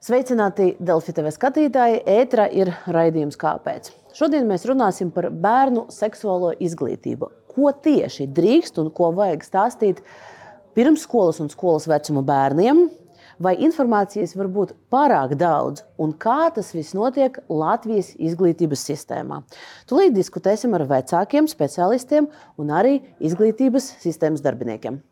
Sveicināti 0.00 0.78
Delfi 0.80 1.12
TV 1.12 1.28
skatītāji! 1.28 1.98
Ētra 2.08 2.46
ir 2.56 2.70
raidījums 2.88 3.36
Kāpēc? 3.36 3.90
Šodien 4.16 4.46
mēs 4.48 4.62
runāsim 4.64 5.10
par 5.12 5.26
bērnu 5.28 5.82
seksuālo 5.92 6.54
izglītību. 6.56 7.28
Ko 7.52 7.68
tieši 7.84 8.24
drīkst 8.32 8.80
un 8.80 8.88
ko 8.96 9.10
vajag 9.18 9.44
stāstīt 9.44 10.00
pirmsskolas 10.72 11.42
un 11.44 11.52
skolas 11.52 11.84
vecuma 11.92 12.24
bērniem? 12.24 12.80
Vai 13.44 13.52
informācijas 13.60 14.32
var 14.40 14.48
būt 14.56 14.72
pārāk 14.88 15.36
daudz, 15.36 15.84
un 16.00 16.16
kā 16.16 16.48
tas 16.56 16.72
viss 16.72 16.96
notiek 16.96 17.36
Latvijas 17.52 18.14
izglītības 18.16 18.88
sistēmā? 18.88 19.42
Tūlīt 19.84 20.16
diskutēsim 20.16 20.80
ar 20.80 20.88
vecākiem, 20.88 21.44
specialistiem 21.44 22.32
un 22.56 22.72
arī 22.72 23.02
izglītības 23.20 23.98
sistēmas 24.00 24.40
darbiniekiem. 24.48 25.02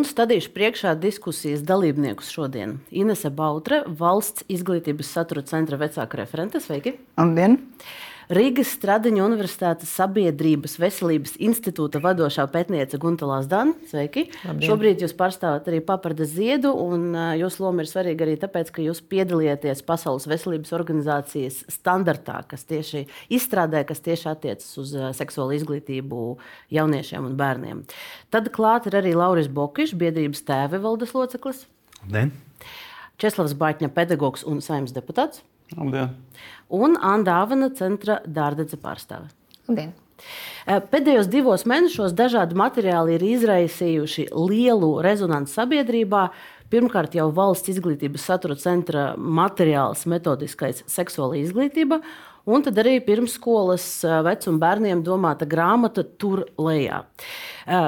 Un 0.00 0.06
stādīšu 0.08 0.54
priekšā 0.54 0.94
diskusijas 0.96 1.60
dalībniekus 1.68 2.30
šodien. 2.32 2.78
Inese 2.88 3.28
Bautre, 3.36 3.82
valsts 4.00 4.46
izglītības 4.48 5.10
satura 5.12 5.42
centra 5.44 5.76
vecāka 5.76 6.16
referente. 6.22 6.56
Sveiki! 6.64 6.94
Labdien! 7.20 7.58
Rīgas 8.30 8.68
Stradiņa 8.76 9.24
Universitātes 9.26 9.90
Sabiedrības 9.98 10.76
veselības 10.78 11.32
institūta 11.42 11.98
vadošā 11.98 12.44
pētniece 12.52 13.00
Gunta 13.02 13.26
Lazdana. 13.26 13.72
Sveiki! 13.90 14.28
Labdien. 14.44 14.68
Šobrīd 14.68 15.02
jūs 15.02 15.16
pārstāvat 15.18 15.66
arī 15.66 15.80
Paparda 15.82 16.22
Ziedu, 16.30 16.70
un 16.70 17.08
jūsu 17.40 17.64
loma 17.64 17.82
ir 17.82 17.90
svarīga 17.90 18.22
arī 18.28 18.36
tāpēc, 18.38 18.70
ka 18.76 18.84
jūs 18.84 19.02
piedalieties 19.10 19.82
Pasaules 19.82 20.28
veselības 20.30 20.70
organizācijas 20.78 21.64
standartā, 21.74 22.44
kas 22.46 22.62
tieši 22.70 23.02
izstrādē, 23.34 23.82
kas 23.88 24.04
tieši 24.06 24.30
attiecas 24.30 24.70
uz 24.78 24.94
seksuālu 25.18 25.58
izglītību 25.58 26.22
jauniešiem 26.78 27.26
un 27.32 27.34
bērniem. 27.40 27.82
Tad 28.30 28.52
klāt 28.54 28.86
ir 28.86 29.00
arī 29.02 29.16
Lauris 29.18 29.50
Bokišs, 29.50 29.98
biedrības 29.98 30.46
tēve 30.46 30.78
valdes 30.86 31.18
loceklis. 31.18 31.66
Labdien! 32.04 32.30
Česlavs 33.20 33.58
Baitņa, 33.58 33.90
pedagogs 33.90 34.46
un 34.46 34.62
saimnes 34.62 34.94
deputāts. 34.94 35.42
Labdien! 35.74 36.14
Un 36.70 36.94
Anna 36.96 37.26
Dāvana, 37.26 37.70
centra 37.74 38.20
dārdedze 38.26 38.78
pārstāve. 38.80 39.30
Labdien! 39.68 39.92
Pēdējos 40.66 41.30
divos 41.32 41.64
mēnešos 41.68 42.12
dažādi 42.16 42.56
materiāli 42.58 43.16
ir 43.16 43.24
izraisījuši 43.24 44.28
lielu 44.36 44.90
rezonanci 45.04 45.56
sabiedrībā. 45.56 46.26
Pirmkārt, 46.70 47.16
jau 47.18 47.30
valsts 47.34 47.72
izglītības 47.72 48.26
satura 48.28 48.54
centra 48.60 49.06
materiāls, 49.16 50.04
metodiskais 50.06 50.84
seksuāla 50.86 51.40
izglītība, 51.40 51.98
un 52.50 52.64
tad 52.66 52.78
arī 52.82 52.98
pirmsskolas 53.04 53.86
vecuma 54.26 54.60
bērniem 54.64 55.04
domāta 55.06 55.48
grāmata 55.48 56.04
tur 56.04 56.44
lejā. 56.60 57.04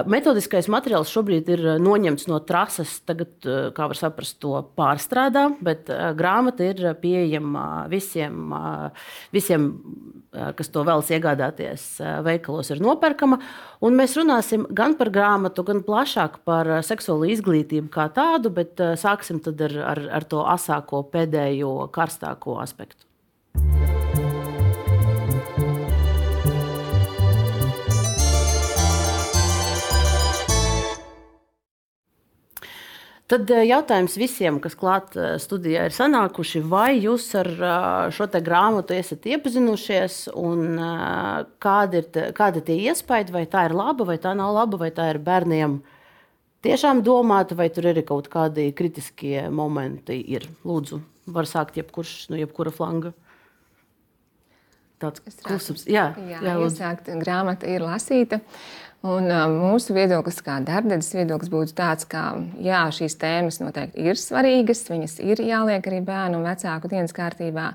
Metodiskais 0.06 0.68
materiāls 0.70 1.10
šobrīd 1.10 1.48
ir 1.50 1.62
noņemts 1.82 2.28
no 2.30 2.38
trases, 2.46 3.00
tagad, 3.08 3.32
kā 3.74 3.88
var 3.90 3.98
saprast, 3.98 4.38
to 4.42 4.54
pārstrādā, 4.78 5.48
bet 5.64 5.90
grāmata 6.18 6.68
ir 6.70 6.92
pieejama 7.02 7.88
visiem, 7.90 8.54
visiem 9.34 9.70
kas 10.56 10.70
to 10.72 10.84
vēlas 10.86 11.10
iegādāties 11.12 11.86
veikalos, 12.24 12.70
ir 12.72 12.82
nopērkama. 12.84 13.38
Un 13.84 13.98
mēs 13.98 14.16
runāsim 14.20 14.66
gan 14.72 14.96
par 15.00 15.12
grāmatu, 15.14 15.64
gan 15.66 15.82
plašāk 15.86 16.40
par 16.48 16.70
seksuālo 16.86 17.28
izglītību 17.32 17.92
kā 17.92 18.08
tādu, 18.14 18.52
bet 18.54 18.80
sāksim 19.00 19.42
ar, 19.52 19.78
ar, 19.94 20.04
ar 20.20 20.28
to 20.28 20.44
asāko, 20.48 21.04
pēdējo, 21.12 21.74
karstāko 21.92 22.60
aspektu. 22.62 23.11
Tad 33.32 33.48
eh, 33.48 33.62
jautājums 33.64 34.12
visiem, 34.20 34.58
kas 34.60 34.74
klāt 34.76 35.14
eh, 35.16 35.38
studijā 35.40 35.86
ir 35.88 35.94
sanākuši, 35.96 36.60
vai 36.68 36.98
jūs 37.00 37.30
ar 37.40 37.48
eh, 37.48 38.10
šo 38.12 38.26
grāmatu 38.44 38.92
esat 38.92 39.24
iepazinušies, 39.24 40.18
un 40.36 40.76
kādi 41.62 42.02
ir, 42.02 42.10
kādi 42.36 42.60
ir 42.60 42.66
tie 42.66 42.76
iespaidi, 42.90 43.32
vai 43.32 43.46
tā 43.48 43.64
ir 43.70 43.76
laba, 43.78 44.04
vai 44.04 44.18
tā 44.20 44.34
nav 44.36 44.52
laba, 44.58 44.82
vai 44.84 44.90
tā 44.92 45.08
ir 45.14 45.20
bērniem 45.24 45.78
tiešām 46.62 47.00
domāta, 47.06 47.56
vai 47.56 47.70
tur 47.72 47.88
ir 47.88 48.02
kaut 48.04 48.28
kādi 48.28 48.68
kritiskie 48.76 49.48
momenti. 49.48 50.18
Ir. 50.36 50.44
Lūdzu, 50.68 51.00
var 51.32 51.48
sākt 51.48 51.80
jebkurš 51.80 52.28
no 52.28 52.36
jebkura 52.36 52.74
flanga. 52.74 53.14
Tāds 55.02 55.42
klusums. 55.46 55.84
Jā, 55.90 56.12
jā, 56.28 56.38
jā 56.46 56.54
iesākt, 56.62 57.10
grāmata 57.22 57.68
ir 57.70 57.84
lasīta. 57.84 58.40
Un, 59.02 59.26
uh, 59.26 59.48
mūsu 59.50 59.96
viedoklis, 59.96 60.36
kā 60.46 60.60
darbības 60.62 61.08
viedoklis, 61.16 61.50
būtu 61.50 61.74
tāds, 61.74 62.06
ka 62.06 62.36
jā, 62.62 62.84
šīs 62.94 63.16
tēmas 63.18 63.58
noteikti 63.58 64.04
ir 64.06 64.20
svarīgas, 64.20 64.84
viņas 64.92 65.16
ir 65.26 65.42
jāliek 65.42 65.88
arī 65.90 65.98
bērnu 66.06 66.38
un 66.38 66.46
vecāku 66.46 66.90
dienas 66.92 67.14
kārtībā, 67.16 67.72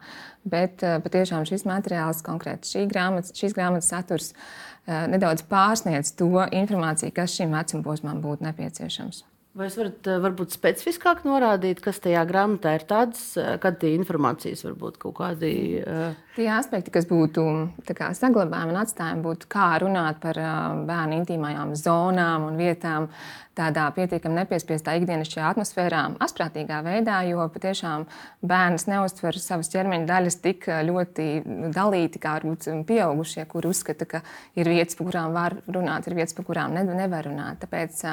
bet 0.47 0.87
uh, 0.87 1.01
patiešām 1.03 1.43
šis 1.49 1.67
materiāls, 1.67 2.23
konkrēti 2.23 2.71
šī 2.71 2.87
grāmatas, 2.87 3.35
šīs 3.35 3.57
grāmatas 3.59 3.91
saturs, 3.91 4.31
uh, 4.31 5.03
nedaudz 5.11 5.43
pārsniedz 5.51 6.15
to 6.15 6.31
informāciju, 6.47 7.11
kas 7.19 7.35
šim 7.35 7.51
vecumposmam 7.59 8.23
būtu 8.23 8.47
nepieciešams. 8.47 9.25
Vai 9.57 9.65
jūs 9.71 9.77
varat 9.79 10.07
varbūt 10.21 10.53
specifiskāk 10.53 11.23
norādīt, 11.25 11.79
kas 11.81 11.97
tajā 12.03 12.21
grāmatā 12.29 12.75
ir 12.77 12.83
tāds, 12.85 13.31
kad 13.63 13.79
tie 13.81 13.95
informācijas 13.97 14.61
varbūt 14.67 14.99
kaut 15.01 15.15
kādi? 15.17 15.49
Uh... 15.81 16.11
Tie 16.35 16.45
aspekti, 16.53 16.93
kas 16.93 17.07
būtu 17.09 17.41
kā, 17.87 18.11
saglabājami 18.13 18.75
un 18.75 18.77
atstājami, 18.83 19.23
būtu 19.25 19.49
kā 19.49 19.71
runāt 19.81 20.19
par 20.21 20.37
bērnu 20.85 21.17
intīmajām 21.23 21.73
zonām 21.79 22.45
un 22.51 22.59
vietām 22.61 23.09
tādā 23.57 23.87
pietiekami 23.95 24.43
nepiespiestā 24.43 24.93
ikdienišķajā 24.99 25.47
atmosfērā, 25.55 26.01
asprātīgā 26.21 26.83
veidā, 26.85 27.23
jo 27.25 27.47
patiešām 27.55 28.05
bērns 28.45 28.85
neuztver 28.91 29.39
savas 29.41 29.71
ķermeņa 29.73 30.05
daļas 30.11 30.37
tik 30.43 30.67
ļoti 30.91 31.25
dalīti, 31.73 32.21
kā 32.21 32.35
varbūt 32.37 32.69
pieaugušie, 32.91 33.47
kuri 33.49 33.71
uzskata, 33.73 34.05
ka 34.05 34.21
ir 34.53 34.69
vietas, 34.69 34.99
par 34.99 35.09
kurām 35.09 35.33
var 35.33 35.57
runāt, 35.65 36.05
ir 36.05 36.19
vietas, 36.19 36.37
par 36.37 36.45
kurām 36.51 36.77
nevar 36.77 37.25
runāt. 37.25 37.63
Tāpēc 37.63 38.05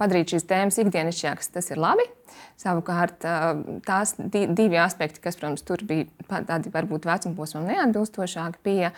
padarīt 0.00 0.34
šīs 0.34 0.48
tēmas 0.48 0.80
ikdienišķākas, 0.82 1.52
tas 1.56 1.72
ir 1.72 1.80
labi. 1.82 2.06
Savukārt, 2.60 3.24
tās 3.86 4.14
divi 4.18 4.78
aspekti, 4.80 5.20
kas, 5.24 5.36
protams, 5.38 5.64
tur 5.66 5.82
bija 5.86 6.06
tādi 6.48 6.72
varbūt 6.72 7.06
vecumposmam 7.08 7.66
neatbilstošāki, 7.68 8.62
bija 8.64 8.92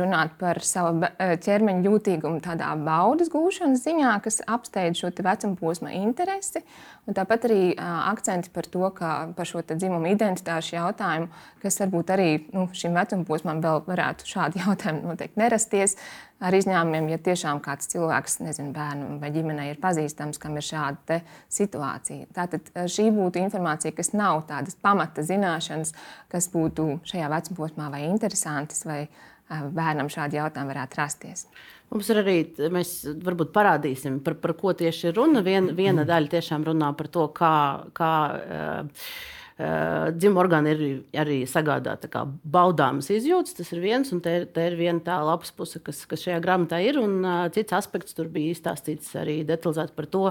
runāt 0.00 0.34
par 0.40 0.62
savu 0.64 1.04
ķermeņa 1.18 1.84
jūtīgumu 1.84 2.40
tādā 2.44 2.70
baudas 2.80 3.30
gūšanas 3.32 3.84
ziņā, 3.84 4.16
kas 4.24 4.40
apsteidz 4.48 5.02
šo 5.02 5.12
vecumposma 5.24 5.92
interesi. 6.00 6.64
Un 7.04 7.16
tāpat 7.16 7.44
arī 7.50 7.62
akcenti 7.76 8.48
par 8.54 8.64
to, 8.72 8.86
ka 8.96 9.10
par 9.36 9.48
šo 9.48 9.60
dzimumu 9.68 10.08
identitāšu 10.14 10.78
jautājumu, 10.78 11.28
kas 11.60 11.76
varbūt 11.82 12.12
arī 12.14 12.28
nu, 12.56 12.70
šim 12.72 12.96
vecumposmam 12.96 13.60
vēl 13.64 13.82
varētu 13.84 14.28
šādi 14.28 14.60
jautājumi 14.64 15.04
noteikti 15.04 15.42
nerasties. 15.42 15.98
Ar 16.44 16.52
izņēmumiem, 16.56 17.06
ja 17.12 17.18
tiešām 17.24 17.60
kāds 17.64 17.88
cilvēks, 17.92 18.40
nezinu, 18.42 18.72
bērnu 18.74 19.20
vai 19.20 19.30
ģimenei 19.32 19.68
ir 19.70 19.78
pazīstams, 19.80 20.40
kam 20.42 20.58
ir 20.58 20.66
šāda 20.66 21.20
situācija. 21.52 22.26
Tātad 22.36 22.63
šī 22.72 23.10
būtu 23.14 23.42
informācija, 23.42 23.94
kas 23.96 24.12
nav 24.16 24.44
tādas 24.48 24.78
pamata 24.80 25.24
zināšanas, 25.26 25.94
kas 26.32 26.50
būtu 26.52 27.00
šajā 27.10 27.30
vecumposmā 27.32 27.90
vai 27.92 28.04
interesantas, 28.08 28.84
vai 28.88 29.04
bērnam 29.48 30.08
šādi 30.08 30.38
jautājumi 30.38 30.72
varētu 30.72 30.98
rasties. 30.98 31.46
Mums 31.92 32.08
ir 32.10 32.22
arī, 32.22 32.38
mēs 32.72 32.96
varbūt 33.22 33.52
parādīsim, 33.54 34.18
par, 34.24 34.38
par 34.40 34.54
ko 34.58 34.72
tieši 34.74 35.10
ir 35.10 35.18
runa. 35.18 35.44
Vien, 35.46 35.68
viena 35.76 36.06
daļa 36.08 36.32
tiešām 36.32 36.64
runā 36.70 36.90
par 36.96 37.12
to, 37.12 37.28
kā. 37.36 37.54
kā 37.94 38.12
uh, 38.34 39.06
Uh, 39.54 40.08
Dzimuma 40.10 40.40
orgāni 40.42 40.72
ir 40.72 40.80
arī 41.22 41.36
sagādāti 41.46 42.08
baudāmas 42.42 43.06
izjūtas. 43.14 43.54
Tas 43.54 43.68
ir 43.70 43.84
viens, 43.84 44.08
un 44.10 44.18
te, 44.18 44.32
te 44.50 44.64
ir 44.66 44.74
viena 44.74 44.98
tā 45.06 45.20
lapas 45.22 45.54
puse, 45.54 45.78
kas, 45.78 46.00
kas 46.10 46.24
šajā 46.26 46.40
grāmatā 46.42 46.80
ir. 46.82 46.98
Un 46.98 47.20
uh, 47.22 47.44
cits 47.54 47.76
aspekts 47.78 48.18
tur 48.18 48.26
bija 48.34 48.50
izstāstīts 48.50 49.12
arī 49.20 49.44
detalizēti 49.46 49.94
par 49.94 50.10
to, 50.10 50.24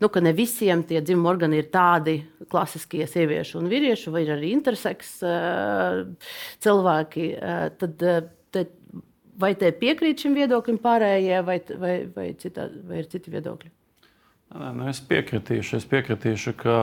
nu, 0.00 0.08
ka 0.08 0.20
ne 0.20 0.32
visiem 0.36 0.82
tie 0.86 1.00
dzimuma 1.04 1.32
organi 1.32 1.60
ir 1.62 1.70
tādi 1.72 2.18
klasiskie 2.52 3.06
sieviešu 3.08 3.60
un 3.62 3.70
vīriešu, 3.72 4.12
vai 4.14 4.26
ir 4.26 4.34
arī 4.36 4.52
interseks 4.56 5.14
uh, 5.24 6.02
cilvēki. 6.64 7.30
Uh, 7.36 7.62
tad, 7.80 8.04
uh, 8.04 8.20
te, 8.52 8.66
vai 9.40 9.54
te 9.58 9.72
piekrīt 9.72 10.26
šim 10.26 10.36
viedoklim 10.36 10.80
pārējie, 10.82 11.40
vai, 11.46 11.58
vai, 11.80 11.96
vai, 12.12 12.28
citā, 12.40 12.68
vai 12.88 13.02
ir 13.02 13.10
citi 13.12 13.32
viedokļi? 13.32 13.72
Nē, 14.56 14.70
nu 14.76 14.86
es 14.92 15.00
piekritīšu. 15.02 15.80
Es 15.80 15.88
piekritīšu, 15.90 16.54
ka 16.60 16.76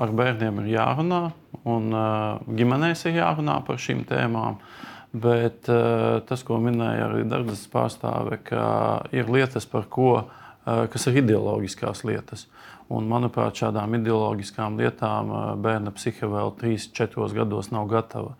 ar 0.00 0.14
bērniem 0.16 0.62
ir 0.62 0.72
jārunā 0.78 1.22
un 1.66 1.92
uh, 1.92 2.40
ģimenēs 2.46 3.08
ir 3.10 3.20
jārunā 3.20 3.60
par 3.66 3.82
šīm 3.82 4.06
tēmām. 4.08 4.62
Bet 5.16 5.68
uh, 5.72 6.22
tas, 6.28 6.42
ko 6.44 6.58
minēja 6.60 7.10
arī 7.10 7.22
Dārgas 7.28 7.62
pārstāve, 7.72 8.38
ka 8.44 8.64
ir 9.16 9.30
lietas, 9.32 9.64
par 9.70 9.86
ko, 9.92 10.10
uh, 10.22 10.45
kas 10.66 11.06
ir 11.06 11.22
ideoloģiskās 11.22 12.04
lietas. 12.08 12.46
Un, 12.86 13.08
manuprāt, 13.10 13.58
šādām 13.58 13.96
ideoloģiskām 13.98 14.76
lietām 14.78 15.30
bērna 15.62 15.90
psihe 15.96 16.28
vēl 16.30 16.52
3-4 16.60 17.32
gados 17.34 17.72
nav 17.74 17.88
gatava. 17.90 18.36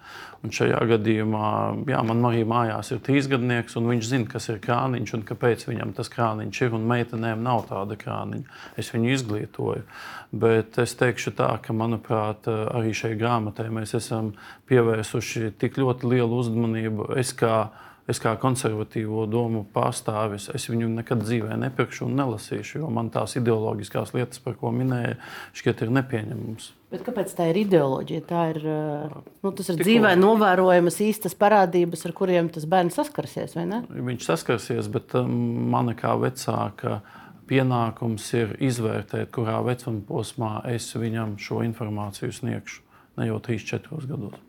Un 0.46 0.52
šajā 0.54 0.84
gadījumā, 0.86 1.48
jā, 1.90 2.02
man 2.06 2.22
arī 2.28 2.44
mājās 2.46 2.92
ir 2.94 3.00
trīsgadnieks, 3.02 3.74
un 3.80 3.88
viņš 3.90 4.06
zina, 4.06 4.28
kas 4.30 4.46
ir 4.52 4.60
krāniņš 4.62 5.14
un 5.18 5.24
kāpēc 5.26 5.66
viņam 5.66 5.96
tas 5.96 6.10
krāniņš 6.12 6.60
ir. 6.62 6.76
Un 6.78 6.86
meitenēm 6.86 7.42
nav 7.42 7.64
tāda 7.72 7.98
krāniņa. 7.98 8.46
Es 8.78 8.92
viņu 8.94 9.10
izglītoju. 9.16 9.82
Bet 10.30 10.78
es 10.78 10.94
teikšu 11.00 11.34
tā, 11.34 11.50
ka, 11.64 11.74
manuprāt, 11.74 12.46
arī 12.46 12.94
šai 12.94 13.16
grāmatai 13.18 13.66
mēs 13.74 13.96
esam 13.98 14.36
pievērsuši 14.70 15.56
tik 15.58 15.80
ļoti 15.82 16.14
lielu 16.14 16.38
uzmanību. 16.44 17.10
Es 17.18 17.34
kā 17.34 17.64
es 18.10 18.20
kā 18.22 18.32
konservatīvo 18.40 19.24
domu 19.30 19.64
pārstāvis, 19.74 20.48
es 20.54 20.68
viņu 20.70 20.88
nekad 20.94 21.24
dzīvē 21.24 21.58
nepirkšu 21.64 22.06
un 22.06 22.16
nelasīšu, 22.20 22.80
jo 22.82 22.90
man 22.94 23.10
tās 23.14 23.36
ideoloģiskās 23.40 24.14
lietas, 24.14 24.42
par 24.42 24.56
ko 24.60 24.70
minēja, 24.74 25.16
šķiet, 25.58 25.82
ir 25.86 25.94
nepieņemamas. 25.98 26.70
Bet 26.94 27.02
kāpēc 27.06 27.34
tā 27.34 27.48
ir 27.50 27.60
ideoloģija? 27.64 28.22
Tā 28.28 28.44
ir, 28.54 28.62
nu, 28.62 29.50
tas 29.50 29.72
ir 29.72 29.74
Tikko. 29.74 29.88
dzīvē 29.88 30.14
novērojamas 30.20 31.00
īstas 31.02 31.34
parādības, 31.38 32.06
ar 32.06 32.14
kuriem 32.16 32.50
tas 32.54 32.68
bērns 32.70 32.98
saskarsies. 33.00 33.58
Viņš 33.58 34.30
saskarsies, 34.30 34.90
bet 34.94 35.16
um, 35.18 35.34
mana 35.74 35.96
kā 35.98 36.14
vecāka 36.22 37.00
pienākums 37.50 38.26
ir 38.38 38.54
izvērtēt, 38.62 39.32
kurā 39.34 39.58
vecuma 39.66 40.02
posmā 40.06 40.52
es 40.70 40.92
viņam 40.94 41.36
šo 41.42 41.62
informāciju 41.66 42.34
sniegšu. 42.38 42.82
Ne 43.18 43.30
jau 43.30 43.40
3, 43.42 43.66
4 43.66 44.06
gados. 44.06 44.45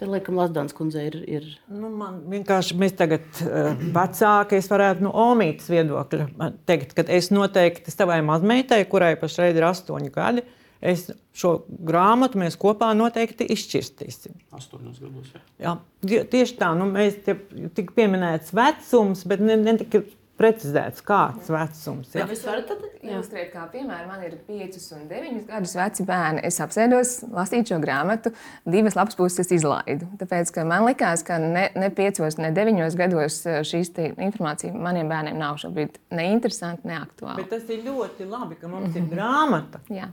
Tad, 0.00 0.08
laikam, 0.08 0.38
Lasdāns 0.40 0.72
kundze 0.72 1.02
ir. 1.04 1.16
ir... 1.28 1.48
Nu, 1.68 1.90
man 1.92 2.22
vienkārši 2.32 2.76
mēs 2.80 2.94
tagad 2.96 3.26
uh, 3.44 3.74
vecāki, 3.92 4.56
es 4.56 4.70
varētu 4.72 5.04
no 5.04 5.10
Omītas 5.28 5.68
viedokļa 5.68 6.48
teikt, 6.68 6.94
ka 6.96 7.04
es 7.12 7.28
noteikti 7.34 7.92
savai 7.92 8.22
mazmeitai, 8.24 8.80
kurai 8.88 9.12
pašlaik 9.20 9.60
ir 9.60 9.66
astoņi 9.68 10.08
gadi, 10.14 10.46
es 10.80 11.10
šo 11.36 11.52
grāmatu 11.68 12.40
mēs 12.40 12.56
kopā 12.60 12.94
noteikti 12.96 13.44
izšķirstīsim. 13.52 14.38
Astoņos 14.56 15.02
gados, 15.04 15.34
jā. 15.36 15.44
jā. 15.66 16.24
Tieši 16.32 16.56
tā, 16.62 16.72
nu, 16.80 16.88
mēs 16.96 17.20
te 17.26 17.36
tik 17.76 17.92
pieminēts 17.98 18.56
vecums, 18.56 19.26
bet 19.28 19.44
ne, 19.44 19.60
ne 19.60 19.76
tik 19.82 20.00
precizēts, 20.40 21.02
kāds 21.04 21.50
vecums 21.52 22.14
ir. 22.14 22.24
Jūs 22.24 22.44
varat 22.48 22.70
ilustrēt, 23.04 23.50
kā 23.52 23.66
piemēram, 23.72 24.08
man 24.08 24.22
ir 24.24 24.36
5 24.46 24.78
un 24.96 25.04
9 25.10 25.42
gadus 25.50 25.74
veci 25.76 26.06
bērni. 26.08 26.44
Es 26.48 26.60
apsēdos 26.64 27.12
lasīt 27.34 27.72
šo 27.72 27.80
grāmatu, 27.82 28.32
divas 28.68 28.96
lapas 28.96 29.18
puses 29.18 29.52
izlaidu. 29.52 30.08
Tāpēc 30.20 30.52
man 30.68 30.86
likās, 30.88 31.24
ka 31.26 31.38
ne, 31.42 31.66
ne 31.76 31.90
5, 31.96 32.22
ne 32.40 32.52
9 32.56 32.98
gados 33.00 33.40
eh, 33.46 33.60
šīs 33.66 33.92
informācija 34.10 34.72
maniem 34.72 35.10
bērniem 35.10 35.38
nav 35.40 35.60
šobrīd 35.60 36.00
ne 36.16 36.30
interesanti, 36.32 36.88
ne 36.88 37.00
aktuāla. 37.02 37.36
Bet 37.42 37.52
tas 37.52 37.68
ir 37.68 37.84
ļoti 37.84 38.28
labi, 38.30 38.56
ka 38.60 38.68
mums 38.68 38.94
mm 38.94 38.94
-hmm. 38.94 39.06
ir 39.06 39.14
grāmata, 39.16 39.84
Jā. 39.92 40.10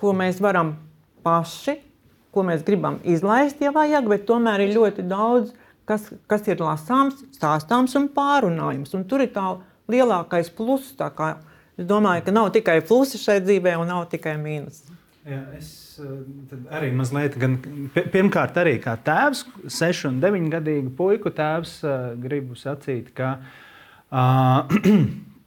ko 0.00 0.12
mēs 0.16 0.42
varam 0.42 0.74
paši, 1.22 1.78
ko 2.30 2.42
mēs 2.46 2.64
gribam 2.66 3.00
izlaist, 3.04 3.60
ja 3.62 3.70
vajag, 3.74 4.08
bet 4.08 4.26
tomēr 4.26 4.66
ir 4.66 4.74
ļoti 4.76 5.06
daudz 5.10 5.54
kas, 5.90 6.06
kas 6.30 6.46
ir 6.50 6.62
lasāms, 6.62 7.18
stāstāms 7.34 7.96
un 7.98 8.08
pārunājams. 8.14 8.94
Un 8.98 9.04
tur 9.10 9.24
ir 9.24 9.32
tā 9.34 9.46
lielākais 9.90 10.52
pluss. 10.54 10.94
Tā 10.98 11.10
kā, 11.16 11.34
es 11.78 11.88
domāju, 11.90 12.28
ka 12.28 12.34
nav 12.34 12.50
tikai 12.54 12.78
plusi 12.86 13.20
šai 13.20 13.40
dzīvē, 13.44 13.76
un 13.80 13.90
nav 13.90 14.06
tikai 14.12 14.36
mīnus. 14.40 14.84
Jā, 15.28 15.40
es 15.58 15.98
eh, 16.00 16.52
arī 16.72 16.94
mazliet, 16.96 17.34
gan, 17.40 17.58
pirmkārt, 17.92 18.56
arī 18.62 18.78
kā 18.80 18.94
tēvs, 19.04 19.44
6 19.68 20.06
un 20.08 20.20
9 20.22 20.46
gadīgu 20.54 20.94
puiku 20.96 21.32
tēvs, 21.36 21.74
eh, 21.84 22.06
gribu 22.22 22.56
sacīt, 22.56 23.10
ka, 23.16 23.34
uh, 24.08 24.64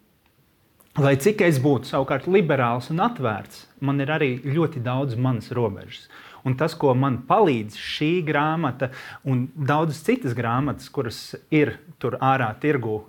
lai 1.06 1.16
cik 1.26 1.42
es 1.48 1.58
būtu 1.64 1.90
savukārt 1.90 2.30
liberāls 2.30 2.92
un 2.94 3.02
atvērts, 3.02 3.66
man 3.82 4.06
ir 4.06 4.14
arī 4.14 4.36
ļoti 4.46 4.84
daudz 4.86 5.18
manas 5.18 5.50
robežas. 5.58 6.06
Un 6.44 6.58
tas, 6.60 6.76
ko 6.76 6.92
man 6.98 7.22
palīdz 7.28 7.78
šī 7.80 8.12
grāmata 8.28 8.92
un 9.24 9.46
daudzas 9.56 10.04
citas 10.04 10.36
grāmatas, 10.36 10.90
kuras 10.92 11.20
ir 11.54 11.78
tur 12.04 12.18
ārā 12.20 12.50
tirgu 12.60 13.06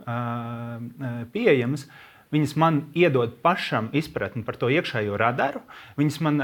pieejamas, 1.35 1.89
viņas 2.35 2.55
man 2.59 2.81
iedod 2.99 3.35
pašam 3.43 3.91
izpratni 3.95 4.43
par 4.47 4.59
to 4.59 4.71
iekšējo 4.71 5.19
radaru. 5.19 5.65
Viņas 5.99 6.21
man 6.27 6.41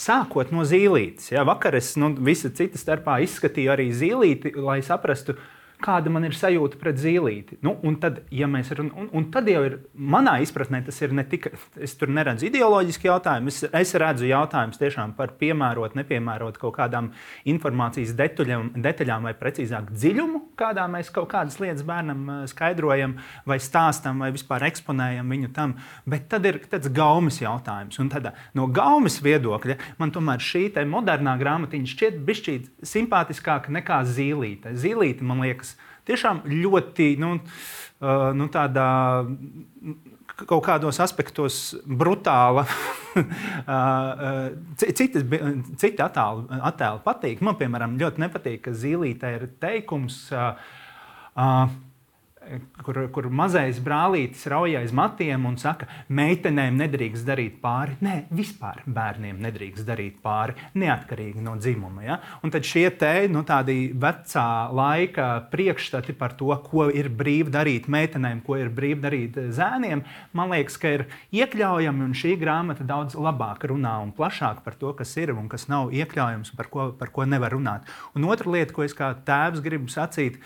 sākot 0.00 0.52
no 0.52 0.64
zīlītes. 0.68 1.32
Ja, 1.32 1.44
vakar 1.48 1.76
es 1.80 1.94
nu, 2.00 2.12
visa 2.24 2.52
cita 2.52 2.80
starpā 2.80 3.18
izskatīju 3.24 3.72
arī 3.72 3.90
zīlīti, 3.96 4.54
lai 4.60 4.80
saprastu, 4.84 5.36
kāda 5.36 5.53
man 6.12 6.24
ir 6.24 6.34
sajūta 6.36 6.78
pret 6.80 6.98
zīlīti. 7.00 7.58
Nu, 7.64 7.74
un, 7.84 7.96
tad, 8.00 8.22
ja 8.32 8.46
run, 8.78 8.90
un, 8.96 9.08
un 9.12 9.26
tad 9.34 9.48
jau 9.50 9.62
ir 9.66 9.76
manā 9.94 10.38
izpratnē, 10.44 10.82
tas 10.86 11.00
ir 11.02 11.12
ne 11.12 11.24
tikai. 11.28 11.52
Es 11.84 11.96
tur 11.98 12.08
neredzu 12.08 12.48
ideoloģisku 12.48 13.08
jautājumu, 13.08 13.52
es, 13.52 13.64
es 13.68 13.94
redzu 14.00 14.28
jautājumus 14.28 14.80
tiešām 14.80 15.14
par 15.18 15.34
piemērot, 15.40 15.96
nepiemērot 15.98 16.58
kaut 16.62 16.76
kādām 16.78 17.10
informācijas 17.50 18.14
detaļām, 18.16 18.72
detaļām 18.84 19.28
vai 19.28 19.34
precīzāk 19.38 19.90
dziļumu, 19.92 20.40
kādā 20.58 20.86
mēs 20.90 21.12
kaut 21.14 21.28
kādas 21.34 21.58
lietas 21.62 21.84
bērnam 21.86 22.24
eh, 22.24 22.40
skaidrojam, 22.50 23.18
vai 23.48 23.58
stāstam, 23.62 24.24
vai 24.24 24.32
vispār 24.34 24.66
eksponējam 24.70 25.36
viņu 25.36 25.52
tam. 25.56 25.76
Bet 26.08 26.30
tad 26.32 26.48
ir 26.48 26.62
tāds 26.70 26.90
gaumas 26.94 27.40
jautājums. 27.42 28.00
Un 28.02 28.10
tad, 28.12 28.30
no 28.56 28.68
gaumas 28.72 29.20
viedokļa 29.24 29.78
man 30.00 30.14
tomēr 30.14 30.42
šī 30.42 30.70
modernā 30.88 31.36
grāmatiņa 31.40 31.90
šķiet 31.90 32.20
bišķīt 32.26 32.70
simpātiskāka 32.86 33.72
nekā 33.74 34.00
zīlīte. 34.08 34.74
Zīlīte, 34.78 35.26
man 35.26 35.42
liekas 35.44 35.73
tiešām 36.08 36.42
ļoti 36.50 37.14
nu, 37.22 37.36
nu, 38.38 38.48
tādā 38.52 38.88
kaut 40.34 40.64
kādos 40.66 40.98
aspektos 41.02 41.58
brutāla. 41.86 42.64
Citas, 44.80 45.22
citi 45.78 46.02
attēli, 46.02 46.60
attēli 46.70 47.02
patīk. 47.04 47.42
Man, 47.46 47.58
piemēram, 47.60 47.98
ļoti 48.00 48.24
nepatīk, 48.24 48.64
ka 48.66 48.74
zīlītē 48.74 49.34
ir 49.38 49.46
teikums. 49.62 50.24
Uh, 50.34 51.68
kur, 52.84 52.98
kur 53.14 53.28
mazais 53.32 53.78
brālītis 53.84 54.44
rauj 54.50 54.76
aiz 54.80 54.92
matiem 54.94 55.46
un 55.48 55.56
saka, 55.60 55.88
meitenēm 56.08 56.76
nedrīkst 56.80 57.26
darīt 57.26 57.58
pāri. 57.62 57.96
Nē, 58.04 58.16
vispār 58.34 58.82
bērniem 58.86 59.40
nedrīkst 59.44 59.86
darīt 59.88 60.20
pāri, 60.24 60.56
neatkarīgi 60.78 61.42
no 61.44 61.56
dzimuma. 61.60 62.04
Ja? 62.04 62.18
Un 62.44 62.52
tad 62.54 62.66
šie 62.68 62.86
te 62.98 63.12
nu, 63.32 63.44
tādi 63.46 63.92
vecā 64.00 64.46
laika 64.74 65.28
priekšstati 65.52 66.16
par 66.18 66.36
to, 66.38 66.50
ko 66.66 66.88
ir 66.92 67.10
brīvi 67.10 67.52
darīt 67.54 67.88
meitenēm, 67.92 68.42
ko 68.46 68.58
ir 68.60 68.72
brīvi 68.74 69.00
darīt 69.04 69.40
zēniem, 69.56 70.04
man 70.36 70.52
liekas, 70.54 70.78
ka 70.80 70.94
ir 70.98 71.06
iekļaujami 71.34 72.10
šī 72.14 72.34
grāmata 72.40 72.86
daudz 72.86 73.16
labāk 73.18 73.66
runā 73.70 73.96
un 74.04 74.12
plašāk 74.14 74.62
par 74.64 74.76
to, 74.80 74.92
kas 74.96 75.14
ir 75.20 75.34
un 75.34 75.48
kas 75.50 75.66
nav 75.72 75.92
iekļaujams 75.94 76.54
par 76.58 76.70
ko, 76.72 76.88
par 76.98 77.10
ko 77.14 77.26
nevar 77.28 77.54
runāt. 77.56 77.88
Un 78.14 78.26
otra 78.28 78.50
lieta, 78.52 78.74
ko 78.74 78.84
es 78.86 78.94
kā 78.96 79.12
tēvs 79.26 79.62
gribu 79.64 79.90
sacīt, 79.92 80.40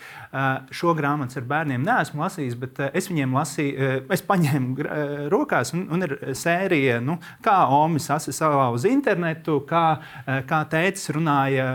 šo 0.75 0.95
grāmatu 0.97 1.39
ar 1.39 1.47
bērniem 1.49 1.85
neesmu 1.89 2.23
lasījis, 2.23 2.55
bet 2.59 2.79
eh, 2.83 2.91
es 2.99 3.09
viņiem 3.09 3.33
lasīju, 3.35 3.75
eh, 3.75 3.95
es 4.15 4.23
paņēmu 4.25 4.85
eh, 4.85 5.13
rokās, 5.33 5.73
un, 5.75 5.85
un 5.93 6.05
ir 6.05 6.15
sērija, 6.37 6.99
nu, 7.03 7.17
kā 7.45 7.57
Omis 7.75 8.09
savā 8.09 8.69
uz 8.73 8.85
internetu, 8.89 9.59
kā, 9.69 9.85
kā 10.49 10.59
tēcis 10.69 11.13
runāja, 11.15 11.65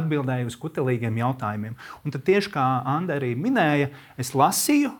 atbildēja 0.00 0.48
uz 0.48 0.56
kutelīgiem 0.60 1.20
jautājumiem. 1.20 1.76
Un 2.04 2.14
tad 2.14 2.24
tieši 2.26 2.52
kā 2.54 2.66
Anda 2.88 3.18
arī 3.20 3.32
minēja, 3.38 3.90
es 4.20 4.34
lasīju, 4.38 4.92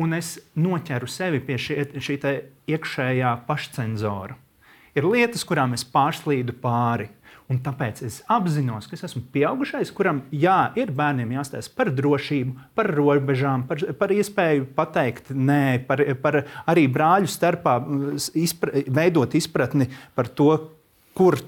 un 0.00 0.16
es 0.16 0.36
noķeru 0.56 1.08
sevi 1.10 1.42
pie 1.44 1.58
šie, 1.60 1.84
šī 2.00 2.18
iekšējā 2.70 3.34
pašcensora. 3.48 4.36
Ir 4.96 5.06
lietas, 5.06 5.44
kurām 5.46 5.76
es 5.76 5.84
pārslīdu 5.86 6.56
pāri 6.62 7.10
Un 7.50 7.58
tāpēc 7.64 8.04
es 8.06 8.20
apzinos, 8.30 8.86
ka 8.86 8.94
es 8.94 9.02
esmu 9.08 9.24
pieaugušais, 9.34 9.90
kuram 9.94 10.20
jā, 10.30 10.70
ir 10.78 10.92
bērniem 10.94 11.32
jāstāsta 11.34 11.74
par 11.74 11.88
drošību, 11.90 12.52
par 12.78 12.86
robežām, 12.94 13.64
par, 13.66 13.82
par 13.98 14.14
iespēju 14.14 14.68
pateikt 14.76 15.32
nē, 15.34 15.80
par, 15.88 16.04
par 16.22 16.44
arī 16.70 16.84
brāļu 16.94 17.30
starpā 17.30 17.80
izpra, 18.38 18.84
veidot 18.86 19.34
izpratni 19.34 19.88
par 20.14 20.30
to, 20.38 20.52
kur, 21.18 21.40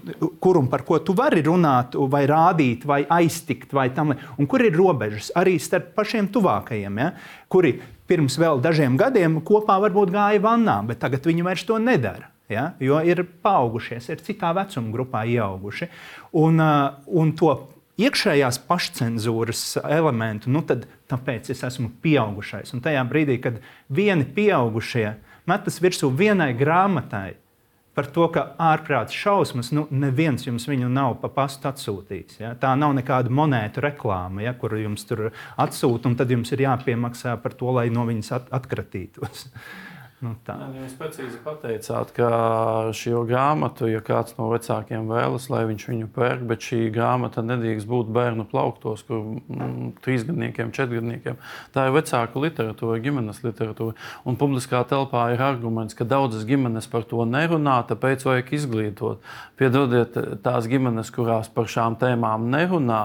kur 0.42 0.58
un 0.58 0.66
par 0.72 0.82
ko 0.88 0.98
tu 1.06 1.14
vari 1.14 1.44
runāt, 1.46 1.94
vai 2.10 2.24
rādīt, 2.26 2.82
vai 2.82 3.04
aiztikt, 3.20 3.70
vai 3.70 3.86
tam 3.94 4.10
līdzīgi. 4.16 4.50
Kur 4.50 4.66
ir 4.66 4.74
robežas 4.74 5.30
arī 5.38 5.54
starp 5.62 5.94
pašiem 5.94 6.32
tuvākajiem, 6.34 6.98
ja? 6.98 7.12
kuri 7.46 7.76
pirms 8.10 8.42
vēl 8.42 8.58
dažiem 8.64 8.98
gadiem 8.98 9.38
kopā 9.46 9.78
varbūt 9.86 10.10
gāja 10.18 10.42
vannā, 10.42 10.80
bet 10.90 10.98
tagad 11.06 11.30
viņi 11.30 11.46
vairs 11.46 11.68
to 11.70 11.78
nedara 11.78 12.31
ja, 12.52 12.66
jo 12.82 13.00
ir 13.04 13.24
paaugušies, 13.44 14.08
ir 14.12 14.24
citā 14.24 14.52
vecuma 14.56 14.92
grupā 14.94 15.24
ieauguši. 15.28 15.88
Un, 16.38 16.62
uh, 16.62 17.02
un 17.08 17.34
to 17.38 17.54
iekšējās 18.02 18.62
pašcensūras 18.68 19.64
elementu, 19.82 20.50
nu 20.52 20.64
tad, 20.66 20.86
tāpēc 21.12 21.52
es 21.52 21.62
esmu 21.66 21.92
pieaugušais. 22.04 22.72
Un 22.76 22.84
tajā 22.84 23.04
brīdī, 23.08 23.38
kad 23.42 23.60
vieni 23.92 24.24
pieaugušie 24.24 25.12
metas 25.50 25.80
virsū 25.82 26.10
vienai 26.16 26.52
grāmatai, 26.56 27.36
par 27.92 28.08
to, 28.08 28.26
ka 28.32 28.44
ārprāts 28.60 29.14
šausmas, 29.16 29.68
nu, 29.76 29.84
neviens 29.92 30.46
jums 30.46 30.64
viņu 30.68 30.88
nav 30.92 31.18
pa 31.20 31.28
pastu 31.32 31.68
atsūtījis. 31.68 32.38
Ja? 32.40 32.54
Tā 32.58 32.72
nav 32.78 32.94
nekāda 32.96 33.32
monētu 33.32 33.84
reklāma, 33.84 34.44
ja, 34.46 34.54
kur 34.56 34.78
jums 34.80 35.04
tur 35.08 35.28
atsūta, 35.60 36.08
un 36.08 36.16
tad 36.16 36.32
jums 36.32 36.52
ir 36.54 36.64
jāpiemaksā 36.64 37.36
par 37.42 37.56
to, 37.58 37.68
lai 37.76 37.90
no 37.92 38.06
viņas 38.08 38.32
at 38.38 38.52
atkratītos. 38.60 39.46
Nu, 40.22 40.36
tā. 40.46 40.54
Jūs 40.76 40.92
precīzi 41.00 41.38
pateicāt, 41.42 42.12
ka 42.14 42.28
šo 42.94 43.24
grāmatu, 43.26 43.88
ja 43.90 43.98
kāds 44.06 44.36
no 44.36 44.46
vecākiem 44.52 45.08
vēlas, 45.10 45.48
lai 45.50 45.64
viņš 45.66 45.86
viņu 45.88 46.10
pērk, 46.14 46.44
bet 46.46 46.62
šī 46.62 46.78
grāmata 46.94 47.42
nedrīkst 47.42 47.88
būt 47.90 48.12
bērnu 48.14 48.46
plauktos, 48.46 49.02
kur 49.08 49.24
mm, 49.24 49.96
trīsgadniekiem, 50.04 50.70
četrgadniekiem. 50.76 51.40
Tā 51.74 51.88
ir 51.88 51.96
vecāku 51.96 52.44
literatūra, 52.44 53.00
ģimenes 53.02 53.42
literatūra. 53.42 53.96
Un 54.22 54.38
publiskā 54.38 54.84
telpā 54.92 55.24
ir 55.34 55.42
arguments, 55.42 55.98
ka 55.98 56.06
daudzas 56.06 56.46
ģimenes 56.46 56.86
par 56.92 57.02
to 57.10 57.26
nerunā, 57.26 57.80
tāpēc 57.90 58.22
vajag 58.28 58.54
izglītot. 58.60 59.26
Piedodiet, 59.58 60.14
tās 60.46 60.70
ģimenes, 60.70 61.10
kurās 61.18 61.50
par 61.50 61.66
šām 61.66 61.98
tēmām 61.98 62.46
nerunā, 62.54 63.02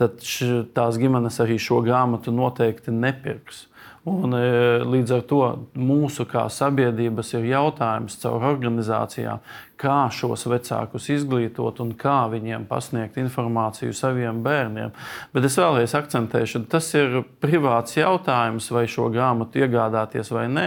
tad 0.00 0.24
š, 0.24 0.64
tās 0.72 0.96
ģimenes 0.96 1.42
arī 1.44 1.60
šo 1.60 1.84
grāmatu 1.84 2.32
noteikti 2.32 2.96
nepirks. 3.04 3.66
Un, 4.04 4.34
e, 4.36 4.48
līdz 4.84 5.12
ar 5.16 5.22
to 5.28 5.40
mūsu 5.80 6.26
kā 6.28 6.44
sabiedrības 6.52 7.30
ir 7.38 7.46
jautājums 7.54 8.18
caur 8.20 8.42
organizācijām, 8.50 9.40
kā 9.80 10.06
šos 10.14 10.46
vecākus 10.50 11.08
izglītot 11.12 11.80
un 11.82 11.92
kā 11.98 12.24
viņiem 12.32 12.66
pasniegt 12.70 13.18
informāciju 13.20 13.94
saviem 13.96 14.42
bērniem. 14.44 14.92
Bet 15.34 15.48
es 15.48 15.58
vēlreiz 15.58 15.94
akcentēšu, 15.98 16.64
tas 16.70 16.90
ir 16.96 17.22
privāts 17.42 17.98
jautājums, 17.98 18.70
vai 18.74 18.86
šo 18.90 19.08
grāmatu 19.14 19.62
iegādāties 19.64 20.30
vai 20.34 20.46
nē. 20.52 20.66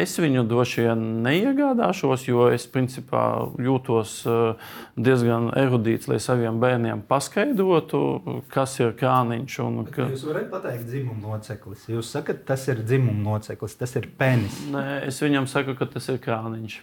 Es 0.00 0.14
viņu 0.22 0.44
droši 0.50 0.86
vien 0.86 1.06
neiegādāšos, 1.24 2.26
jo 2.28 2.46
es 2.54 2.66
principā 2.70 3.24
jūtos 3.58 4.20
eh, 4.30 4.68
diezgan 4.98 5.50
erudīts, 5.58 6.10
lai 6.10 6.20
saviem 6.22 6.60
bērniem 6.62 7.02
paskaidrotu, 7.10 8.02
kas 8.52 8.78
ir 8.82 8.94
krāniņš. 9.00 9.58
Un, 9.66 9.82
ka... 9.90 10.10
Jūs 10.12 10.26
varat 10.28 10.50
pateikt, 10.52 10.86
dzimuma 10.90 11.34
loceklis. 11.34 11.88
Jūs 11.90 12.14
sakat, 12.14 12.44
tas 12.48 12.68
ir 12.70 12.84
dzimuma 12.86 13.34
loceklis, 13.34 13.78
tas 13.80 13.98
ir 13.98 14.10
penis. 14.18 14.62
Nē, 14.70 14.86
es 15.10 15.20
viņam 15.22 15.50
saku, 15.50 15.74
ka 15.78 15.90
tas 15.90 16.06
ir 16.12 16.22
krāniņš. 16.22 16.80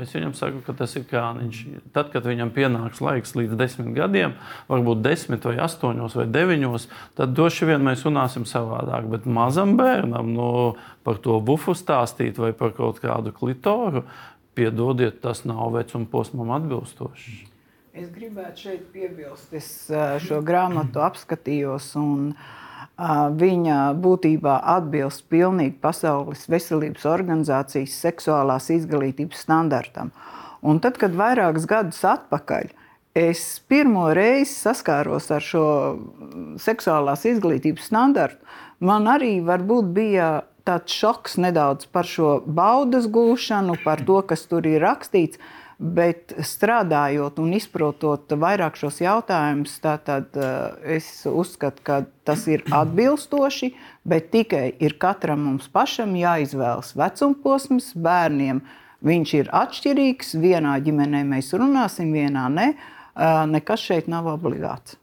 Es 0.00 0.10
viņam 0.10 0.32
saku, 0.34 0.58
ka 0.66 0.74
tas 0.74 0.96
ir 0.98 1.04
krāniņš. 1.06 1.58
Tad, 1.94 2.08
kad 2.10 2.24
viņam 2.26 2.50
pienāks 2.54 2.98
laiks 3.04 3.36
līdz 3.38 3.54
desmit 3.58 3.92
gadiem, 3.94 4.32
varbūt 4.66 5.04
desmit 5.04 5.46
vai 5.46 5.54
astoņos 5.62 6.16
vai 6.18 6.26
deviņos, 6.34 6.88
tad 7.14 7.36
droši 7.38 7.68
vien 7.70 7.86
mēs 7.86 8.02
runāsim 8.02 8.46
savādāk. 8.50 9.06
Bet 9.12 9.28
mazam 9.30 9.76
bērnam 9.78 10.32
no, 10.34 10.50
par 11.06 11.22
to 11.22 11.38
bufu 11.38 11.76
stāstīt 11.78 12.40
vai 12.42 12.50
par 12.58 12.74
kaut 12.74 12.98
kādu 13.04 13.30
klitoru, 13.36 14.02
piedodiet, 14.58 15.22
tas 15.22 15.44
nav 15.46 15.70
vecuma 15.78 16.10
posmam 16.10 16.50
atbilstoši. 16.58 17.38
Es 17.94 18.10
gribētu 18.10 18.66
šeit 18.66 18.90
piebilst, 18.90 19.54
es 19.54 19.70
šo 20.26 20.42
grāmatu 20.42 21.04
apskatījos. 21.06 21.92
Un, 22.00 22.32
uh, 22.34 22.63
viņa 22.98 23.78
būtībā 23.98 24.60
atbilst 24.76 25.24
pilnīgi 25.28 25.74
Pasaules 25.82 26.46
veselības 26.48 27.04
organizācijas 27.10 27.96
seksuālās 28.04 28.70
izglītības 28.70 29.42
standartam. 29.42 30.12
Un 30.62 30.78
tad, 30.80 30.96
kad 30.96 31.12
vairākus 31.12 31.66
gadus 31.66 32.04
atpakaļ 32.06 32.70
es 33.14 33.60
pirmo 33.68 34.08
reizi 34.14 34.54
saskāros 34.54 35.30
ar 35.34 35.42
šo 35.42 35.66
seksuālās 36.58 37.26
izglītības 37.26 37.90
standartu, 37.90 38.38
man 38.78 39.10
arī 39.10 39.40
varbūt 39.44 39.90
bija 39.94 40.30
tāds 40.64 40.94
šoks 40.94 41.36
nedaudz 41.42 41.86
par 41.92 42.08
šo 42.08 42.38
baudas 42.46 43.06
gūšanu, 43.12 43.76
par 43.84 44.00
to, 44.06 44.22
kas 44.22 44.46
tur 44.48 44.66
ir 44.66 44.80
rakstīts. 44.86 45.38
Bet 45.78 46.30
strādājot 46.38 47.40
un 47.42 47.54
izprotot 47.56 48.30
vairāk 48.38 48.78
šos 48.78 49.00
jautājumus, 49.02 49.74
tad 49.82 50.38
eh, 50.38 50.96
es 50.98 51.08
uzskatu, 51.26 51.82
ka 51.82 51.98
tas 52.24 52.46
ir 52.46 52.62
atbilstoši, 52.70 53.72
bet 54.06 54.30
tikai 54.30 54.68
ir 54.78 54.94
katram 55.02 55.42
mums 55.48 55.66
pašam 55.74 56.14
jāizvēlas 56.18 56.94
vecuma 56.94 57.38
posms. 57.42 57.90
Bērniem 57.98 58.62
viņš 59.04 59.36
ir 59.42 59.50
atšķirīgs. 59.50 60.36
Vienā 60.40 60.78
ģimenē 60.84 61.24
mēs 61.34 61.50
runāsim, 61.58 62.14
vienā 62.14 62.46
ne. 62.54 62.68
Eh, 63.14 63.40
nekas 63.50 63.82
šeit 63.82 64.06
nav 64.10 64.30
obligāts. 64.30 64.98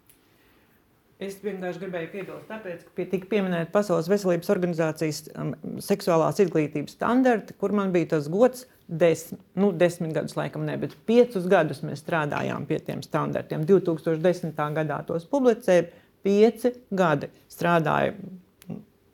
Es 1.22 1.36
vienkārši 1.38 1.84
gribēju 1.84 2.08
piebilst, 2.16 2.48
tāpēc, 2.50 2.80
ka 2.88 2.96
pie, 2.98 3.04
tika 3.12 3.28
pieminēta 3.30 3.70
Pasaules 3.70 4.08
veselības 4.10 4.48
organizācijas 4.50 5.20
um, 5.38 5.52
seksuālās 5.86 6.40
izglītības 6.42 6.96
standarti, 6.96 7.54
kur 7.62 7.76
man 7.78 7.92
bija 7.94 8.16
tas 8.16 8.30
gods 8.32 8.64
desmit, 8.90 9.44
nu, 9.54 9.70
desmit 9.78 10.16
gadus, 10.16 10.34
laikam 10.40 10.64
ne, 10.66 10.80
bet 10.82 10.96
piecus 11.06 11.46
gadus 11.52 11.84
mēs 11.86 12.02
strādājām 12.02 12.66
pie 12.66 12.80
tiem 12.88 13.04
standartiem. 13.06 13.68
2010. 13.70 14.58
gadā 14.80 14.98
tos 15.06 15.28
publicēja, 15.30 15.92
pieci 16.26 16.72
gadi 16.90 17.30
strādāja 17.54 18.16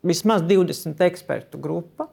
vismaz 0.08 0.46
20 0.48 1.04
ekspertu 1.10 1.60
grupa. 1.60 2.08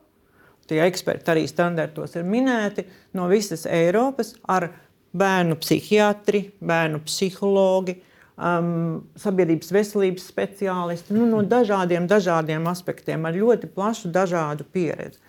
Tie 0.67 0.81
eksperti 0.81 1.31
arī 1.31 1.45
standartos 1.47 2.17
ir 2.19 2.27
minēti 2.27 2.87
no 3.15 3.29
visas 3.31 3.63
Eiropas 3.71 4.33
ar 4.51 4.73
bērnu 5.15 5.55
psihiatri, 5.61 6.49
bērnu 6.65 7.03
psihologu 7.07 7.95
um, 8.37 9.05
sabiedrības 9.21 9.73
veselības 9.75 10.27
speciālisti 10.33 11.15
nu, 11.17 11.27
no 11.31 11.43
dažādiem, 11.47 12.09
dažādiem 12.11 12.67
aspektiem, 12.71 13.27
ar 13.27 13.39
ļoti 13.39 13.71
plašu 13.75 14.11
dažādu 14.15 14.67
pieredzi. 14.75 15.21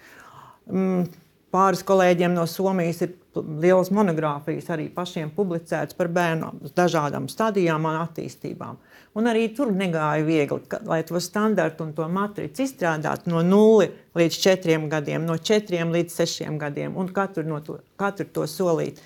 Um, 0.66 1.06
pāris 1.54 1.86
kolēģiem 1.88 2.36
no 2.36 2.46
Somijas 2.50 3.04
ir 3.06 3.16
lielas 3.36 3.92
monogrāfijas 3.94 4.70
arī 4.74 4.88
pašiem 4.94 5.32
publicētas 5.36 5.98
par 5.98 6.10
bērnu 6.14 6.72
dažādām 6.76 7.28
stadijām 7.32 7.88
un 7.88 8.00
attīstībām. 8.00 8.78
Un 9.16 9.30
arī 9.32 9.48
tur 9.56 9.72
negāja 9.72 10.26
viegli, 10.28 10.60
ka, 10.68 10.82
lai 10.88 11.02
to 11.08 11.20
standartu 11.24 11.86
un 11.86 11.94
to 11.96 12.08
matricu 12.12 12.66
izstrādātu 12.66 13.32
no 13.32 13.44
0 13.48 13.88
līdz 14.20 14.40
4 14.44 14.90
gadiem, 14.92 15.28
no 15.28 15.38
4 15.40 15.92
līdz 15.96 16.18
6 16.24 16.58
gadiem 16.60 16.98
un 17.00 17.12
katru, 17.16 17.46
no 17.48 17.62
to, 17.64 17.80
katru 18.00 18.28
to 18.40 18.48
solīt. 18.50 19.00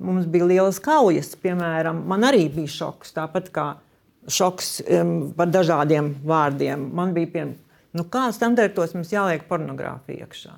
Mums 0.00 0.28
bija 0.32 0.46
lielas 0.48 0.78
kaujas, 0.80 1.34
piemēram, 1.42 2.04
man 2.08 2.24
arī 2.24 2.46
bija 2.52 2.72
šoks. 2.72 3.12
Tāpat 3.16 3.50
kā 3.52 3.66
šoks 4.30 4.78
um, 4.84 5.12
par 5.36 5.50
dažādiem 5.52 6.14
vārdiem. 6.26 6.86
Man 6.96 7.12
bija 7.16 7.32
piemēram, 7.34 7.58
nu, 7.96 8.06
kā 8.12 8.28
standartos 8.32 8.94
mums 8.96 9.12
jāliek 9.12 9.44
pornogrāfija 9.48 10.24
iekšā. 10.24 10.54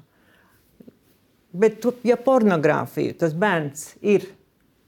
Bet, 1.52 1.84
ja 2.08 2.16
pornogrāfiju 2.16 3.18
tas 3.20 3.34
bērns 3.36 3.90
ir 4.00 4.24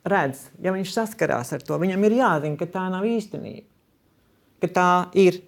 redz, 0.09 0.47
ja 0.63 0.73
viņš 0.73 0.93
saskarās 0.95 1.53
ar 1.57 1.65
to, 1.65 1.77
viņam 1.81 2.07
ir 2.07 2.19
jāzina, 2.21 2.57
ka 2.61 2.69
tā 2.71 2.87
nav 2.93 3.05
īstenība. 3.09 3.67
Ka 4.63 4.71
tā 4.73 4.89
ir 5.19 5.43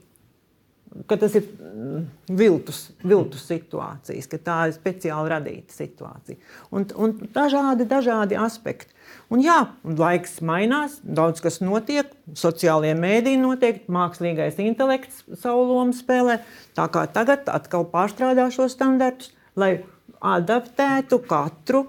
ka 1.06 1.18
tas 1.20 1.34
ir 1.38 1.46
mm, 1.46 2.02
viltus, 2.38 2.80
viltus 3.04 3.46
situācijas, 3.48 4.28
ka 4.30 4.40
tā 4.42 4.58
ir 4.68 4.76
speciāli 4.76 5.32
radīta 5.32 5.74
situācija. 5.76 6.38
Un, 6.74 6.86
un 6.96 7.16
dažādi, 7.34 7.86
dažādi 7.88 8.38
aspekti. 8.40 8.94
Un 9.32 9.42
jā, 9.42 9.58
laiks 9.84 10.38
mainās, 10.46 11.00
daudz 11.02 11.42
kas 11.44 11.58
notiek, 11.62 12.12
sociālajie 12.38 12.94
mēdīji 12.98 13.42
notiek, 13.42 13.82
mākslīgais 13.92 14.60
intelekts 14.62 15.24
savu 15.40 15.66
lomu 15.72 15.96
spēlē. 15.96 16.40
Tā 16.78 16.86
kā 16.94 17.06
tagad 17.10 17.50
atkal 17.50 17.88
pārstrādā 17.90 18.48
šos 18.54 18.76
standartus, 18.78 19.34
lai 19.58 19.80
adaptētu 20.22 21.20
katru 21.26 21.86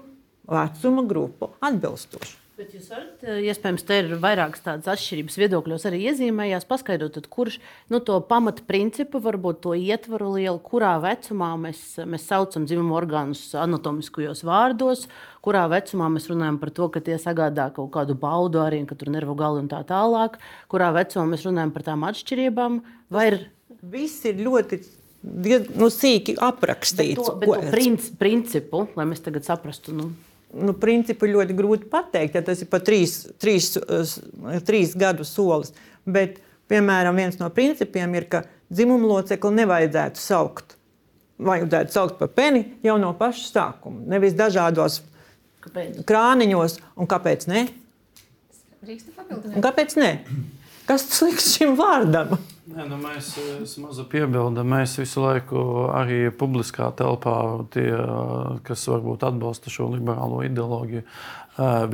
vecuma 0.48 1.06
grupu 1.06 1.52
atbilstoši. 1.64 2.47
Bet 2.58 2.72
jūs 2.74 2.88
varat, 2.90 3.20
eh, 3.22 3.36
iespējams, 3.52 3.84
te 3.86 3.96
ir 4.00 4.08
vairākas 4.18 4.64
tādas 4.64 4.88
atšķirības 4.90 5.36
viedokļos, 5.38 5.84
arī 5.86 6.00
iezīmējās, 6.10 6.64
paskaidrot, 6.66 7.28
kurš 7.30 7.60
nu, 7.94 8.00
to 8.02 8.16
pamatprincipu, 8.26 9.20
varbūt 9.22 9.60
to 9.62 9.76
ietvaru 9.78 10.32
lielu, 10.32 10.58
kurā 10.58 10.96
vecumā 11.04 11.52
mēs, 11.62 11.84
mēs 12.02 12.26
saucam 12.26 12.66
dzimumu 12.66 12.98
orgānus 12.98 13.44
anatomiskajos 13.54 14.42
vārdos, 14.42 15.06
kurā 15.46 15.68
vecumā 15.70 16.10
mēs 16.16 16.26
runājam 16.32 16.58
par 16.58 16.74
to, 16.74 16.90
ka 16.90 16.98
tie 16.98 17.14
sagādā 17.22 17.70
kaut 17.76 17.92
kādu 17.94 18.18
baudu 18.18 18.58
arī, 18.64 18.82
ka 18.90 18.98
tur 18.98 19.14
nervu 19.14 19.38
gali 19.38 19.62
un 19.62 19.70
tā 19.70 19.84
tālāk, 19.86 20.40
kurā 20.66 20.90
vecumā 20.98 21.28
mēs 21.30 21.46
runājam 21.46 21.70
par 21.76 21.86
tām 21.92 22.02
atšķirībām. 22.10 22.82
Ir... 23.22 23.44
Viss 23.86 24.26
ir 24.26 24.42
ļoti 24.42 24.82
nu, 25.78 25.94
sīki 25.94 26.34
aprakstīts. 26.34 27.22
Bet 27.22 27.28
to, 27.30 27.38
bet 27.38 27.54
to 27.54 27.76
princi, 27.76 28.16
principu, 28.18 28.88
lai 28.98 29.06
mēs 29.06 29.22
tagad 29.22 29.46
saprastu. 29.46 29.94
Nu 29.94 30.10
nu, 30.54 30.74
principu 30.80 31.28
ļoti 31.28 31.56
grūti 31.56 31.88
pateikt, 31.92 32.38
ja 32.38 32.44
tas 32.44 32.62
ir 32.64 32.70
pa 32.70 32.80
trīs, 32.84 33.20
trīs, 33.40 33.74
trīs 34.68 34.94
gadu 34.98 35.26
solis. 35.28 35.74
Bet, 36.08 36.38
piemēram, 36.70 37.18
viens 37.18 37.38
no 37.40 37.50
principiem 37.54 38.14
ir, 38.16 38.28
ka 38.32 38.44
dzimumu 38.72 39.10
locekli 39.10 39.52
nevajadzētu 39.60 40.22
saukt. 40.22 40.76
Vajadzētu 41.38 41.94
saukt 41.94 42.16
par 42.18 42.32
peni 42.34 42.64
jau 42.82 42.96
no 42.98 43.12
paša 43.18 43.44
sākuma. 43.52 44.02
Nevis 44.10 44.34
dažādos 44.38 45.02
kāpēc? 45.62 46.00
krāniņos, 46.08 46.78
un 46.98 47.10
kāpēc 47.10 47.46
ne? 47.50 47.66
Un 48.88 49.64
kāpēc 49.64 49.98
ne? 50.00 50.12
Kas 50.88 51.04
tas 51.10 51.20
liks 51.26 51.52
šim 51.56 51.76
vārdam? 51.78 52.38
Nē, 52.68 52.84
nu 52.84 52.98
mēs 53.00 53.32
mazu 53.80 54.04
piebildam. 54.12 54.68
Mēs 54.68 54.98
visu 55.00 55.22
laiku 55.24 55.60
arī 55.94 56.28
publiskā 56.36 56.90
telpā, 56.98 57.36
tie, 57.72 57.88
kas 58.66 58.82
varbūt 58.90 59.24
atbalsta 59.24 59.72
šo 59.72 59.86
liberālo 59.94 60.42
ideoloģiju, 60.44 61.04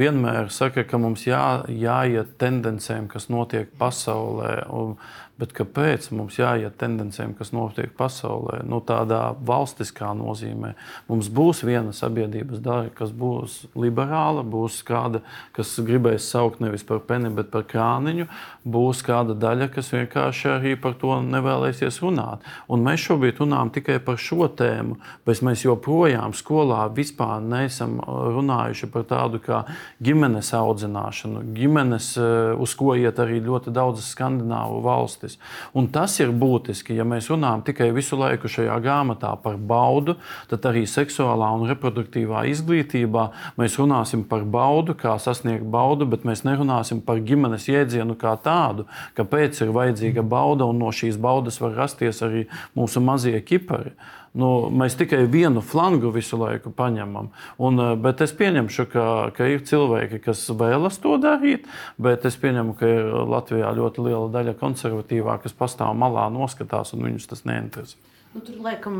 vienmēr 0.00 0.50
saka, 0.52 0.82
ka 0.88 0.98
mums 0.98 1.28
jā, 1.28 1.62
jāiet 1.70 2.34
tendencēm, 2.42 3.06
kas 3.12 3.30
notiek 3.30 3.70
pasaulē. 3.78 4.64
Un, 4.74 4.96
Bet 5.34 5.50
kāpēc 5.50 6.12
mums 6.14 6.36
jāiet 6.38 6.76
tendencēm, 6.78 7.32
kas 7.34 7.48
notiek 7.50 7.90
pasaulē? 7.98 8.60
Nu, 8.70 8.78
tādā 8.86 9.32
valstiskā 9.42 10.12
nozīmē. 10.14 10.76
Mums 11.08 11.26
būs 11.26 11.64
viena 11.66 11.90
sabiedrības 11.90 12.60
daļa, 12.62 12.92
kas 12.94 13.10
būs 13.10 13.56
liberāla, 13.74 14.44
būs 14.46 14.76
kāda, 14.86 15.24
kas 15.56 15.72
gribēs 15.82 16.28
saukt 16.30 16.62
nevis 16.62 16.86
par 16.86 17.00
peni, 17.08 17.32
bet 17.34 17.50
par 17.50 17.64
krāniņu. 17.66 18.28
Būs 18.62 19.02
kāda 19.02 19.34
daļa, 19.34 19.68
kas 19.74 19.90
vienkārši 19.96 20.52
arī 20.52 20.76
par 20.78 20.94
to 21.02 21.16
nevēlēsies 21.26 21.98
runāt. 22.04 22.46
Un 22.70 22.86
mēs 22.86 23.02
šobrīd 23.08 23.42
runājam 23.42 23.74
tikai 23.74 23.98
par 24.06 24.22
šo 24.22 24.46
tēmu, 24.46 25.00
bet 25.26 25.42
mēs 25.42 25.66
joprojām 25.66 26.36
skolā 26.38 26.84
vispār 26.94 27.42
neesam 27.42 27.98
runājuši 28.06 28.92
par 28.94 29.10
tādu 29.10 29.42
kā 29.42 29.64
ģimenes 29.98 30.54
audzināšanu, 30.54 31.42
ģimenes, 31.58 32.14
eh, 32.22 32.54
uz 32.54 32.78
ko 32.78 32.94
iet 32.94 33.18
arī 33.18 33.42
ļoti 33.42 33.74
daudzas 33.74 34.14
skandināvu 34.14 34.78
valstis 34.86 35.23
valstis. 35.24 35.38
Un 35.74 35.88
tas 35.88 36.18
ir 36.20 36.30
būtiski, 36.32 36.94
ja 36.96 37.04
mēs 37.04 37.30
runājam 37.30 37.64
tikai 37.64 37.92
visu 37.94 38.16
laiku 38.16 38.48
šajā 38.48 38.76
grāmatā 38.82 39.34
par 39.42 39.56
baudu, 39.56 40.16
tad 40.48 40.64
arī 40.64 40.84
seksuālā 40.86 41.50
un 41.56 41.68
reproduktīvā 41.68 42.46
izglītībā 42.50 43.30
mēs 43.56 43.78
runāsim 43.78 44.24
par 44.24 44.44
baudu, 44.44 44.94
kā 44.94 45.18
sasniegt 45.18 45.64
baudu, 45.64 46.06
bet 46.06 46.24
mēs 46.24 46.44
nerunāsim 46.44 47.00
par 47.04 47.20
ģimenes 47.20 47.68
jēdzienu 47.68 48.16
kā 48.16 48.36
tādu, 48.42 48.86
kāpēc 49.16 49.62
ir 49.62 49.72
vajadzīga 49.74 50.22
bauda 50.22 50.64
un 50.64 50.78
no 50.78 50.92
šīs 50.92 51.18
baudas 51.18 51.60
var 51.60 51.74
rasties 51.74 52.22
arī 52.22 52.46
mūsu 52.76 53.00
mazie 53.00 53.40
kipari. 53.40 53.94
Nu, 54.34 54.48
mēs 54.74 54.96
tikai 54.98 55.20
vienu 55.30 55.60
flangu 55.62 56.10
visu 56.14 56.34
laiku 56.40 56.72
paņemam. 56.74 57.28
Un, 57.62 57.78
eh, 57.78 57.92
bet 57.94 58.20
es 58.24 58.32
pieņemšu, 58.34 58.86
ka, 58.90 59.04
ka 59.36 59.46
ir 59.46 59.62
cilvēki, 59.62 60.18
kas 60.24 60.48
vēlas 60.50 60.98
to 61.02 61.14
darīt, 61.22 61.68
bet 61.98 62.26
es 62.26 62.34
pieņemu, 62.42 62.74
ka 62.80 62.90
Latvijā 63.30 63.70
ļoti 63.78 64.08
liela 64.08 64.32
daļa 64.34 64.56
konservatīvā, 64.58 65.38
kas 65.42 65.54
pastāv 65.54 65.94
malā, 65.94 66.26
noskatās 66.34 66.96
un 66.96 67.06
viņus 67.06 67.30
tas 67.30 67.46
neinteresē. 67.46 67.94
Nu, 68.34 68.40
tur, 68.42 68.56
laikam, 68.64 68.96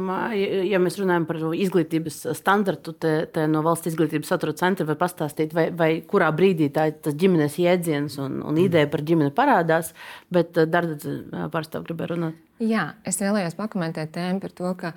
ja 0.63 0.79
mēs 0.79 0.95
runājam 1.01 1.25
par 1.27 1.41
izglītības 1.59 2.21
standartu, 2.39 2.93
te 2.95 3.47
no 3.51 3.65
valsts 3.67 3.91
izglītības 3.91 4.31
satura 4.31 4.55
centra 4.55 4.87
var 4.87 5.01
pastāstīt, 5.01 5.51
vai, 5.57 5.65
vai 5.75 5.89
kurā 6.07 6.29
brīdī 6.31 6.69
tā, 6.71 6.87
tas 6.95 7.17
ģimenes 7.19 7.59
jēdziens 7.59 8.21
un, 8.23 8.39
un 8.47 8.63
ideja 8.63 8.87
par 8.93 9.03
ģimeni 9.03 9.35
parādās. 9.35 9.91
Bet 10.31 10.55
Dārdas 10.55 11.03
pārstāvja 11.51 11.89
gribēja 11.89 12.13
runāt. 12.15 12.39
Jā, 12.63 12.93
es 13.03 13.19
vēlējos 13.19 13.57
pakomentēt 13.59 14.13
tēmu 14.15 14.43
par 14.45 14.53
to, 14.55 14.75
ka 14.79 14.93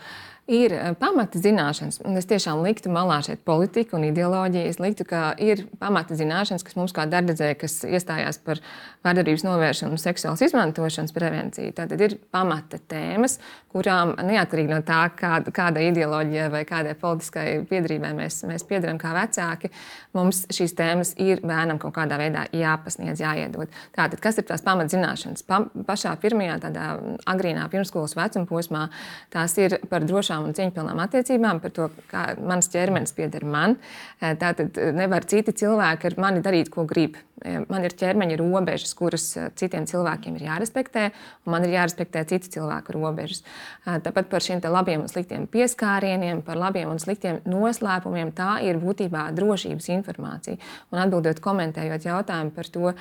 ir 0.47 0.73
eh, 0.73 0.91
pamata 0.99 1.39
zināšanas. 1.41 1.99
Es 2.17 2.27
tiešām 2.29 2.61
liktu 2.63 2.91
malā 2.93 3.19
šeit 3.25 3.41
politiku 3.47 3.97
un 3.97 4.07
ideoloģiju. 4.07 4.69
Es 4.71 4.79
liktu, 4.81 5.07
ka 5.07 5.31
ir 5.41 5.65
pamata 5.79 6.15
zināšanas, 6.17 6.63
kas 6.63 6.77
mums 6.79 6.95
kā 6.95 7.07
darbdevējai, 7.09 7.57
kas 7.59 7.79
iestājās 7.87 8.39
par 8.45 8.61
vardarbības 9.05 9.43
novēršanu 9.47 9.97
un 9.97 10.01
seksuālas 10.01 10.43
izmantošanas 10.47 11.15
prevenciju, 11.15 11.73
tad 11.75 11.93
ir 11.99 12.17
pamata 12.33 12.79
tēmas, 12.91 13.37
kurām 13.73 14.15
neatkarīgi 14.23 14.71
no 14.71 14.79
tā, 14.87 15.01
kāda, 15.17 15.51
kāda 15.55 15.83
ideoloģija 15.89 16.47
vai 16.53 16.63
kādai 16.67 16.95
politiskai 16.99 17.47
piedarībai 17.69 18.13
mēs, 18.17 18.41
mēs 18.47 18.65
piedarām 18.67 18.99
kā 19.01 19.13
vecāki, 19.17 19.71
mums 20.17 20.45
šīs 20.53 20.75
tēmas 20.77 21.13
ir 21.21 21.43
bērnam 21.45 21.81
kaut 21.81 21.95
kādā 21.97 22.19
veidā 22.21 22.47
jāpasniedz, 22.55 23.21
jāiedod. 23.23 23.71
Tātad, 23.95 24.21
kas 24.23 24.39
ir 24.39 24.47
tās 24.47 24.63
pamatzināšanas? 24.65 25.45
Pa, 25.47 25.61
pašā 25.87 26.15
pirmajā 26.23 26.59
tādā 26.67 26.89
agrīnā 27.27 27.46
agrīnā 27.47 27.67
pirmskolas 27.71 28.15
vecuma 28.17 28.47
posmā, 28.49 28.87
tās 29.33 29.55
ir 29.57 29.79
par 29.89 30.05
drošām 30.07 30.47
un 30.47 30.55
cieņpilnām 30.57 30.99
attiecībām, 31.05 31.61
par 31.63 31.71
to, 31.71 31.89
kā 32.11 32.35
mans 32.39 32.69
ķermenis 32.73 33.15
pieder 33.15 33.45
man. 33.45 33.77
Tātad 34.19 34.77
nevar 34.93 35.25
citi 35.25 35.55
cilvēki 35.55 36.11
ar 36.11 36.19
mani 36.19 36.43
darīt, 36.43 36.71
ko 36.73 36.85
grib. 36.85 37.17
Eh, 37.45 37.59
man 37.69 37.85
ir 37.85 37.93
ķermeņa 37.93 38.37
robežas, 38.39 38.95
kuras 38.97 39.25
citiem 39.59 39.85
cilvēkiem 39.85 40.39
ir 40.39 40.47
jārespektē, 40.47 41.03
un 41.45 41.53
man 41.53 41.65
ir 41.67 41.75
jārespektē 41.75 42.23
citu 42.31 42.49
cilvēku 42.55 42.95
robežas. 42.95 43.43
Tāpat 43.85 44.29
par 44.31 44.41
šiem 44.41 44.61
labiem 44.63 45.03
un 45.03 45.11
sliktiem 45.11 45.45
pieskārieniem, 45.51 46.41
par 46.45 46.57
labiem 46.57 46.89
un 46.89 46.97
sliktiem 46.99 47.39
noslēpumiem, 47.45 48.31
tā 48.35 48.57
ir 48.65 48.79
būtībā 48.81 49.27
drošības 49.37 49.89
informācija. 49.93 50.57
Un 50.91 51.01
atbildot, 51.03 51.39
komentējot 51.43 52.07
jautājumu 52.09 52.53
par 52.55 52.71
to, 52.73 52.93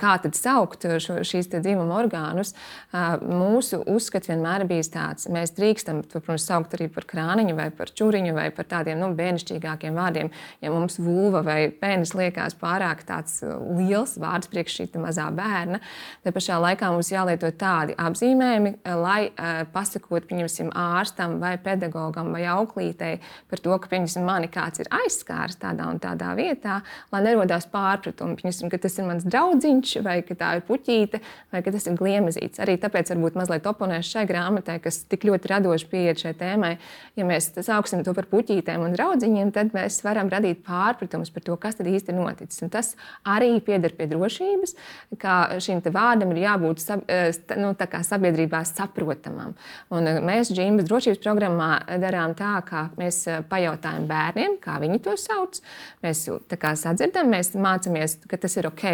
kā 0.00 0.14
tad 0.24 0.38
saukt 0.38 0.86
šo, 1.04 1.20
šīs 1.26 1.50
dzimuma 1.52 1.98
orgānus, 2.00 2.54
mūsu 3.20 3.82
uzskats 3.90 4.32
vienmēr 4.32 4.64
bijis 4.70 4.90
tāds, 4.94 5.28
mēs 5.32 5.54
drīkstam, 5.58 6.02
protams, 6.08 6.48
saukt 6.48 6.74
arī 6.78 6.88
par 6.92 7.06
krāniņu 7.10 7.54
vai 7.58 7.68
par 7.74 7.92
čūriņu 7.92 8.34
vai 8.36 8.48
par 8.54 8.68
tādiem 8.72 8.98
nu, 9.02 9.12
bērnišķīgākiem 9.18 10.00
vārdiem. 10.00 10.32
Ja 10.64 10.72
mums 10.74 10.98
vulva 11.02 11.44
vai 11.46 11.60
pēnis 11.68 12.14
liekas 12.16 12.56
pārāk 12.58 13.04
uh, 13.06 13.73
liels 13.78 14.16
vārds 14.20 14.50
priekš 14.52 14.78
šī 14.80 14.88
mazā 15.02 15.26
bērna, 15.34 15.80
tad 16.24 16.36
pašā 16.36 16.58
laikā 16.62 16.90
mums 16.94 17.10
jālieto 17.12 17.50
tādi 17.58 17.96
apzīmējumi, 17.98 18.76
uh, 18.76 18.96
lai 19.00 19.20
uh, 19.30 19.62
pasakot, 19.74 20.26
pieņemsim, 20.30 20.72
ārstam 20.74 21.38
vai 21.42 21.54
pedagogam 21.62 22.32
vai 22.34 22.44
auklītei 22.50 23.18
par 23.50 23.62
to, 23.64 23.76
ka, 23.78 23.90
pieņemsim, 23.92 24.24
mani 24.26 24.50
kāds 24.52 24.82
ir 24.82 24.90
aizskārs 24.94 25.58
tādā 25.62 25.88
un 25.90 26.00
tādā 26.02 26.32
vietā, 26.38 26.80
lai 27.12 27.22
nerodās 27.26 27.66
pārpratumi, 27.72 28.38
pieņemsim, 28.40 28.70
ka 28.72 28.80
tas 28.82 28.98
ir 28.98 29.08
mans 29.08 29.26
draudziņš 29.28 29.96
vai 30.04 30.18
ka 30.26 30.36
tā 30.38 30.54
ir 30.58 30.64
puķīte 30.68 31.20
vai 31.52 31.62
ka 31.64 31.72
tas 31.74 31.88
ir 31.88 31.98
gliemezīts. 31.98 32.60
Arī 32.62 32.76
tāpēc 32.80 33.12
varbūt 33.14 33.38
mazliet 33.38 33.66
oponēšu 33.68 34.16
šai 34.16 34.24
grāmatai, 34.28 34.78
kas 34.84 35.02
tik 35.10 35.26
ļoti 35.28 35.50
radoši 35.52 35.88
pieiet 35.90 36.22
šai 36.22 36.34
tēmai. 36.38 36.74
Ja 37.18 37.26
mēs 37.28 37.50
sauksim 37.54 38.04
to 38.06 38.14
par 38.16 38.28
puķītēm 38.30 38.84
un 38.84 38.96
draudziņiem, 38.96 39.52
tad 39.54 39.74
mēs 39.76 40.00
varam 40.06 40.30
radīt 40.32 40.64
pārpratumus 40.66 41.32
par 41.34 41.46
to, 41.46 41.56
kas 41.60 41.78
tad 41.78 41.90
īsti 41.90 42.12
ir 42.12 42.18
noticis. 42.18 42.62
Un 42.64 42.72
tas 42.74 42.94
arī 43.28 43.56
pieder 43.64 43.92
pie 43.96 44.06
drošības, 44.10 44.74
ka 45.20 45.34
šim 45.62 45.82
vārdam 45.94 46.32
ir 46.34 46.42
jābūt 46.44 46.82
sab, 46.82 47.04
eh, 47.08 47.32
nu, 47.60 47.72
sabiedrībā 47.74 48.62
saprotamam. 48.68 49.54
Un 49.90 50.08
eh, 50.08 50.20
mēs 50.24 50.52
Džimbas 50.54 50.88
drošības 50.88 51.22
programmā 51.24 51.70
darām 52.02 52.34
tā, 52.38 52.54
ka 52.66 52.88
mēs 53.00 53.26
eh, 53.28 53.42
pajautājam 53.48 54.06
bērniem, 54.10 54.58
kā 54.62 54.78
viņi 54.82 55.00
to 55.04 55.16
sauc. 55.20 55.60
Mēs 56.04 56.26
sadzirdam, 56.84 57.30
mēs 57.32 57.54
mācāmies, 57.54 58.18
ka 58.28 58.38
tas 58.40 58.56
ir 58.56 58.68
ok 58.68 58.84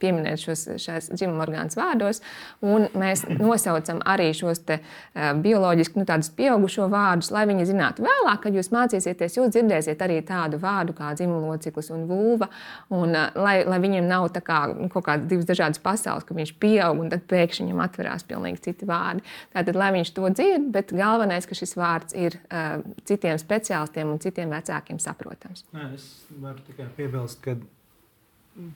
pieminēt 0.00 0.42
šos 0.42 0.66
dzimuma 1.12 1.46
orgānus 1.46 1.78
vārdos, 1.78 2.22
un 2.62 2.88
mēs 2.98 3.24
nosaucam 3.28 4.02
arī 4.08 4.30
šos 4.36 4.62
te, 4.66 4.80
bioloģiski 5.14 6.00
nu, 6.00 6.06
pieaugušo 6.36 6.88
vārdus, 6.92 7.30
lai 7.34 7.44
viņi 7.50 7.68
zinātu, 7.70 8.04
vēlāk, 8.06 8.42
kad 8.44 8.56
jūs 8.56 8.72
mācīsieties, 8.74 9.38
jūs 9.38 9.52
dzirdēsiet 9.54 10.02
arī 10.04 10.20
tādu 10.26 10.60
vārdu 10.62 10.94
kā 10.96 11.12
dzimumloceklis 11.18 11.90
un 11.94 12.06
vulva. 12.10 12.48
Un, 12.92 13.14
lai, 13.14 13.62
lai 13.68 13.78
viņiem 13.92 14.08
nav 14.10 14.28
kā, 14.40 14.60
kaut 14.92 15.06
kādas 15.06 15.28
divas 15.30 15.48
dažādas 15.48 15.82
pasaules, 15.82 16.26
ka 16.26 16.36
viņš 16.36 16.54
pieaug 16.62 17.02
un 17.04 17.12
tad 17.12 17.26
pēkšņi 17.30 17.68
viņam 17.68 17.82
atverās 17.84 18.26
pilnīgi 18.28 18.62
citi 18.64 18.88
vārdi. 18.88 19.24
Tātad, 19.54 19.78
lai 19.78 19.92
viņš 19.98 20.14
to 20.16 20.30
dzird, 20.32 20.70
bet 20.74 20.94
galvenais, 20.96 21.48
ka 21.48 21.58
šis 21.58 21.76
vārds 21.78 22.16
ir 22.18 22.38
uh, 22.40 22.80
citiem 23.08 23.40
speciālistiem 23.40 24.14
un 24.14 24.22
citiem 24.22 24.52
vecākiem 24.52 25.00
saprotams. 25.02 25.66
Nē, 25.76 25.92
es 25.98 26.08
varu 26.42 26.64
tikai 26.66 26.88
piebilst, 26.96 27.42
ka 27.44 27.58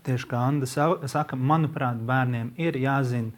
tieši 0.07 0.29
kā 0.31 0.44
Anna 0.50 0.68
saka, 0.68 1.37
manuprāt, 1.37 1.98
bērniem 2.05 2.55
ir 2.61 2.79
jāzina 2.81 3.33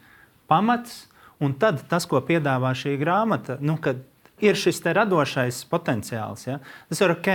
pamats, 0.51 1.07
Un 1.39 1.55
tad 1.55 1.85
tas, 1.87 2.03
ko 2.09 2.19
piedāvā 2.25 2.73
šī 2.75 2.97
grāmata, 2.99 3.55
nu, 3.63 3.77
kad 3.79 4.01
ir 4.43 4.57
šis 4.59 4.81
radošais 4.85 5.61
potenciāls. 5.69 6.45
Ja? 6.47 6.57
Tas 6.89 7.01
ir 7.03 7.13
ok. 7.13 7.29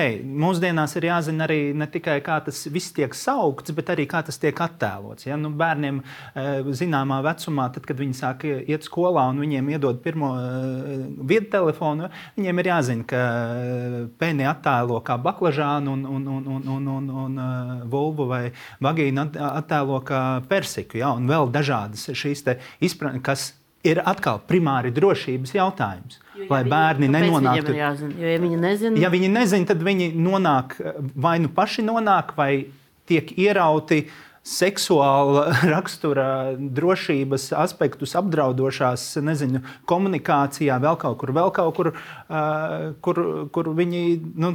Mūsdienās 0.44 0.96
ir 0.98 1.08
jāzina 1.10 1.46
arī 1.46 1.58
ne 1.76 1.86
tikai 1.90 2.18
kā 2.24 2.38
tas 2.46 2.64
viss 2.72 2.94
tiek 2.96 3.14
saukts, 3.16 3.74
bet 3.76 3.92
arī 3.94 4.06
kā 4.10 4.22
tas 4.26 4.38
tiek 4.40 4.58
attēlots. 4.66 5.28
Ja? 5.28 5.38
Nu, 5.40 5.52
bērniem 5.54 6.00
eh, 6.02 6.70
zināmā 6.76 7.20
vecumā, 7.26 7.68
tad, 7.74 7.86
kad 7.88 8.00
viņi 8.00 8.18
sāk 8.18 8.46
iet 8.48 8.86
skolā 8.86 9.26
un 9.32 9.42
viņiem 9.44 9.72
iedod 9.74 10.00
pirmo 10.04 10.34
eh, 10.38 11.06
vietu 11.30 11.52
telefonu, 11.56 12.10
viņiem 12.38 12.62
ir 12.62 12.70
jāzina, 12.72 13.08
ka 13.10 13.24
eh, 13.24 13.98
pēni 14.20 14.48
attēlo 14.50 15.00
kā 15.04 15.18
baklažānu 15.24 15.98
un, 15.98 16.06
un, 16.08 16.30
un, 16.38 16.48
un, 16.58 16.70
un, 16.76 16.88
un, 17.00 17.10
un 17.24 17.90
vulvu 17.90 18.28
vai 18.30 18.44
vagīnu 18.84 19.28
attēlo 19.50 20.00
kā 20.06 20.22
persiku. 20.48 21.00
Ja? 21.02 21.14
Un 21.16 21.28
vēl 21.30 21.52
dažādas 21.54 22.08
šīs 22.14 22.44
izpratnes, 22.84 23.22
kas 23.24 23.52
ir 23.84 24.00
atkal 24.04 24.40
primāri 24.48 24.92
drošības 24.94 25.54
jautājums. 25.56 26.20
Jo, 26.34 26.46
ja 26.46 26.50
lai 26.50 26.62
bērni 26.66 27.08
nenonāktu. 27.12 27.74
Jāzina, 27.78 28.14
jo, 28.18 28.28
ja 28.32 28.42
viņi 28.42 28.60
nezina, 28.60 29.00
ja 29.04 29.10
viņi 29.12 29.30
nezina, 29.30 29.68
tad 29.70 29.84
viņi 29.86 30.10
nonāk 30.18 30.78
vai 31.14 31.36
nu 31.42 31.50
paši 31.54 31.84
nonāk, 31.86 32.34
vai 32.38 32.66
tiek 33.08 33.30
ierauti 33.38 34.06
seksuāla 34.44 35.46
rakstura 35.74 36.26
drošības 36.58 37.48
aspektus 37.62 38.12
apdraudošās, 38.18 39.06
nezinu, 39.24 39.62
komunikācijā, 39.88 40.76
vēl 40.82 40.98
kaut 41.00 41.20
kur, 41.22 41.32
vēl 41.36 41.52
kaut 41.56 41.78
kur, 41.78 41.92
uh, 41.94 42.90
kur, 43.04 43.22
kur 43.54 43.72
viņi 43.78 44.04
nu, 44.36 44.54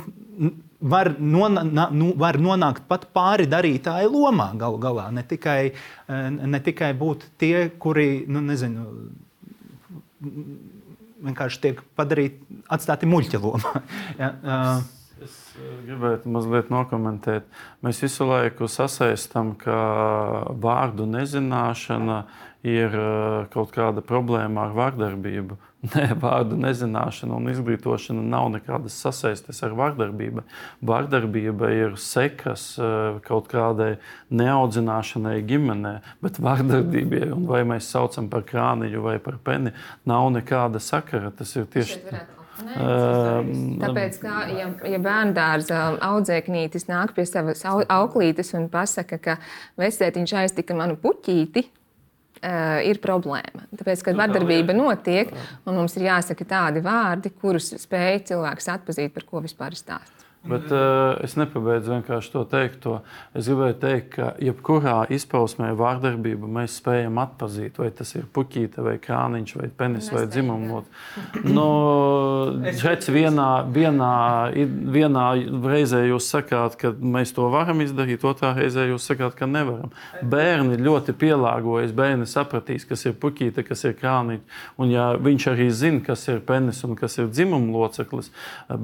var, 0.80 1.12
nona, 1.20 1.64
nu, 1.92 2.12
var 2.20 2.40
nonākt 2.40 2.86
pat 2.88 3.08
pāri 3.16 3.48
darītāju 3.50 4.12
lomā 4.14 4.52
galu 4.60 4.80
galā. 4.82 5.10
Ne 5.16 5.24
tikai, 5.28 5.74
ne 6.10 6.62
tikai 6.64 6.94
būt 6.98 7.26
tie, 7.42 7.70
kuri, 7.82 8.26
nu, 8.32 8.44
nezinu, 8.46 8.86
vienkārši 11.26 11.62
tiek 11.66 11.84
padarīti, 12.00 12.62
atstāti 12.72 13.10
muļķa 13.10 13.44
lomā. 13.44 13.84
ja, 14.22 14.32
uh, 14.40 14.88
Es 15.20 15.34
gribētu 15.84 16.32
mazliet 16.32 16.70
nokomentēt. 16.72 17.48
Mēs 17.84 17.98
visu 18.06 18.24
laiku 18.24 18.70
sasaistām, 18.72 19.52
ka 19.60 19.76
vārdu 20.64 21.04
nezināšana 21.12 22.22
ir 22.64 22.96
kaut 23.52 23.74
kāda 23.76 24.04
problēma 24.06 24.70
ar 24.70 24.78
vārdarbību. 24.78 25.58
Nē, 25.94 26.10
vārdu 26.20 26.58
nezināšana 26.60 27.38
un 27.38 27.46
izglītošana 27.54 28.24
nav 28.28 28.50
nekādas 28.52 28.98
sasaistes 29.00 29.62
ar 29.64 29.76
vardarbību. 29.80 30.44
Vardarbība 30.84 31.70
ir 31.72 31.96
sekas 32.04 32.74
eh, 32.84 33.20
kaut 33.24 33.48
kādai 33.52 33.94
neaudzināšanai 34.36 35.38
ģimenē, 35.48 35.94
bet 36.26 36.42
vardarbībai, 36.44 37.30
vai 37.48 37.62
mēs 37.72 37.88
saucam 37.94 38.28
par 38.32 38.44
krāniņu 38.50 39.06
vai 39.06 39.16
par 39.24 39.40
peni, 39.40 39.72
nav 40.10 40.28
nekāda 40.36 40.84
sakara. 40.84 41.32
Tas 41.32 41.56
ir 41.56 41.72
tieši 41.72 42.04
tas. 42.10 42.28
Um, 42.60 43.78
Tāpēc, 43.80 44.18
kā, 44.20 44.42
ja, 44.52 44.66
ja 44.84 44.98
bērnu 45.00 45.32
dārza 45.32 45.78
audzēknītis 46.04 46.90
nāk 46.90 47.14
pie 47.16 47.24
savas 47.24 47.64
auklītes 47.64 48.52
un 48.58 48.68
pasaka, 48.74 49.16
ka 49.16 49.38
vecētiņš 49.80 50.34
aiztika 50.42 50.76
manu 50.76 50.98
puķīti, 51.00 51.70
uh, 52.40 52.80
ir 52.86 53.02
problēma. 53.04 53.66
Tāpēc, 53.80 54.04
kad 54.06 54.18
nu, 54.18 54.22
vardarbība 54.24 54.76
notiek, 54.78 55.34
un 55.66 55.80
mums 55.80 55.98
ir 56.00 56.08
jāsaka 56.10 56.48
tādi 56.48 56.84
vārdi, 56.86 57.34
kurus 57.42 57.74
spēj 57.82 58.24
cilvēks 58.32 58.72
atpazīt, 58.76 59.14
par 59.16 59.28
ko 59.30 59.44
vispār 59.46 59.76
ir 59.76 59.82
stāsts. 59.82 60.19
Bet 60.48 60.70
uh, 60.72 61.18
es 61.20 61.34
nepabeidzu 61.36 61.92
vienkārši 61.92 62.32
to 62.32 62.46
teikt. 62.48 62.86
Es 63.36 63.50
gribēju 63.50 63.76
teikt, 63.82 64.06
ka 64.14 64.28
jebkurā 64.40 65.02
izpausmē 65.12 65.74
vārdarbību 65.76 66.48
mēs 66.56 66.78
spējam 66.80 67.20
atpazīt. 67.20 67.76
Vai 67.82 67.90
tas 67.96 68.14
ir 68.16 68.24
puķīte, 68.32 68.80
vai 68.86 68.96
krāniņš, 69.04 69.52
vai 69.60 69.68
penis, 69.82 70.08
vai 70.16 70.24
dzimumlots. 70.32 70.88
Nu, 71.44 71.66
šeit 72.80 73.10
vienā, 73.12 73.50
vienā, 73.76 74.14
vienā 74.96 75.26
reizē 75.74 76.06
jūs 76.08 76.30
sakāt, 76.32 76.80
ka 76.80 76.94
mēs 76.96 77.36
to 77.36 77.50
varam 77.52 77.84
izdarīt, 77.84 78.24
otrā 78.24 78.54
reizē 78.56 78.88
jūs 78.94 79.10
sakāt, 79.12 79.36
ka 79.42 79.50
nevaram. 79.50 79.92
Bērni 80.24 80.80
ļoti 80.80 81.18
pielāgojas. 81.20 81.92
Bērni 82.00 82.30
sapratīs, 82.32 82.88
kas 82.88 83.04
ir 83.12 83.20
puķīte, 83.20 83.68
kas 83.68 83.84
ir 83.84 83.98
krāniņš. 84.00 84.64
Un 84.80 84.96
ja 84.96 85.12
viņš 85.20 85.50
arī 85.52 85.68
zina, 85.76 86.00
kas 86.08 86.24
ir 86.32 86.40
penis 86.48 86.80
un 86.88 86.96
kas 86.96 87.20
ir 87.20 87.28
dzimumloceklis. 87.28 88.32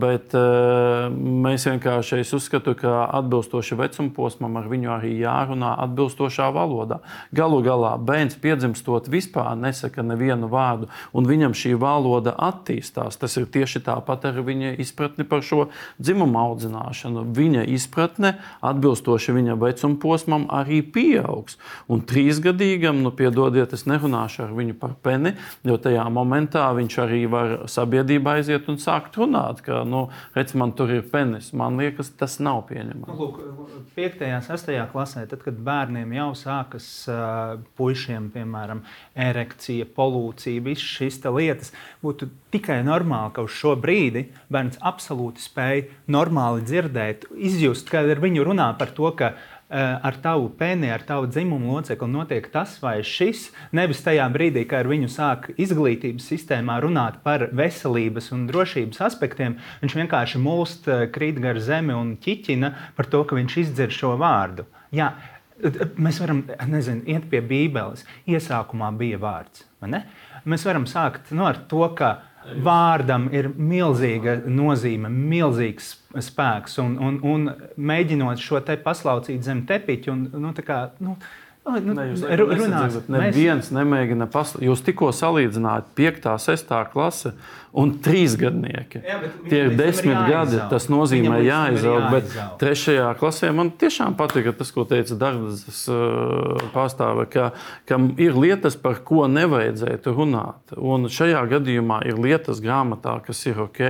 Bet, 0.03 0.35
uh, 0.35 1.07
mēs 1.45 1.67
vienkārši 1.69 2.21
es 2.23 2.33
uzskatu, 2.35 2.73
ka 2.79 3.05
atbilstoši 3.19 3.77
vecuma 3.79 4.11
posmam 4.15 4.57
ar 4.59 4.69
viņu 4.71 4.91
arī 4.97 5.11
jārunā 5.19 5.75
atbilstošā 5.85 6.49
valodā. 6.55 7.01
Galu 7.35 7.61
galā 7.65 7.93
bērns 8.01 8.37
piedzimstot 8.41 9.09
vispār 9.11 9.53
nesaka 9.59 10.03
nevienu 10.05 10.49
vārdu, 10.51 10.89
un 11.13 11.29
viņam 11.29 11.55
šī 11.57 11.75
valoda 11.81 12.35
attīstās. 12.47 13.19
Tas 13.21 13.37
ir 13.39 13.47
tieši 13.51 13.83
tāpat 13.85 14.27
ar 14.31 14.41
viņa 14.45 14.75
izpratni 14.81 15.27
par 15.27 15.43
šo 15.45 15.67
dzimumu 15.99 16.39
audzināšanu. 16.41 17.25
Viņa 17.35 17.65
izpratne 17.75 18.35
atbilstoši 18.65 19.35
viņa 19.35 19.57
vecuma 19.61 19.99
posmam 20.01 20.47
arī 20.53 20.81
pieaugs. 20.81 21.59
Un 21.91 22.03
trīsgadīgam, 22.07 23.03
nu, 23.05 23.13
piedodiet, 23.15 23.75
es 23.75 23.85
nerunāšu 23.89 24.47
ar 24.47 24.55
viņu 24.57 24.77
par 24.79 24.95
peni, 25.05 25.35
jo 25.67 25.77
tajā 25.81 26.05
momentā 26.13 26.67
viņš 26.75 26.99
arī 27.05 27.23
var 27.31 27.55
sabiedrībā 27.71 28.39
aiziet 28.39 28.69
un 28.71 28.79
sākt 28.81 29.17
runāt, 29.19 29.61
ka, 29.65 29.83
nu, 29.87 30.07
redz, 30.35 30.55
man 30.57 30.73
tur 30.75 30.93
ir 30.95 31.05
peni 31.11 31.34
penis. 31.35 31.53
Man 31.53 31.77
liekas, 31.77 32.11
tas 32.17 32.39
nav 32.39 32.65
pieņemami. 32.69 33.07
Nu, 33.07 33.15
lūk, 33.19 33.39
5. 33.95 34.21
un 34.27 34.43
6. 34.45 34.71
klasē, 34.91 35.25
tad, 35.27 35.43
kad 35.43 35.55
bērniem 35.55 36.13
jau 36.15 36.31
sākas 36.35 37.07
uh, 37.09 37.59
puišiem, 37.77 38.31
piemēram, 38.33 38.83
erekcija, 39.15 39.85
polūcija, 39.95 40.63
visas 40.63 40.85
šīs 40.85 41.21
lietas, 41.25 41.73
būtu 42.03 42.29
tikai 42.51 42.83
normāli, 42.85 43.33
ka 43.35 43.45
uz 43.45 43.51
šo 43.51 43.75
brīdi 43.75 44.29
bērns 44.49 44.79
absolūti 44.81 45.43
spēj 45.43 45.85
normāli 46.07 46.63
dzirdēt, 46.65 47.27
izjust, 47.35 47.89
kad 47.89 48.07
ar 48.09 48.21
viņu 48.23 48.45
runā 48.47 48.71
par 48.79 48.93
to, 48.95 49.11
ka 49.15 49.35
Eh, 49.35 49.54
ar 49.69 50.17
tavu 50.21 50.49
peni, 50.57 50.91
ar 50.93 51.01
tavu 51.01 51.25
dzimumu 51.27 51.73
locekli 51.73 52.07
notiek 52.11 52.47
tas 52.53 52.77
vai 52.83 52.99
šis. 53.03 53.47
Nevis 53.73 54.03
tajā 54.05 54.27
brīdī, 54.33 54.65
kad 54.69 54.83
ar 54.85 54.91
viņu 54.91 55.09
sāk 55.09 55.49
izglītības 55.57 56.27
sistēmā 56.31 56.77
runāt 56.83 57.21
par 57.25 57.47
veselības 57.55 58.31
un 58.35 58.45
drošības 58.49 59.01
aspektiem, 59.07 59.57
viņš 59.81 59.95
vienkārši 60.01 60.41
mulst, 60.41 60.87
eh, 60.87 61.07
krīt 61.09 61.41
gar 61.41 61.59
zemi 61.59 61.93
un 61.97 62.15
ķiķina 62.17 62.73
par 62.95 63.05
to, 63.05 63.23
ka 63.23 63.35
viņš 63.35 63.57
izdzird 63.63 63.91
šo 63.91 64.13
vārdu. 64.21 64.65
Jā, 64.93 65.13
mēs 65.97 66.19
varam 66.19 66.43
nezinu, 66.67 67.03
iet 67.07 67.29
pie 67.31 67.41
Bībeles. 67.41 68.05
Iesākumā 68.27 68.91
bija 68.97 69.17
vārds. 69.17 69.65
Mēs 70.45 70.65
varam 70.67 70.85
sākt 70.85 71.31
nu, 71.31 71.45
ar 71.45 71.57
to, 71.69 71.87
ka 71.95 72.21
vārdam 72.65 73.27
ir 73.33 73.49
milzīga 73.55 74.37
nozīme, 74.47 75.09
milzīgs 75.09 75.93
spēks. 76.27 76.77
Un, 76.83 76.97
un, 77.01 77.17
un 77.25 77.47
mēģinot 77.77 78.41
šo 78.41 78.61
te 78.65 78.77
paslaucīt 78.81 79.43
zem 79.45 79.65
tepiņa, 79.69 80.13
un 80.13 80.45
nu, 80.45 80.53
kā, 80.65 80.79
nu, 81.03 81.15
Nu, 81.65 81.93
ne, 81.97 82.03
jūs 82.11 82.21
runājat, 82.21 83.07
neviens 83.09 83.71
mēs... 83.71 83.73
nemēģina 83.73 84.27
paslēpt. 84.29 84.67
Jūs 84.67 84.83
tikko 84.85 85.09
salīdzinājāt 85.17 85.87
5, 85.97 86.27
6 86.43 86.73
klasi 86.93 87.31
un 87.75 87.91
3 88.05 88.35
gadnieki. 88.39 89.01
Jā, 89.03 89.15
Tie 89.49 89.61
ir 89.65 89.73
10 89.75 90.29
gadi. 90.29 90.59
Tas 90.71 90.85
nozīmē, 90.93 91.41
jāizaug. 91.43 92.05
Bet 92.13 92.29
3. 92.61 92.99
klasē 93.19 93.49
man 93.55 93.73
tiešām 93.75 94.15
patika 94.15 94.53
tas, 94.55 94.69
ko 94.71 94.85
teica 94.87 95.17
Dārgājas 95.19 95.81
uh, 95.91 96.69
pārstāve, 96.75 97.25
ka, 97.33 97.49
ka 97.89 97.99
ir 98.21 98.37
lietas, 98.39 98.77
par 98.79 99.01
ko 99.07 99.25
nevajadzētu 99.31 100.13
runāt. 100.15 100.75
Un 100.77 101.09
šajā 101.11 101.41
gadījumā 101.51 101.99
ir 102.07 102.21
lietas 102.21 102.61
grāmatā, 102.63 103.17
kas 103.25 103.43
ir 103.49 103.59
ok, 103.65 103.81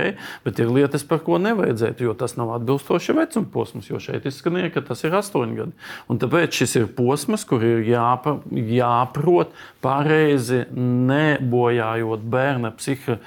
bet 0.48 0.64
ir 0.64 0.72
lietas, 0.72 1.06
par 1.06 1.22
ko 1.28 1.38
nevajadzētu, 1.44 2.08
jo 2.08 2.16
tas 2.18 2.34
nav 2.40 2.56
atbilstoši 2.56 3.14
vecuma 3.20 3.52
posms. 3.54 3.92
Jo 3.92 4.02
šeit 4.02 4.26
izskanēja, 4.26 4.72
ka 4.74 4.86
tas 4.90 5.06
ir 5.06 5.14
8 5.14 5.54
gadi. 5.60 5.76
Un 6.10 6.18
tāpēc 6.22 6.58
šis 6.64 6.78
ir 6.80 6.90
posms, 6.98 7.46
kur 7.46 7.62
ir 7.66 7.82
jāpa, 7.90 8.38
jāprot 8.50 9.52
pareizi 9.84 10.64
nebojājot 10.76 12.24
bērna 12.32 12.72
psihiskā 12.78 13.18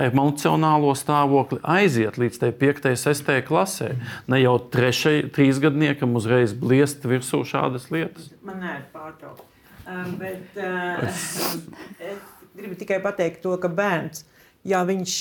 emocionālo 0.00 0.92
stāvokli 0.98 1.60
aiziet 1.62 2.18
līdz 2.18 2.40
5, 2.58 2.88
6 2.98 3.32
klasē. 3.46 3.92
Ne 4.30 4.40
jau 4.42 4.56
3, 4.58 5.30
3 5.34 5.60
gadniekam 5.62 6.16
uzreiz 6.18 6.54
bliest 6.58 7.04
virsū 7.06 7.44
šādas 7.46 7.90
lietas. 7.94 8.30
Man 8.46 8.62
nē, 8.64 8.78
pārtraukt. 8.94 9.44
Um, 9.84 10.14
bet 10.16 10.56
uh, 10.56 11.04
es 11.08 12.20
gribu 12.56 12.78
tikai 12.80 13.00
pateikt 13.04 13.42
to, 13.44 13.54
ka 13.60 13.68
bērns, 13.68 14.24
ja 14.64 14.80
viņš 14.88 15.16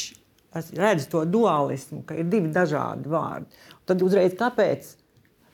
redz 0.78 1.08
to 1.12 1.24
dualismu, 1.28 2.04
ka 2.08 2.16
ir 2.18 2.30
divi 2.32 2.52
dažādi 2.54 3.12
vārdi, 3.12 3.64
tad 3.90 4.04
uzreiz 4.06 4.36
kāpēc 4.40 4.94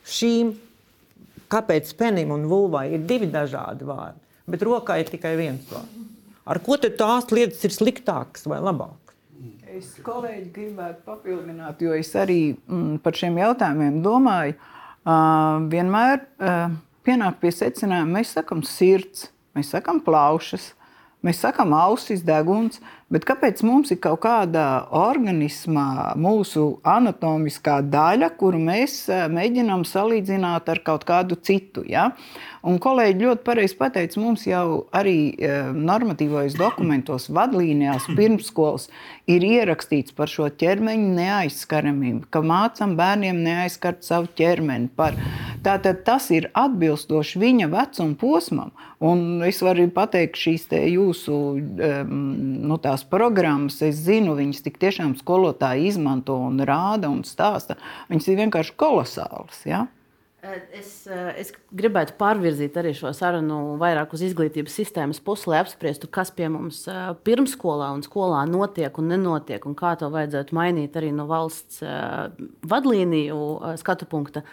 šīm 0.10 0.54
kāpēc 1.52 1.92
penim 2.00 2.34
un 2.36 2.48
vulvai 2.50 2.88
ir 2.96 3.06
divi 3.10 3.30
dažādi 3.32 3.88
vārdi, 3.88 4.20
bet 4.50 4.66
rokā 4.66 5.00
ir 5.02 5.12
tikai 5.12 5.36
viens 5.40 5.66
vārds. 5.72 6.08
Ar 6.50 6.58
ko 6.66 6.80
tad 6.82 6.98
tās 6.98 7.30
lietas 7.34 7.62
ir 7.68 7.76
sliktākas 7.76 8.48
vai 8.50 8.58
labākas? 8.64 9.16
Es 9.70 9.92
kolēģi 10.04 10.50
gribētu 10.56 11.04
papildināt, 11.06 11.82
jo 11.86 11.94
es 11.96 12.10
arī 12.18 12.56
mm, 12.56 13.00
par 13.04 13.16
šiem 13.16 13.38
jautājumiem 13.40 14.00
domāju. 14.04 14.58
Uh, 15.00 15.62
vienmēr 15.72 16.18
uh, 16.20 16.74
pienāk 17.06 17.38
pie 17.40 17.54
secinājuma, 17.56 18.18
mēs 18.18 18.34
sakām 18.36 18.64
sirds, 18.66 19.30
mēs 19.56 19.70
sakām 19.72 20.02
plaušas, 20.04 20.74
mēs 21.24 21.40
sakām 21.46 21.72
ausis, 21.78 22.26
deguns. 22.26 22.82
Uh, 22.82 22.99
Bet 23.10 23.24
kāpēc 23.26 23.64
mums 23.66 23.90
ir 23.90 23.98
kaut 24.04 24.20
kāda 24.22 24.64
organismā, 24.94 26.14
mūsu 26.22 26.78
anatomiskā 26.86 27.80
daļa, 27.82 28.30
kuru 28.38 28.60
mēs 28.62 29.02
eh, 29.10 29.24
mēģinām 29.34 29.82
salīdzināt 29.90 30.70
ar 30.70 30.82
kaut 30.86 31.08
kādu 31.10 31.40
citu? 31.42 31.82
Ja? 31.90 32.12
Un 32.62 32.78
kolēģi 32.84 33.26
ļoti 33.26 33.46
pareizi 33.48 33.78
pateica, 33.80 34.20
mums 34.22 34.46
jau 34.46 34.84
arī 34.94 35.34
eh, 35.34 35.72
normatīvos 35.74 36.58
dokumentos, 36.60 37.32
vadlīnijās, 37.34 38.12
pirmsskolas 38.20 38.92
ir 39.26 39.48
ierakstīts 39.48 40.14
par 40.14 40.30
šo 40.30 40.46
ķermeņa 40.62 41.10
neaizskaramību, 41.18 42.28
ka 42.30 42.44
mācām 42.46 42.94
bērniem 43.00 43.42
neaizskart 43.42 44.06
savu 44.06 44.30
ķermeni. 44.38 44.92
Par. 44.94 45.18
Tātad 45.66 46.06
tas 46.08 46.30
ir 46.32 46.48
atbilstoši 46.56 47.42
viņa 47.42 47.68
vecuma 47.74 48.16
posmam. 48.20 48.70
Un 49.04 49.42
es 49.48 49.62
varu 49.64 49.86
pateikt, 49.96 50.40
šīs 50.40 50.68
jūsu 50.72 51.36
um, 51.56 52.14
nu, 52.68 52.78
tās 53.00 53.08
programmas, 53.08 53.82
es 53.82 54.04
zinu, 54.04 54.36
viņas 54.36 54.64
tik 54.66 54.80
tiešām 54.80 55.16
skolotāji 55.20 55.88
izmanto 55.88 56.36
un 56.36 56.60
rāda 56.60 57.10
un 57.10 57.24
stāsta. 57.24 57.78
Viņas 58.10 58.28
ir 58.28 58.40
vienkārši 58.44 58.76
kolosālas. 58.76 59.64
Ja? 59.66 59.88
Es, 60.40 61.04
es 61.36 61.50
gribētu 61.76 62.14
pārvirzīt 62.20 62.78
arī 62.80 62.94
šo 62.96 63.10
sarunu 63.16 63.76
vairāk 63.82 64.14
uz 64.16 64.22
izglītības 64.24 64.72
sistēmas 64.80 65.20
pusi, 65.20 65.50
lai 65.52 65.58
apspriestu, 65.60 66.08
kas 66.08 66.30
pie 66.32 66.48
mums 66.48 66.86
pirmsskolā 67.28 67.90
un 67.92 68.06
skolā 68.06 68.46
notiek 68.48 68.96
un 69.02 69.10
nenotiek, 69.12 69.66
un 69.68 69.76
kā 69.76 69.98
to 70.00 70.08
vajadzētu 70.14 70.56
mainīt 70.56 70.96
arī 70.96 71.10
no 71.16 71.26
valsts 71.28 71.82
vadlīniju 72.72 73.40
skatu 73.82 74.08
punkta. 74.08 74.46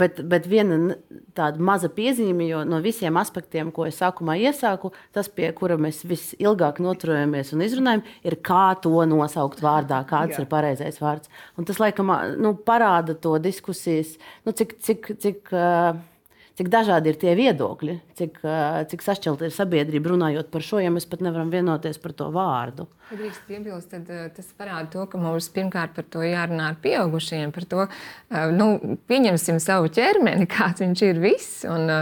Bet, 0.00 0.22
bet 0.32 0.48
viena 0.48 0.96
tāda 1.36 1.60
maza 1.60 1.92
piezīme, 1.92 2.48
jo 2.48 2.62
no 2.64 2.80
visiem 2.80 3.20
aspektiem, 3.20 3.68
ko 3.74 3.84
es 3.90 4.00
sākumā 4.00 4.38
iesāku, 4.46 4.94
tas, 5.12 5.28
pie 5.28 5.52
kura 5.52 5.76
mēs 5.76 6.00
visilgāk 6.08 6.80
noturamies 6.80 7.52
un 7.52 7.66
izrunājam, 7.68 8.06
ir 8.24 8.38
kā 8.40 8.64
to 8.80 8.94
nosaukt 9.12 9.60
vārdā, 9.60 10.00
kāds 10.08 10.38
Jā. 10.38 10.46
ir 10.46 10.50
pareizais 10.56 11.02
vārds. 11.04 11.28
Un 11.60 11.68
tas, 11.68 11.84
laikam, 11.84 12.16
nu, 12.40 12.56
parāda 12.56 13.12
to 13.12 13.36
diskusijas, 13.42 14.16
nu, 14.48 14.56
cik, 14.56 14.78
cik 14.80 15.01
cik, 15.02 15.20
cik, 15.22 15.52
cik 16.58 16.70
dažādi 16.72 17.12
ir 17.12 17.18
tie 17.20 17.34
viedokļi, 17.38 17.98
cik, 18.18 18.40
cik 18.92 19.04
sašķelta 19.04 19.48
ir 19.48 19.54
sabiedrība 19.54 20.12
runājot 20.12 20.50
par 20.52 20.64
šo, 20.64 20.80
ja 20.82 20.92
mēs 20.92 21.08
pat 21.08 21.24
nevaram 21.24 21.52
vienoties 21.52 22.00
par 22.02 22.14
to 22.16 22.28
vārdu. 22.34 22.86
Ja 23.10 23.18
drīkst 23.18 23.42
piebilst, 23.44 23.92
tad 23.92 24.08
tas 24.36 24.46
parāda 24.56 24.86
to, 24.92 25.02
ka 25.10 25.18
mums 25.20 25.50
pirmkārt 25.52 25.92
par 25.96 26.06
to 26.08 26.22
jārunā 26.24 26.70
ar 26.72 26.78
pieaugušiem, 26.80 27.52
par 27.52 27.66
to, 27.68 27.86
nu, 28.56 28.96
pieņemsim 29.10 29.60
savu 29.60 29.90
ķermeni, 29.92 30.48
kāds 30.54 30.84
viņš 30.84 31.04
ir 31.08 31.20
viss, 31.20 31.62
un, 31.68 31.92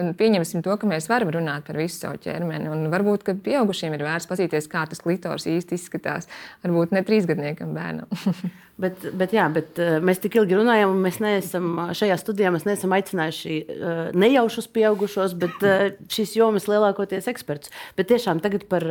un 0.00 0.12
pieņemsim 0.16 0.64
to, 0.64 0.76
ka 0.80 0.88
mēs 0.88 1.10
varam 1.12 1.32
runāt 1.34 1.68
par 1.68 1.80
visu 1.80 1.98
savu 2.06 2.20
ķermeni. 2.24 2.70
Un 2.72 2.88
varbūt, 2.92 3.26
ka 3.26 3.36
pieaugušiem 3.36 3.96
ir 3.96 4.06
vērts 4.06 4.28
paskatīties, 4.30 4.70
kā 4.72 4.86
tas 4.88 5.04
klitors 5.04 5.48
īsti 5.50 5.76
izskatās. 5.76 6.30
Varbūt 6.64 6.96
ne 6.96 7.04
trīsgadniekam 7.04 7.76
bērnam. 7.76 8.08
Bet, 8.74 9.04
bet, 9.14 9.30
jā, 9.36 9.44
bet 9.54 9.78
uh, 9.78 10.00
mēs 10.02 10.18
tik 10.22 10.34
ilgi 10.40 10.56
runājam, 10.58 10.96
un 10.96 11.02
mēs 11.04 11.20
neesam 11.22 11.68
šajā 11.94 12.16
studijā 12.18 12.50
mēs 12.54 12.66
neesam 12.66 12.94
aicinājuši 12.96 13.58
uh, 13.62 14.00
nejaušus 14.18 14.66
pieaugušos, 14.74 15.36
bet 15.38 15.62
uh, 15.62 15.84
šīs 16.10 16.34
jomas 16.40 16.66
lielākoties 16.70 17.30
ekspertus. 17.30 17.70
Bet 17.94 18.10
tiešām 18.10 18.42
tagad 18.42 18.66
par 18.70 18.86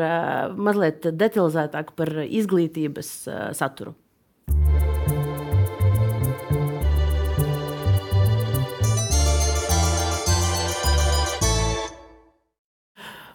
mazliet 0.56 1.10
detalizētāk 1.19 1.91
par 2.00 2.15
izglītības 2.24 3.12
saturu. 3.60 3.98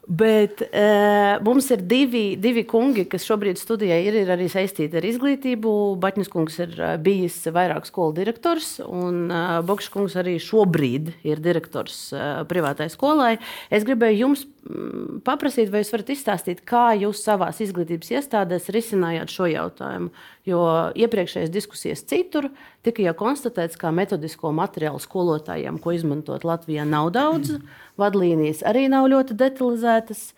Bet 0.08 0.62
uh, 0.64 1.34
mums 1.44 1.66
ir 1.74 1.82
divi, 1.84 2.38
divi 2.40 2.62
kungi, 2.64 3.02
kas 3.12 3.26
šobrīd 3.28 3.58
studijā 3.60 3.98
ir, 4.06 4.14
ir 4.22 4.30
arī 4.32 4.46
saistīti 4.48 4.96
ar 4.96 5.04
izglītību. 5.04 5.72
Batņas 6.00 6.30
kungs 6.32 6.56
ir 6.64 6.72
uh, 6.80 6.94
bijis 6.96 7.36
vairāk 7.52 7.84
skolu 7.84 8.16
direktors, 8.16 8.78
un 8.88 9.26
uh, 9.28 9.58
Bokšs 9.68 9.90
kungs 9.92 10.16
arī 10.16 10.38
šobrīd 10.40 11.12
ir 11.28 11.42
direktors 11.44 12.06
uh, 12.16 12.40
privātai 12.48 12.88
skolai. 12.88 13.34
Es 13.68 13.84
gribēju 13.84 14.22
jums 14.22 14.46
mm, 14.48 15.20
paprasīt, 15.28 15.68
vai 15.74 15.84
jūs 15.84 15.92
varat 15.92 16.14
izstāstīt, 16.16 16.64
kā 16.64 16.86
jūs 16.96 17.20
savā 17.28 17.50
izglītības 17.52 18.14
iestādēs 18.16 18.72
risinājāt 18.72 19.34
šo 19.34 19.52
jautājumu. 19.52 20.08
Jo 20.48 20.62
iepriekšējās 20.96 21.52
diskusijas 21.52 22.04
citur 22.08 22.48
tika 22.86 23.02
jau 23.04 23.12
konstatēts, 23.18 23.76
ka 23.76 23.90
metodisko 23.92 24.52
materiālu 24.56 25.00
skolotājiem, 25.02 25.76
ko 25.82 25.92
izmantot 25.92 26.46
Latvijā, 26.48 26.86
nav 26.88 27.10
daudz. 27.16 27.58
Vadlīnijas 28.00 28.64
arī 28.68 28.86
nav 28.88 29.10
ļoti 29.12 29.36
detalizētas. 29.36 30.30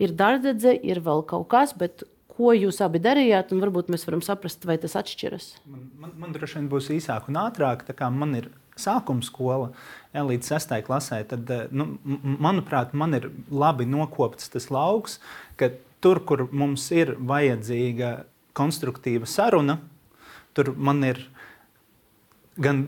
Ir 0.00 0.14
dārdzene, 0.16 0.76
ir 0.86 1.02
vēl 1.04 1.24
kaut 1.28 1.48
kas, 1.50 1.74
bet 1.76 2.06
ko 2.40 2.54
jūs 2.56 2.80
abi 2.84 3.02
darījāt, 3.02 3.50
un 3.52 3.60
varbūt 3.60 3.90
mēs 3.92 4.06
varam 4.08 4.22
saprast, 4.24 4.64
vai 4.68 4.78
tas 4.80 4.96
atšķiras. 4.96 5.50
Man, 5.68 5.84
man, 6.00 6.14
man 6.22 6.32
droši 6.36 6.60
vien 6.60 6.70
būs 6.72 6.88
īsāk 6.94 7.28
un 7.28 7.36
ātrāk, 7.42 7.84
tā 7.88 7.96
kā 7.96 8.08
man 8.14 8.32
ir 8.38 8.48
sākuma 8.80 9.24
skola. 9.26 9.70
Ja, 10.14 10.24
līdz 10.26 10.54
6. 10.54 10.74
klasē, 10.86 11.20
tad, 11.28 11.50
nu, 11.74 11.90
manuprāt, 12.40 12.94
man 12.96 13.18
ir 13.18 13.28
labi 13.52 13.86
nokopts 13.88 14.48
tas 14.54 14.70
lauks, 14.72 15.18
ka 15.60 15.72
tur, 16.00 16.22
kur 16.24 16.46
mums 16.48 16.86
ir 16.96 17.12
vajadzīga 17.18 18.14
konstruktīva 18.56 19.28
saruna. 19.28 19.78
Tur 20.56 20.72
man 20.76 21.04
ir 21.06 21.20
gan, 22.58 22.82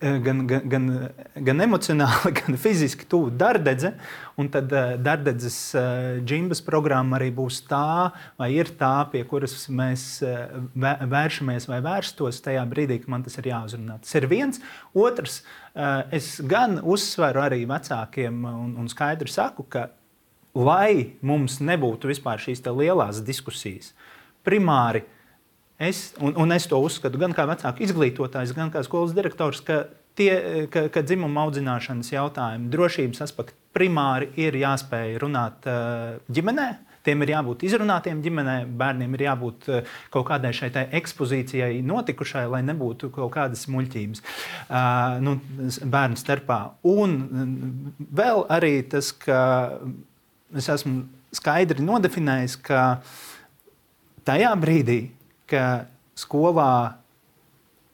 eh, 0.00 0.18
gan, 0.22 0.42
gan, 0.46 0.66
gan, 0.68 0.88
gan 1.34 1.64
emocionāli, 1.64 2.32
gan 2.40 2.58
fiziski 2.60 3.06
tuvu 3.08 3.30
darbdedze. 3.40 3.94
Un 4.38 4.50
tad 4.52 4.70
uh, 4.70 4.92
darbdedzes 5.00 5.56
uh, 5.74 6.18
džimbas 6.22 6.60
programma 6.62 7.16
arī 7.18 7.30
būs 7.34 7.62
tā, 7.70 8.12
vai 8.38 8.52
ir 8.54 8.70
tā, 8.78 8.92
pie 9.12 9.24
kuras 9.28 9.56
mēs 9.66 10.04
vēršamies 10.78 11.68
vai 11.70 11.80
vērstos 11.84 12.42
tajā 12.44 12.62
brīdī, 12.70 13.00
kad 13.02 13.14
man 13.16 13.24
tas 13.26 13.40
ir 13.40 13.50
jāuzrunā. 13.50 13.98
Tas 14.04 14.14
ir 14.20 14.28
viens. 14.30 14.60
Otrs, 14.94 15.40
es 16.14 16.36
gan 16.46 16.78
uzsveru 16.82 17.42
arī 17.42 17.64
vecākiem 17.70 18.44
un, 18.50 18.76
un 18.78 18.92
skaidri 18.92 19.30
saku, 19.30 19.66
ka 19.70 19.88
lai 20.58 21.18
mums 21.22 21.58
nebūtu 21.62 22.10
vispār 22.10 22.40
šīs 22.42 22.62
lielās 22.66 23.20
diskusijas, 23.26 23.92
uh, 23.92 24.07
primāri 24.46 25.04
es, 25.78 26.12
un, 26.20 26.34
un 26.36 26.52
es 26.52 26.66
to 26.68 26.80
uzskatu 26.82 27.20
gan 27.20 27.34
kā 27.36 27.46
vecāku 27.48 27.86
izglītotājs, 27.86 28.54
gan 28.56 28.72
kā 28.74 28.82
skolas 28.86 29.14
direktors, 29.16 29.62
ka, 29.64 29.84
tie, 30.18 30.66
ka, 30.72 30.88
ka 30.92 31.04
dzimuma 31.06 31.46
audzināšanas 31.46 32.10
jautājumi, 32.12 32.68
drošības 32.72 33.22
aspekti 33.28 33.56
primāri 33.76 34.32
ir 34.40 34.58
jāspēj 34.58 35.16
runāt 35.22 35.70
uh, 35.70 36.18
ģimenē. 36.34 36.68
Tiem 37.06 37.22
ir 37.24 37.30
jābūt 37.30 37.62
izrunātiem 37.64 38.18
ģimenē, 38.24 38.56
bērniem 38.80 39.14
ir 39.14 39.22
jābūt 39.28 39.68
uh, 39.70 39.92
kaut 40.12 40.26
kādai 40.28 40.50
šai 40.56 40.72
expozīcijai 40.98 41.78
notikušai, 41.86 42.48
lai 42.50 42.64
nebūtu 42.66 43.12
kaut 43.14 43.30
kādas 43.36 43.68
muļķības 43.70 44.24
uh, 44.24 45.20
nu, 45.22 45.38
bērnu 45.94 46.18
starpā. 46.18 46.58
Un 46.90 47.14
vēl 48.18 48.44
arī 48.58 48.74
tas, 48.90 49.14
ka 49.14 49.38
es 50.58 50.68
esmu 50.74 51.06
skaidri 51.38 51.84
nodefinējis, 51.84 52.58
ka 52.66 52.82
uh, 52.98 53.16
tajā 54.28 54.52
brīdī, 54.60 55.00
kad 55.48 55.88
skolā 56.18 56.98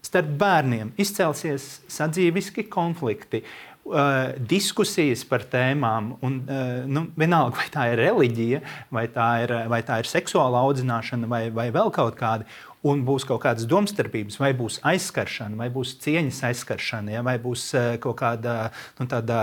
starp 0.05 0.35
bērniem 0.41 0.93
izcelsies 1.01 1.81
sadzīviski 1.91 2.67
konflikti, 2.71 3.41
uh, 3.45 4.35
diskusijas 4.53 5.25
par 5.29 5.47
tēmām, 5.51 6.15
un 6.25 6.39
uh, 6.45 6.85
nu, 6.91 7.07
vienalga, 7.19 7.59
vai 7.63 7.71
tā 7.73 7.89
ir 7.93 8.03
reliģija, 8.05 8.63
vai 8.95 9.07
tā 9.13 9.31
ir, 9.47 9.57
vai 9.73 9.81
tā 9.87 10.01
ir 10.03 10.11
seksuāla 10.11 10.63
audzināšana, 10.67 11.31
vai, 11.31 11.43
vai 11.55 11.71
vēl 11.75 11.93
kaut 11.95 12.19
kāda 12.21 12.49
un 12.85 13.01
būs 13.07 13.25
kaut 13.29 13.41
kādas 13.45 13.65
domstarpības, 13.69 14.37
vai 14.41 14.53
būs 14.57 14.81
aizskaršana, 14.85 15.57
vai 15.57 15.71
būs 15.73 15.95
cieņas 16.05 16.41
aizskaršana, 16.51 17.15
ja, 17.17 17.23
vai 17.25 17.37
būs 17.41 17.65
uh, 17.77 17.87
kaut 18.03 18.19
kāda 18.21 18.57
nu, 18.99 19.07
tāda 19.09 19.39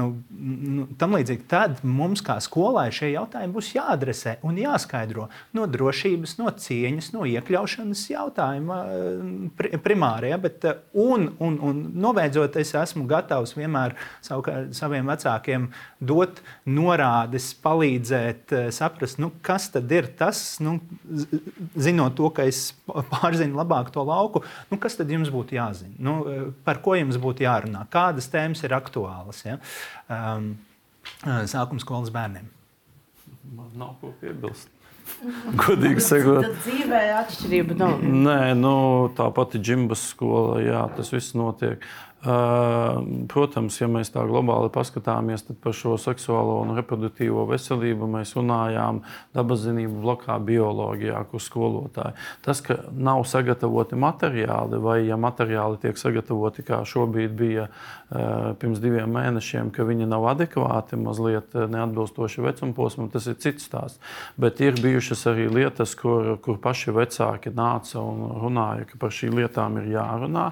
nu, 0.00 0.08
nu, 0.32 0.86
tam 1.00 1.16
līdzīga, 1.18 1.44
tad 1.50 1.82
mums 1.84 2.22
kā 2.24 2.38
skolai 2.44 2.88
šie 2.94 3.10
jautājumi 3.12 3.54
būs 3.54 3.72
jāadresē 3.74 4.38
un 4.48 4.60
jāskaidro 4.62 5.28
no 5.56 5.66
drošības, 5.68 6.38
no 6.40 6.52
cieņas, 6.64 7.10
no 7.16 7.26
iekļaušanas 7.28 8.06
jautājuma 8.14 8.80
pri, 9.58 9.74
primāri. 9.84 10.32
Ja, 10.32 10.40
bet, 10.40 10.64
uh, 10.64 10.80
un, 10.96 11.28
un, 11.44 11.60
un 11.68 11.84
noveidzot, 12.00 12.56
es 12.62 12.72
esmu 12.78 13.04
gatavs 13.10 13.52
vienmēr 13.58 13.98
savukārt, 14.24 14.72
saviem 14.78 15.12
vecākiem 15.12 15.68
dot 16.00 16.40
norādes, 16.64 17.52
palīdzēt, 17.60 18.56
saprast, 18.74 19.20
nu, 19.20 19.34
kas 19.44 19.68
tad 19.76 19.92
ir 19.92 20.08
tas, 20.16 20.40
nu, 20.64 20.78
zinot 21.76 22.16
to, 22.16 22.32
ka 22.32 22.48
es 22.48 22.70
pārzina 23.12 23.60
labāk 23.60 23.92
to 23.94 24.04
lauku, 24.06 24.44
nu, 24.70 24.78
kas 24.80 24.98
tad 24.98 25.10
jums 25.12 25.32
būtu 25.34 25.58
jāzina? 25.58 25.94
Nu, 25.98 26.16
par 26.66 26.82
ko 26.84 26.96
jums 26.98 27.20
būtu 27.20 27.46
jārunā? 27.46 27.84
Kādas 27.92 28.30
tēmas 28.32 28.64
ir 28.64 28.76
aktuālas 28.76 29.44
ja? 29.46 29.58
um, 30.08 30.54
sākuma 31.50 31.82
skolas 31.84 32.12
bērniem? 32.14 32.48
Man 33.56 33.70
nav 33.80 33.96
ko 34.02 34.12
piebilst. 34.20 34.68
Godīgi 35.62 36.02
sakot, 36.04 36.42
tad 36.44 36.58
dzīvē 36.66 37.00
atšķirība 37.22 37.76
nav. 37.78 38.02
Nē, 38.02 38.40
nu, 38.58 38.74
tā 39.16 39.28
pati 39.34 39.60
džimbas 39.62 40.04
skola, 40.12 40.58
jā, 40.64 40.82
tas 40.96 41.12
viss 41.14 41.36
notiek. 41.38 41.84
Protams, 42.18 43.76
ja 43.78 43.86
mēs 43.86 44.08
tā 44.10 44.24
globāli 44.26 44.72
paskatāmies 44.74 45.44
par 45.62 45.74
šo 45.76 45.92
seksuālo 46.02 46.56
un 46.64 46.72
reproduktīvo 46.74 47.44
veselību, 47.46 48.08
mēs 48.10 48.34
runājām 48.34 48.98
dabas 49.36 49.62
zinību 49.62 50.00
blokā, 50.02 50.34
bioloģijā, 50.42 51.20
kur 51.30 51.42
skolotāji. 51.42 52.16
Tas, 52.42 52.58
ka 52.66 52.80
nav 52.90 53.22
sagatavoti 53.22 53.94
materiāli, 54.02 54.80
vai 54.82 54.96
ja 55.06 55.14
materiāli 55.14 55.78
tiek 55.84 56.00
sagatavoti, 56.00 56.66
kā 56.66 56.80
šobrīd 56.82 57.36
bija 57.38 57.68
pirms 58.58 58.82
diviem 58.82 59.14
mēnešiem, 59.14 59.70
ka 59.70 59.86
viņi 59.86 60.10
nav 60.10 60.26
adekvāti, 60.32 60.98
mazliet 60.98 61.54
neatbilstoši 61.54 62.42
vecumposmam, 62.48 63.12
tas 63.14 63.30
ir 63.30 63.38
cits 63.38 63.68
stāsts. 63.70 64.02
Bet 64.34 64.58
ir 64.64 64.80
bijušas 64.82 65.22
arī 65.30 65.46
lietas, 65.52 65.94
kur, 65.94 66.34
kur 66.42 66.58
paši 66.58 66.96
vecāki 66.98 67.54
nāca 67.54 68.02
un 68.02 68.26
runāja, 68.42 68.90
ka 68.90 68.98
par 69.06 69.14
šīm 69.14 69.38
lietām 69.38 69.78
ir 69.84 69.92
jārunā. 69.94 70.50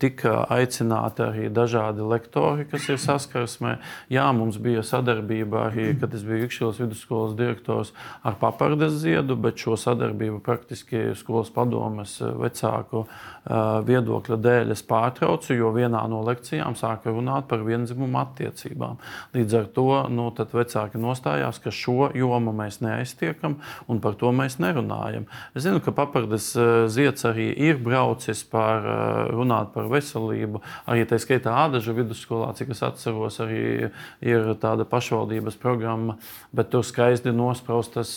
Tika 0.00 0.40
aicināti 0.54 1.24
arī 1.24 1.48
dažādi 1.54 2.06
lektori, 2.06 2.66
kas 2.70 2.88
ir 2.88 3.00
saskarsmē. 3.02 3.76
Jā, 4.12 4.26
mums 4.36 4.58
bija 4.62 4.84
sadarbība 4.86 5.68
arī, 5.68 5.90
kad 6.00 6.14
es 6.16 6.24
biju 6.26 6.48
Ikšķilas 6.48 6.80
vidusskolas 6.82 7.36
direktors 7.38 7.92
ar 8.22 8.38
papardes 8.40 8.98
ziedu, 9.02 9.36
bet 9.36 9.60
šo 9.60 9.78
sadarbību 9.80 10.40
praktiski 10.44 11.10
skolas 11.18 11.52
padomes 11.54 12.18
vecāku 12.20 13.06
viedokļa 13.44 14.38
dēļ 14.40 14.72
es 14.72 14.82
pārtraucu, 14.88 15.52
jo 15.52 15.68
vienā 15.74 16.00
no 16.08 16.22
lekcijām 16.24 16.76
sāka 16.78 17.12
runāt 17.12 17.44
par 17.50 17.60
vienzimumu 17.66 18.16
attiecībām. 18.22 18.96
Līdz 19.36 19.58
ar 19.58 19.66
to 19.76 19.88
nu, 20.08 20.30
vecāki 20.32 21.00
nostājās, 21.00 21.60
ka 21.60 21.72
šo 21.74 22.08
jomu 22.16 22.54
mēs 22.56 22.80
neaiztiekam 22.80 23.58
un 23.90 24.00
par 24.00 24.16
to 24.20 24.32
mēs 24.32 24.56
nerunājam. 24.62 25.26
Es 25.52 25.66
zinu, 25.66 25.82
ka 25.84 25.92
papardes 25.92 26.52
zieds 26.94 27.26
arī 27.28 27.50
ir 27.52 27.76
braucis 27.84 28.40
par 28.48 28.88
runāt 29.34 29.74
par 29.76 29.90
veselību. 29.92 30.62
Arī 30.88 31.04
tā 31.08 31.20
skaitā 31.20 31.52
Ādaža 31.64 31.92
vidusskolā, 31.96 32.48
cik 32.56 32.72
es 32.74 32.82
atceros, 32.86 33.38
arī 33.44 33.90
ir 34.24 34.50
tāda 34.62 34.88
pašvaldības 34.88 35.60
programma, 35.60 36.16
bet 36.54 36.72
tur 36.72 36.84
skaisti 36.86 37.34
nospraustas 37.34 38.16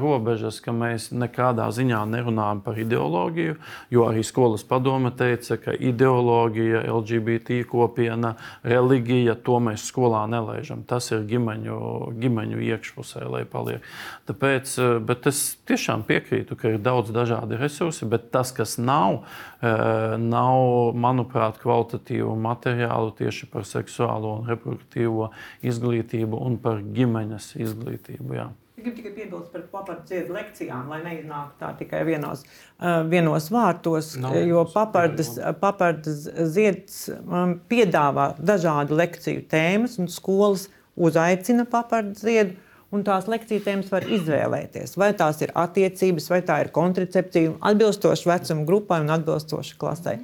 robežas, 0.00 0.60
ka 0.60 0.74
mēs 0.76 1.10
nekādā 1.16 1.70
ziņā 1.72 2.04
nerunājam 2.12 2.60
par 2.66 2.78
ideoloģiju, 2.84 3.56
jo 3.94 4.06
arī 4.10 4.24
skolas 4.26 4.65
padome 4.68 5.10
teica, 5.16 5.56
ka 5.60 5.74
ideoloģija, 5.74 6.82
LGBT 6.90 7.62
kopiena, 7.70 8.34
reliģija, 8.66 9.36
to 9.46 9.60
mēs 9.62 9.86
skolā 9.90 10.24
nelaižam. 10.30 10.84
Tas 10.88 11.10
ir 11.14 11.24
ģimeņu, 11.30 11.78
ģimeņu 12.22 12.60
iekšpusē, 12.66 13.24
lai 13.30 13.44
paliek. 13.50 13.86
Tāpēc, 14.28 14.74
eh, 14.82 14.98
es 15.26 15.56
tiešām 15.66 16.04
piekrītu, 16.04 16.56
ka 16.56 16.74
ir 16.74 16.78
daudz 16.78 17.10
dažādi 17.10 17.58
resursi, 17.58 18.08
bet 18.08 18.30
tas, 18.32 18.52
kas 18.52 18.76
nav, 18.78 19.24
eh, 19.62 20.16
nav, 20.18 20.94
manuprāt, 20.94 21.58
kvalitatīvu 21.62 22.36
materiālu 22.36 23.16
tieši 23.16 23.50
par 23.50 23.62
seksuālo 23.62 24.38
un 24.40 24.46
reproduktīvo 24.46 25.30
izglītību 25.62 26.46
un 26.46 26.58
par 26.58 26.82
ģimenes 26.82 27.56
izglītību. 27.56 28.34
Jā. 28.34 28.50
Gribu 28.76 28.92
tikai 28.98 29.10
piebilst 29.16 29.52
par 29.54 29.62
papardziedu 29.72 30.34
lekcijām, 30.36 30.90
lai 30.92 30.98
neiznāk 31.00 31.54
tā 31.56 31.70
tikai 31.78 32.02
vienos, 32.04 32.42
uh, 32.76 32.98
vienos 33.08 33.46
vārtos, 33.48 34.10
no, 34.20 34.34
jo 34.36 34.66
papardas, 34.68 35.30
papardas 35.62 36.26
zieds 36.52 37.06
um, 37.14 37.54
piedāvā 37.70 38.34
dažādu 38.36 38.98
lekciju 39.00 39.46
tēmas 39.48 39.96
un 40.02 40.12
skolas 40.12 40.66
uzaicina 40.92 41.64
papardziedu. 41.72 42.58
Un 42.94 43.02
tās 43.02 43.24
lekciju 43.26 43.64
tēmas 43.64 43.88
var 43.90 44.04
izvēlēties. 44.12 44.92
Vai 45.00 45.08
tās 45.18 45.40
ir 45.42 45.50
attiecības, 45.58 46.28
vai 46.30 46.42
tā 46.46 46.60
ir 46.62 46.70
kontracepcija, 46.76 47.56
atbilstoši 47.72 48.28
vecuma 48.28 48.68
grupai 48.68 49.00
un 49.02 49.10
atbilstoši 49.16 49.74
klasē. 49.80 50.14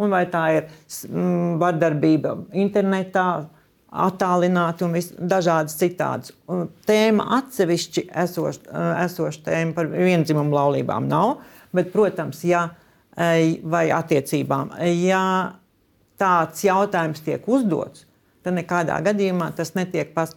Un 0.00 0.14
vai 0.14 0.22
tā 0.30 0.46
ir 0.54 0.64
mm, 1.10 1.58
vardarbība 1.60 2.38
internetā, 2.56 3.26
attālināti 3.92 4.84
un 4.86 4.96
dažādas 5.30 5.76
citādas. 5.78 6.32
Tēma 6.88 7.28
atsevišķi 7.38 8.08
esoša 8.24 8.64
eh, 8.66 8.88
esoš 9.04 9.40
tēma 9.46 9.76
par 9.76 9.90
vienzimumu 9.92 10.56
laulībām 10.56 11.06
nav, 11.10 11.38
bet, 11.76 11.92
protams, 11.94 12.42
ja, 12.46 12.68
eh, 13.16 13.58
vai 13.62 13.88
attiecībām, 13.94 14.74
ja 15.02 15.22
tāds 16.20 16.64
jautājums 16.64 17.22
tiek 17.24 17.46
uzdots, 17.48 18.06
tad 18.42 18.58
nekādā 18.58 18.98
gadījumā 19.04 19.52
tas 19.56 19.74
netiek 19.78 20.12
pas, 20.14 20.34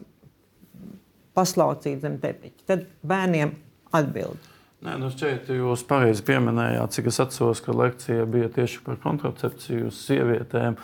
paslaucīts 1.38 2.04
zem 2.06 2.20
tepiņa. 2.22 2.66
Tad 2.70 2.88
bērniem 3.06 3.54
atbild. 3.96 4.49
Nē, 4.80 4.94
nu 4.96 5.10
šeit 5.12 5.50
jūs 5.52 5.82
pareizi 5.88 6.24
pieminējāt, 6.24 6.94
cik 6.96 7.10
es 7.12 7.18
atceros, 7.20 7.60
ka 7.66 7.74
lekcija 7.76 8.24
bija 8.32 8.48
tieši 8.56 8.80
par 8.86 8.96
kontracepciju 9.04 9.92
sievietēm. 9.92 10.78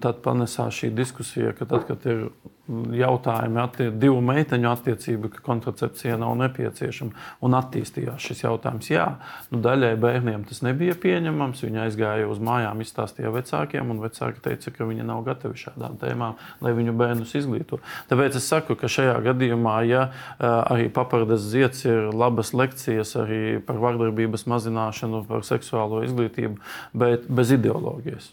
Tad 0.00 0.22
panesās 0.24 0.78
šī 0.78 0.88
diskusija, 0.96 1.52
ka 1.58 1.68
tad, 1.68 1.84
kad 1.90 2.06
ir 2.08 2.22
jautājumi, 2.68 3.58
attie, 3.60 3.86
divu 4.00 4.20
meiteņu 4.24 4.68
attiecību, 4.70 5.28
ka 5.34 5.42
kontracepcija 5.44 6.16
nav 6.20 6.32
nepieciešama. 6.40 7.12
Un 7.44 7.56
attīstījās 7.58 8.24
šis 8.24 8.44
jautājums. 8.46 8.88
Jā, 8.88 9.06
nu, 9.52 9.60
daļai 9.64 9.92
bērniem 10.00 10.46
tas 10.48 10.62
nebija 10.64 10.96
pieņemams. 11.00 11.60
Viņi 11.66 11.82
aizgāja 11.84 12.28
uz 12.30 12.40
mājām, 12.44 12.80
izstāstīja 12.80 13.32
vecākiem, 13.34 13.92
un 13.92 14.00
vecāki 14.04 14.40
teica, 14.44 14.72
ka 14.72 14.88
viņi 14.88 15.04
nav 15.04 15.24
gatavi 15.28 15.60
šādām 15.60 15.98
tēmām, 16.00 16.38
lai 16.64 16.72
viņu 16.78 16.96
bērnus 17.00 17.36
izglīto. 17.40 17.80
Tāpēc 18.08 18.40
es 18.40 18.48
saku, 18.48 18.78
ka 18.80 18.88
šajā 18.88 19.18
gadījumā, 19.28 19.76
ja 19.90 20.06
arī 20.40 20.88
papardes 20.94 21.44
zieds 21.52 21.84
ir 21.84 22.08
labas 22.16 22.54
lekcijas 22.56 23.12
arī 23.20 23.42
par 23.64 23.82
vardarbības 23.82 24.48
mazināšanu, 24.48 25.26
par 25.28 25.44
seksuālo 25.44 26.00
izglītību, 26.08 26.56
bet 26.96 27.28
bez 27.28 27.52
ideoloģijas, 27.58 28.32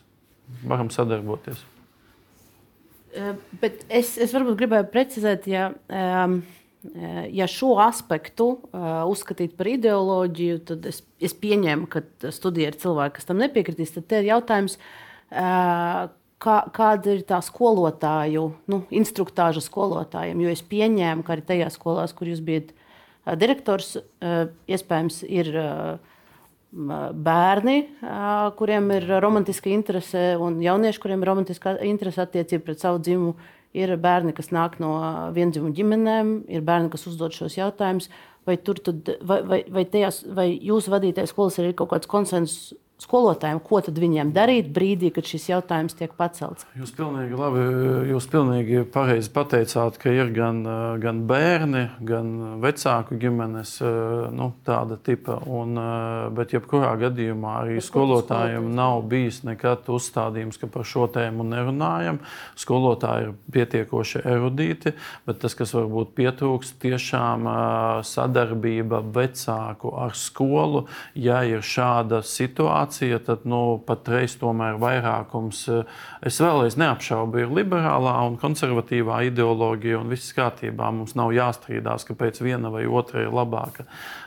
varam 0.64 0.94
sadarboties. 0.94 1.68
Eh, 3.12 3.36
bet 3.60 3.84
es, 3.92 4.16
es 4.22 4.32
varbūt 4.36 4.58
gribēju 4.60 4.88
precizēt, 4.92 5.48
ja, 5.52 5.70
ehm, 5.92 6.38
eh, 6.88 7.26
ja 7.36 7.48
šo 7.50 7.74
aspektu 7.84 8.54
eh, 8.72 8.86
uzskatīt 9.12 9.58
par 9.58 9.68
ideoloģiju, 9.68 10.62
tad 10.70 10.88
es, 10.88 11.02
es 11.20 11.36
pieņēmu, 11.36 11.90
ka 11.92 12.32
studija 12.32 12.72
ir 12.72 12.80
cilvēki, 12.80 13.18
kas 13.20 13.28
tam 13.28 13.42
nepiekritīs. 13.44 13.96
Tad 13.98 14.16
ir 14.20 14.30
jautājums, 14.32 14.78
kā, 15.32 16.56
kāda 16.76 17.14
ir 17.16 17.22
tā 17.28 17.38
skolotāju, 17.46 18.46
nu, 18.72 18.82
instruktāža 18.92 19.64
skolotājiem. 19.64 20.42
Jo 20.44 20.52
es 20.52 20.64
pieņēmu, 20.68 21.24
ka 21.24 21.38
arī 21.38 21.46
tajās 21.48 21.78
skolās, 21.80 22.16
kur 22.16 22.28
jūs 22.28 22.42
bijat 22.44 22.74
direktors, 23.40 23.94
iespējams, 24.68 25.22
ir 25.32 25.54
bērni, 26.72 27.78
kuriem 28.58 28.92
ir 28.96 29.08
romantiska 29.22 29.72
interese, 29.72 30.22
un 30.40 30.62
jaunieši, 30.64 31.02
kuriem 31.04 31.24
ir 31.24 31.32
romantiska 31.32 31.76
interese 31.88 32.24
attiecība 32.24 32.70
pret 32.70 32.84
savu 32.84 33.02
dzimumu. 33.04 33.36
Ir 33.72 33.94
bērni, 34.04 34.34
kas 34.36 34.50
nāk 34.52 34.82
no 34.84 34.98
vienzimumu 35.32 35.72
ģimenēm, 35.78 36.32
ir 36.52 36.64
bērni, 36.68 36.90
kas 36.92 37.06
uzdod 37.08 37.32
šos 37.32 37.56
jautājumus. 37.56 38.10
Vai, 38.48 38.58
tad, 38.58 38.82
vai, 39.24 39.38
vai, 39.48 39.60
vai, 39.72 39.84
tajās, 39.88 40.26
vai 40.28 40.50
jūsu 40.52 40.92
vadītais 40.92 41.32
skolas 41.32 41.60
ir 41.62 41.70
kaut 41.78 41.94
kāds 41.94 42.10
konsensus 42.10 42.74
skolotājiem, 43.02 43.60
ko 43.66 43.80
tad 43.82 43.98
viņiem 43.98 44.32
darīt 44.36 44.70
brīdī, 44.74 45.10
kad 45.14 45.26
šis 45.26 45.48
jautājums 45.50 45.96
tiek 45.98 46.14
pacelts? 46.18 46.68
Jūs 46.78 46.94
pilnīgi 46.94 47.38
labi, 47.38 47.64
jūs 48.12 48.28
pilnīgi 48.30 48.84
pareizi 48.94 49.32
pateicāt, 49.34 49.98
ka 50.02 50.14
ir 50.14 50.30
gan, 50.36 50.62
gan 51.02 51.24
bērni, 51.30 51.88
gan 52.06 52.60
vecāku 52.62 53.18
ģimenes 53.22 53.74
nu, 54.38 54.52
tāda 54.68 55.00
tipa. 55.02 55.40
Un, 55.50 55.80
bet 56.38 56.54
jebkurā 56.54 56.94
gadījumā 57.02 57.56
arī 57.64 57.80
bet 57.80 57.88
skolotājiem 57.88 58.70
nav 58.78 59.02
bijis 59.10 59.42
nekad 59.48 59.90
uzstādījums, 59.90 60.62
ka 60.62 60.70
par 60.70 60.86
šo 60.86 61.08
tēmu 61.12 61.48
nerunājam. 61.50 62.22
Skolotāji 62.60 63.32
ir 63.32 63.34
pietiekoši 63.58 64.22
erudīti, 64.30 64.94
bet 65.26 65.42
tas, 65.42 65.58
kas 65.58 65.74
varbūt 65.74 66.14
pietrūkst, 66.22 66.78
tiešām 66.86 67.50
sadarbība 68.06 69.02
vecāku 69.18 69.96
ar 69.98 70.14
skolu, 70.18 70.86
ja 71.18 71.42
ir 71.50 71.66
šāda 71.66 72.22
situācija 72.26 72.91
situācija, 72.92 73.20
tad 73.26 73.46
nu, 73.46 73.82
patreiz 73.86 74.36
tomēr 74.40 74.78
vairākums, 74.80 75.68
eh, 75.70 75.84
es 76.22 76.40
vēlreiz 76.40 76.78
neapšaubu, 76.78 77.40
ir 77.40 77.48
liberālā 77.48 78.28
un 78.28 78.38
konservatīvā 78.38 79.32
ideoloģija, 79.32 80.00
un 80.00 80.10
viss 80.10 80.34
kārtībā. 80.34 80.92
Mums 80.92 81.16
nav 81.16 81.32
jāstrīdās, 81.32 82.06
kāpēc 82.06 82.42
viena 82.42 82.72
vai 82.72 82.86
otra 82.86 83.22
ir 83.22 83.32
labāka. 83.32 83.86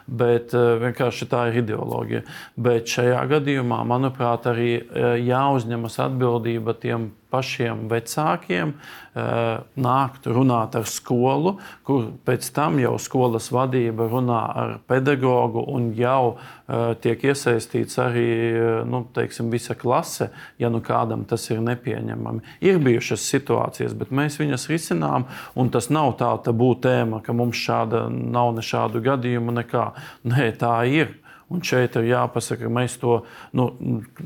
Bet 0.09 0.55
eh, 0.55 0.79
vienkārši 0.81 1.29
tā 1.29 1.49
ir 1.51 1.63
ideoloģija. 1.63 2.25
Bet 2.57 2.87
šajā 2.87 3.27
gadījumā, 3.29 3.85
manuprāt, 3.85 4.47
arī 4.47 4.81
eh, 4.81 5.19
jāuzņemas 5.21 5.99
atbildība 5.99 6.75
tiem 6.75 7.13
pašiem 7.35 7.89
vecākiem 7.91 8.73
eh, 8.75 9.63
nākt 9.75 10.29
runāt 10.31 10.77
ar 10.79 10.87
skolu, 10.89 11.57
kur 11.87 12.13
pēc 12.27 12.51
tam 12.55 12.79
jau 12.83 12.95
skolas 13.03 13.51
vadība 13.55 14.07
runā 14.11 14.43
ar 14.63 14.77
pedagogu 14.91 15.65
un 15.75 15.91
jau 15.99 16.37
eh, 16.37 16.95
tiek 17.03 17.27
iesaistīts 17.31 17.99
arī 18.03 18.29
eh, 18.29 18.69
nu, 18.89 19.05
teiksim, 19.17 19.51
visa 19.55 19.77
klase, 19.79 20.31
ja 20.63 20.71
nu 20.71 20.83
kādam 20.85 21.27
tas 21.29 21.49
ir 21.51 21.63
nepieņemami. 21.65 22.45
Ir 22.65 22.79
bijušas 22.85 23.27
situācijas, 23.35 23.97
bet 23.99 24.15
mēs 24.15 24.39
viņas 24.43 24.69
risinām, 24.71 25.29
un 25.59 25.75
tas 25.75 25.91
nav 25.91 26.15
tā 26.23 26.31
tabū 26.47 26.75
tēma, 26.85 27.23
ka 27.25 27.35
mums 27.37 27.59
šāda 27.59 28.07
nav 28.13 28.55
ne 28.55 28.65
šādu 28.65 29.03
gadījumu 29.05 29.59
nekā. 29.63 29.91
Nē, 30.31 30.51
tā 30.61 30.79
ir. 30.91 31.19
Un 31.55 31.63
šeit 31.63 31.95
ir 32.01 32.09
jāpasaka, 32.09 32.65
ka 32.67 32.73
mēs 32.73 32.97
to, 32.99 33.21
nu, 33.55 33.69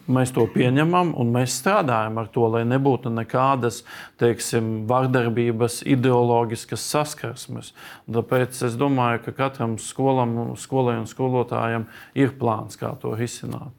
mēs 0.09 0.33
to 0.33 0.47
pieņemam 0.55 1.13
un 1.21 1.33
mēs 1.35 1.59
strādājam 1.61 2.17
ar 2.23 2.31
to, 2.33 2.47
lai 2.55 2.63
nebūtu 2.69 3.13
nekādas 3.13 3.83
teiksim, 4.21 4.87
vardarbības, 4.89 5.83
ideoloģiskas 5.85 6.87
saskarsmes. 6.95 7.75
Tāpēc 8.09 8.63
es 8.71 8.79
domāju, 8.81 9.27
ka 9.27 9.37
katram 9.43 9.77
skolam, 9.83 10.39
skolai 10.57 10.97
un 11.03 11.11
skolotājam 11.11 11.85
ir 12.17 12.33
plāns, 12.41 12.81
kā 12.81 12.95
to 13.03 13.13
risināt. 13.19 13.75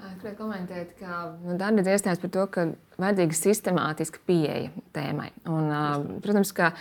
Gribētu 0.00 0.36
komentēt, 0.40 0.94
ka 0.98 1.36
nu, 1.44 1.54
Dārnis 1.60 1.86
iestājas 1.88 2.20
par 2.20 2.30
to, 2.34 2.44
ka 2.52 2.64
vajadzīga 3.02 3.38
sistemātiska 3.38 4.22
pieeja 4.28 4.70
tēmai. 4.96 5.30
Un, 5.50 5.72
protams, 6.24 6.52
ka 6.56 6.72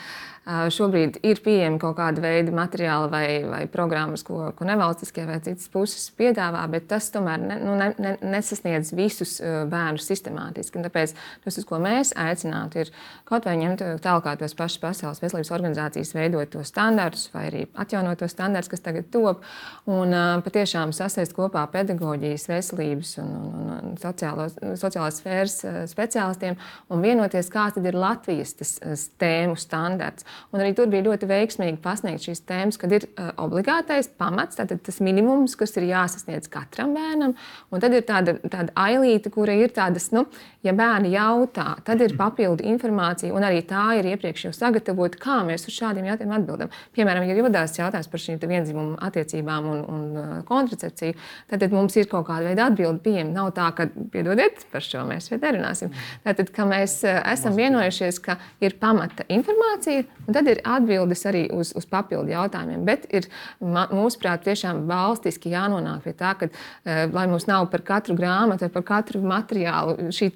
Šobrīd 0.50 1.20
ir 1.28 1.38
pieejami 1.46 1.78
kaut 1.78 1.98
kāda 2.00 2.24
veida 2.24 2.54
materiāli 2.56 3.10
vai, 3.12 3.26
vai 3.46 3.60
programmas, 3.70 4.24
ko, 4.26 4.48
ko 4.58 4.66
nevalstiskie 4.66 5.28
vai 5.28 5.36
citas 5.46 5.68
puses 5.70 6.08
piedāvā, 6.18 6.64
bet 6.72 6.88
tas 6.90 7.12
tomēr 7.14 7.42
ne, 7.44 7.58
nu, 7.62 7.76
ne, 7.78 7.90
ne, 8.02 8.16
nesasniedz 8.34 8.90
visus 8.98 9.36
bērnus 9.70 10.08
sistemātiski. 10.10 10.80
Un 10.80 10.88
tāpēc 10.88 11.14
tas, 11.44 11.60
uz 11.60 11.68
ko 11.70 11.78
mēs 11.84 12.16
aicinātu, 12.18 12.82
ir 12.82 12.90
kaut 13.30 13.46
vai 13.46 13.60
ņemt 13.62 13.84
tālāk 14.02 14.32
tos 14.40 14.58
pašus 14.58 14.82
Pasaules 14.82 15.22
veselības 15.22 15.54
organizācijas 15.54 16.16
veidotos 16.18 16.74
standartus 16.74 17.30
vai 17.36 17.46
arī 17.52 17.62
atjaunot 17.84 18.24
tos 18.24 18.34
standartus, 18.34 18.72
kas 18.74 18.86
tagad 18.88 19.12
top, 19.14 19.46
un 19.92 20.18
patiešām 20.48 20.96
sasēst 20.98 21.36
kopā 21.38 21.68
pedagoģijas, 21.76 22.48
veselības 22.50 23.14
un, 23.22 23.36
un, 23.52 23.70
un 23.76 24.02
sociālo, 24.02 24.50
sociālās 24.82 25.22
sfēras 25.22 25.62
speciālistiem 26.10 26.58
un 26.90 27.04
vienoties, 27.04 27.50
kāds 27.54 27.78
ir 27.80 27.98
Latvijas 27.98 28.56
tas, 28.58 29.06
tēmu 29.22 29.58
standarts. 29.60 30.26
Un 30.52 30.64
arī 30.64 30.74
tur 30.78 30.90
bija 30.90 31.06
ļoti 31.06 31.30
veiksmīgi 31.30 31.80
pasniegt 31.84 32.26
šīs 32.26 32.44
tēmas, 32.50 32.80
kad 32.82 32.94
ir 32.96 33.08
uh, 33.10 33.32
obligātais 33.46 34.10
pamats, 34.20 34.58
tātad 34.60 34.82
tas 34.86 35.00
minimums, 35.04 35.56
kas 35.60 35.76
ir 35.78 35.90
jāsasniedz 35.90 36.50
katram 36.52 36.96
bērnam. 36.98 37.36
Un 37.70 37.84
tad 37.84 37.94
ir 37.94 38.06
tāda, 38.08 38.38
tāda 38.50 38.74
ailīte, 38.80 39.32
kura 39.34 39.56
ir 39.58 39.74
tādas, 39.76 40.10
nu, 40.16 40.26
ja 40.66 40.74
bērni 40.76 41.14
jautā, 41.14 41.78
tad 41.88 42.02
ir 42.04 42.16
papildu 42.20 42.66
informācija, 42.68 43.32
un 43.36 43.46
arī 43.48 43.62
tā 43.68 43.86
ir 44.00 44.10
iepriekš 44.12 44.46
jau 44.48 44.54
sagatavota, 44.56 45.20
kā 45.22 45.40
mēs 45.48 45.68
uz 45.70 45.76
šādiem 45.78 46.10
jautājumiem 46.10 46.38
atbildam. 46.40 46.74
Piemēram, 46.96 47.28
ja 47.30 47.38
rodās 47.40 47.78
jautājums 47.80 48.12
par 48.12 48.24
šīm 48.24 48.42
vienzimumu 48.44 48.98
attiecībām 49.08 49.70
un, 49.72 49.82
un 49.88 50.44
kontracepciju, 50.50 51.16
tad, 51.50 51.64
tad 51.64 51.76
mums 51.76 51.96
ir 52.00 52.10
kaut 52.12 52.28
kāda 52.28 52.50
veida 52.52 52.68
atbilde 52.68 53.04
pieejama. 53.06 53.36
Nav 53.36 53.54
tā, 53.58 53.70
ka, 53.78 53.88
piedodiet, 54.14 54.66
par 54.74 54.84
šo 54.84 55.06
mēs 55.08 55.32
šeit 55.32 55.46
nerunāsim. 55.46 55.94
Tātad, 56.28 56.52
ka 56.56 56.68
mēs 56.68 57.00
esam 57.08 57.56
vienojušies, 57.60 58.20
ka 58.26 58.40
ir 58.64 58.76
pamata 58.82 59.28
informācija, 59.32 60.08
Un 60.30 60.36
tad 60.36 60.46
ir 60.46 60.60
atbildes 60.62 61.24
arī 61.26 61.48
uz, 61.50 61.72
uz 61.74 61.88
papildu 61.90 62.30
jautājumiem. 62.30 62.84
Bet 62.86 63.08
ir 63.10 63.26
mūsuprāt, 63.66 64.44
tiešām 64.46 64.84
valstiski 64.90 65.50
jānonāk 65.50 66.04
pie 66.04 66.14
tā, 66.20 66.36
ka 66.38 66.50
eh, 66.50 67.08
lai 67.10 67.24
mums 67.32 67.48
nav 67.50 67.66
par 67.72 67.82
katru 67.88 68.14
grāmatu 68.18 68.68
vai 68.68 68.74
par 68.76 68.86
katru 68.92 69.24
materiālu 69.26 70.12
šī 70.14 70.30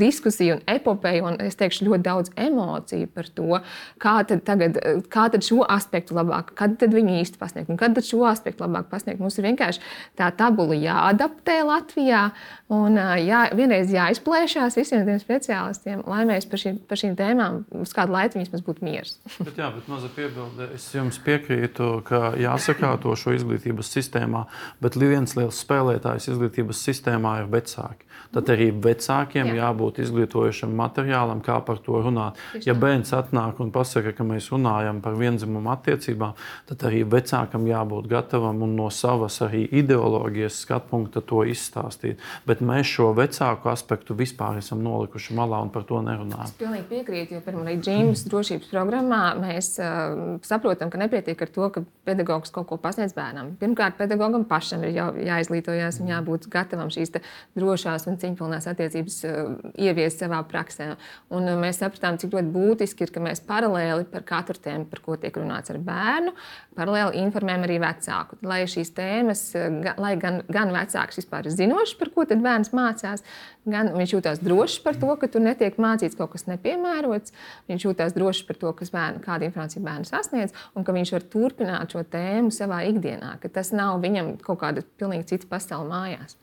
diskusija 0.00 0.58
un 0.58 0.64
epopeja, 0.70 1.24
un 1.28 1.38
es 1.44 1.58
teikšu 1.60 1.88
ļoti 1.88 2.06
daudz 2.06 2.32
emociju 2.40 3.10
par 3.14 3.28
to, 3.34 3.60
kā 4.02 4.16
tad, 4.28 4.44
tagad, 4.48 4.78
kā 5.12 5.28
tad 5.32 5.46
šo 5.46 5.62
aspektu 5.68 6.16
labāk, 6.18 6.54
kad 6.58 6.78
tad 6.80 6.94
viņi 6.96 7.20
īsti 7.24 7.40
pasniegt, 7.40 7.70
un 7.72 7.80
kad 7.80 7.96
tad 7.96 8.06
šo 8.06 8.22
aspektu 8.30 8.64
labāk 8.64 8.90
pasniegt. 8.92 9.20
Mums 9.22 9.38
ir 9.38 9.48
vienkārši 9.50 9.84
tā 10.18 10.30
tabula 10.36 10.78
jāadaptē 10.78 11.60
Latvijā, 11.66 12.28
un 12.72 12.98
jā, 13.20 13.44
vienreiz 13.58 13.92
jāizplēšās 13.94 14.78
visiem 14.78 15.06
tiem 15.08 15.20
speciālistiem, 15.22 16.04
lai 16.10 16.24
mēs 16.28 16.48
par, 16.50 16.62
šī, 16.62 16.76
par 16.88 17.00
šīm 17.00 17.16
tēmām 17.18 17.62
uz 17.82 17.94
kādu 17.96 18.14
laiku 18.14 18.40
vismaz 18.40 18.62
būtu 18.64 18.86
miers 18.86 19.16
bet, 19.50 19.58
jā, 19.58 19.70
bet 19.74 19.88
maza 19.90 20.10
piebilde. 20.14 20.70
Es 20.76 20.86
jums 20.94 21.18
piekrītu, 21.24 21.90
ka 22.06 22.34
jāsakārto 22.40 23.14
šo 23.18 23.34
izglītības 23.36 23.90
sistēmā, 23.96 24.44
bet 24.82 24.98
viens 25.00 25.34
liels 25.38 25.60
spēlētājs 25.64 26.30
izglītības 26.34 26.84
sistēmā 26.88 27.40
ir 27.42 27.50
vecāki. 27.52 28.09
Tad 28.30 28.50
arī 28.54 28.68
vecākiem 28.70 29.48
jā. 29.50 29.56
jābūt 29.58 29.98
izglītojušam 30.04 30.74
materiālam, 30.78 31.40
kā 31.42 31.56
par 31.66 31.80
to 31.82 31.98
runāt. 31.98 32.38
Ja 32.62 32.76
bērns 32.78 33.10
atnāk 33.16 33.58
un 33.62 33.72
pasaka, 33.74 34.12
ka 34.14 34.26
mēs 34.26 34.52
runājam 34.54 35.00
par 35.02 35.16
vienzimumu 35.18 35.72
attiecībām, 35.72 36.36
tad 36.68 36.84
arī 36.86 37.02
vecākam 37.10 37.66
jābūt 37.66 38.06
gatavam 38.10 38.62
un 38.62 38.76
no 38.78 38.86
savas 38.94 39.40
arī 39.42 39.64
ideoloģijas 39.82 40.60
skatu 40.62 40.92
punkta 40.92 41.22
to 41.26 41.42
izstāstīt. 41.50 42.22
Bet 42.46 42.62
mēs 42.62 42.86
šo 42.92 43.10
vecāku 43.18 43.72
aspektu 43.72 44.14
vispār 44.14 44.60
esam 44.62 44.84
nolikuši 44.86 45.34
malā 45.34 45.58
un 45.64 45.74
par 45.74 45.88
to 45.88 45.98
nerunājam. 46.04 46.46
Es 46.46 46.54
pilnīgi 46.60 46.86
piekrītu, 46.92 47.34
jo 47.34 47.42
pirmā 47.42 47.74
džīmas 47.82 48.22
drošības 48.30 48.70
programmā 48.70 49.20
mēs 49.40 49.72
uh, 49.82 50.38
saprotam, 50.46 50.92
ka 50.92 51.02
nepietiek 51.02 51.42
ar 51.42 51.50
to, 51.50 51.66
ka 51.74 51.84
pedagogs 52.06 52.54
kaut 52.54 52.70
ko 52.70 52.78
pasniedz 52.78 53.16
bērnam. 53.16 53.56
Pirmkārt, 53.58 53.98
pedagogam 53.98 54.46
pašam 54.46 54.86
ir 54.86 54.94
jā, 54.94 55.10
jāizglītojas 55.32 55.98
un 55.98 56.14
jābūt 56.14 56.46
gatavam 56.52 56.94
šīs 56.94 57.16
drošās 57.58 58.06
un 58.06 58.19
cieņpilnās 58.22 58.68
attiecības 58.70 59.18
uh, 59.28 59.54
ieviest 59.80 60.24
savā 60.24 60.40
praksē. 60.48 60.92
Un 61.34 61.48
uh, 61.48 61.58
mēs 61.60 61.80
sapratām, 61.82 62.18
cik 62.20 62.34
ļoti 62.36 62.52
būtiski 62.54 63.06
ir, 63.06 63.14
ka 63.14 63.22
mēs 63.24 63.42
paralēli 63.46 64.08
par 64.12 64.26
katru 64.28 64.60
tēmu, 64.60 64.88
par 64.90 65.02
ko 65.04 65.16
tiek 65.20 65.36
runāts 65.40 65.72
ar 65.72 65.80
bērnu, 65.84 66.34
paralēli 66.78 67.24
informējam 67.24 67.66
arī 67.68 67.80
vecāku. 67.82 68.40
Lai 68.46 68.62
šīs 68.70 68.92
tēmas, 68.96 69.46
uh, 69.58 69.92
lai 70.00 70.14
gan, 70.20 70.42
gan 70.52 70.74
vecāks 70.76 71.22
vispār 71.22 71.48
ir 71.48 71.56
zinošs, 71.56 71.96
par 72.00 72.12
ko 72.14 72.26
bērns 72.30 72.74
mācās, 72.76 73.24
gan 73.68 73.92
viņš 73.96 74.14
jūtas 74.16 74.42
drošs 74.44 74.80
par 74.84 74.98
to, 75.00 75.10
ka 75.20 75.28
tur 75.30 75.44
netiek 75.44 75.76
mācīts 75.80 76.18
kaut 76.18 76.34
kas 76.34 76.46
nepiemērots. 76.48 77.34
Viņš 77.70 77.86
jūtas 77.88 78.16
drošs 78.16 78.44
par 78.48 78.60
to, 78.60 78.74
bērnu, 78.92 79.22
kāda 79.24 79.48
informācija 79.48 79.82
bērns 79.84 80.12
sasniedz, 80.12 80.54
un 80.74 80.86
ka 80.86 80.94
viņš 80.96 81.14
var 81.16 81.26
turpināt 81.32 81.94
šo 81.94 82.04
tēmu 82.12 82.52
savā 82.54 82.82
ikdienā, 82.90 83.36
ka 83.42 83.50
tas 83.52 83.72
nav 83.76 84.00
viņam 84.04 84.36
kaut 84.44 84.62
kāda 84.62 84.84
pilnīgi 85.00 85.34
cita 85.34 85.50
pasaule 85.50 85.90
mājās. 85.90 86.36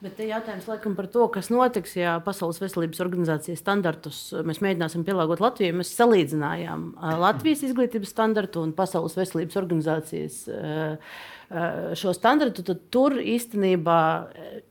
Bet 0.00 0.14
te 0.16 0.24
jautājums 0.24 0.64
laikam 0.64 0.94
par 0.96 1.10
to, 1.12 1.26
kas 1.28 1.50
notiks, 1.52 1.92
ja 1.98 2.14
Pasaules 2.24 2.56
veselības 2.62 3.02
organizācijas 3.04 3.60
standartus 3.60 4.20
mēs 4.48 4.62
mēģināsim 4.64 5.04
pielāgot 5.04 5.42
Latvijai. 5.44 5.74
Mēs 5.76 5.90
salīdzinājām 5.98 6.86
Latvijas 7.20 7.66
izglītības 7.68 8.14
standartu 8.14 8.62
un 8.64 8.72
Pasaules 8.76 9.18
veselības 9.18 9.58
organizācijas 9.60 10.38
šo 12.00 12.14
standartu. 12.16 12.64
Tad 12.64 12.80
tur 12.94 13.18
īstenībā 13.20 14.00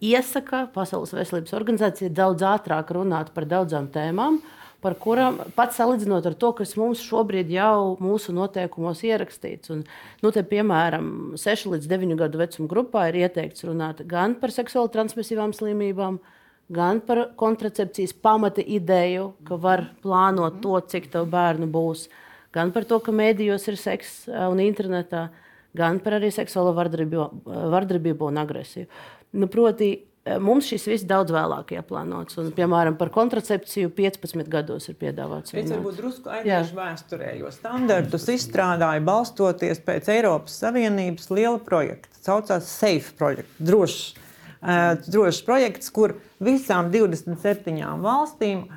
iesaka 0.09 0.63
Pasaules 0.73 1.13
veselības 1.13 1.53
organizācija 1.61 2.09
daudz 2.09 2.47
ātrāk 2.49 2.89
runāt 2.97 3.29
par 3.35 3.45
daudzām 3.53 3.91
tēmām 3.93 4.41
par 4.83 4.95
kurām 4.99 5.39
pats 5.57 5.77
salīdzinot 5.79 6.27
ar 6.29 6.35
to, 6.39 6.51
kas 6.55 6.75
mums 6.79 7.01
šobrīd 7.03 7.51
jau 7.51 7.97
mūsu 8.03 8.33
noteikumos 8.35 9.03
ierakstīts. 9.07 9.71
Un, 9.73 9.83
nu, 10.23 10.31
te, 10.35 10.43
piemēram, 10.47 11.35
6 11.39 11.67
līdz 11.73 11.89
9 11.91 12.15
gadu 12.19 12.41
vecuma 12.41 12.71
grupā 12.71 13.09
ir 13.09 13.19
ieteikts 13.25 13.67
runāt 13.67 14.05
gan 14.09 14.37
par 14.39 14.53
seksuāli 14.55 14.91
transmisīvām 14.95 15.53
slimībām, 15.57 16.21
gan 16.71 17.03
par 17.03 17.25
kontracepcijas 17.39 18.15
pamata 18.23 18.63
ideju, 18.63 19.33
ka 19.47 19.59
var 19.59 19.89
plānot 20.03 20.61
to, 20.63 20.79
cik 20.91 21.11
tev 21.11 21.29
bērnu 21.33 21.69
būs, 21.71 22.07
gan 22.55 22.73
par 22.75 22.87
to, 22.87 23.01
ka 23.03 23.15
mēdījos 23.15 23.67
ir 23.71 23.79
seks 23.79 24.19
un 24.29 24.63
internetā, 24.63 25.27
gan 25.77 25.99
par 26.03 26.17
arī 26.19 26.31
seksuālo 26.33 26.71
vardarbību 26.73 28.29
un 28.31 28.39
agresiju. 28.41 28.87
Nu, 29.29 29.45
proti, 29.45 29.91
Eh, 29.91 30.08
mums 30.43 30.67
šis 30.69 30.85
viss 30.91 31.07
daudz 31.09 31.33
vēlāk 31.33 31.73
ieplānots. 31.77 32.37
Un, 32.41 32.51
piemēram, 32.55 32.97
par 32.99 33.11
kontracepciju 33.15 33.91
15 33.97 34.51
gados 34.51 34.89
ir 34.91 34.97
piedāvāts. 34.99 35.55
Es 35.57 35.71
varbūt 35.71 35.99
drusku 35.99 36.33
aiziešu 36.35 36.77
vēsturē, 36.77 37.33
jo 37.39 37.51
standartus 37.55 38.27
izstrādāja 38.33 39.03
balstoties 39.05 39.81
pēc 39.85 40.11
Eiropas 40.13 40.59
Savienības 40.61 41.31
liela 41.33 41.57
projekta. 41.63 42.11
Saucās 42.19 42.69
SAFE 42.69 43.15
projekts, 43.17 43.57
drošs, 43.71 44.03
uh, 44.59 44.93
drošs 45.07 45.41
projekts, 45.47 45.89
kur 45.95 46.17
visām 46.43 46.91
27 46.93 47.79
valstīm 48.03 48.67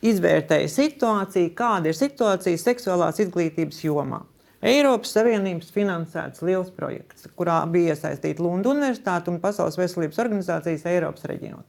izvērtēja 0.00 0.68
situāciju, 0.72 1.52
kāda 1.56 1.90
ir 1.90 1.98
situācija 1.98 2.60
seksuālās 2.60 3.20
izglītības 3.26 3.82
jomā. 3.84 4.22
Eiropas 4.60 5.14
Savienības 5.16 5.70
finansēts 5.72 6.42
liels 6.44 6.68
projekts, 6.76 7.28
kurā 7.36 7.62
bija 7.72 7.94
iesaistīta 7.94 8.44
Lundas 8.44 8.74
Universitāte 8.74 9.32
un 9.32 9.38
Pasaules 9.40 9.78
veselības 9.80 10.20
organizācijas 10.20 10.84
Eiropas 10.90 11.24
reģiona. 11.30 11.64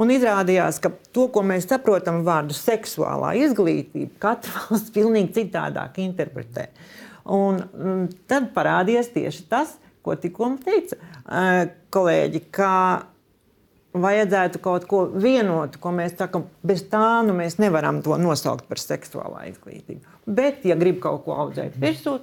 Un 0.00 0.10
izrādījās, 0.14 0.78
ka 0.82 0.92
to, 1.14 1.26
ko 1.34 1.42
mēs 1.46 1.68
saprotam 1.70 2.22
vārdu 2.26 2.54
seksuālā 2.54 3.32
izglītība, 3.44 4.16
katra 4.22 4.54
valsts 4.64 4.94
pilnīgi 4.94 5.34
citādāk 5.40 5.98
interpretē. 6.02 6.68
Un, 7.30 7.62
un 7.78 8.04
tad 8.30 8.50
parādījās 8.54 9.12
tieši 9.14 9.46
tas, 9.50 9.76
ko 10.02 10.16
tikko 10.18 10.54
teica 10.64 10.96
kolēģi, 11.94 12.44
ka 12.54 12.72
vajadzētu 13.92 14.60
kaut 14.62 14.86
ko 14.90 15.04
vienotu, 15.10 15.80
ko 15.82 15.92
mēs 15.94 16.14
sakām, 16.18 16.46
bez 16.66 16.84
tā 16.90 17.20
nu, 17.26 17.34
mēs 17.36 17.58
nevaram 17.62 18.02
to 18.04 18.16
nosaukt 18.20 18.68
par 18.70 18.78
seksuālā 18.82 19.48
izglītību. 19.50 20.18
Bet, 20.30 20.62
ja 20.68 20.76
grib 20.78 21.00
kaut 21.02 21.24
ko 21.24 21.34
audzēt 21.44 21.78
virsū, 21.80 22.20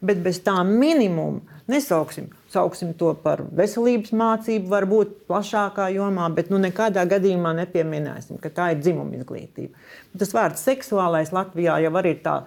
bet 0.00 0.22
bez 0.24 0.40
tā 0.44 0.56
minimuma 0.64 1.60
nesauksim. 1.70 2.30
Sauksim 2.50 2.94
to 2.98 3.12
par 3.22 3.42
veselības 3.56 4.14
mācību, 4.16 4.70
varbūt 4.72 5.12
plašākā 5.28 5.90
jomā, 5.94 6.30
bet 6.34 6.48
nu, 6.50 6.58
nekādā 6.62 7.04
gadījumā 7.10 7.52
nepieminēsim, 7.60 8.40
ka 8.42 8.50
tā 8.54 8.70
ir 8.74 8.80
dzimuma 8.80 9.20
izglītība. 9.20 9.76
Tas 10.18 10.34
vārds 10.34 10.64
seksuālais 10.66 11.34
Latvijā 11.36 11.76
jau 11.84 11.92
ir 12.00 12.18
tā, 12.24 12.40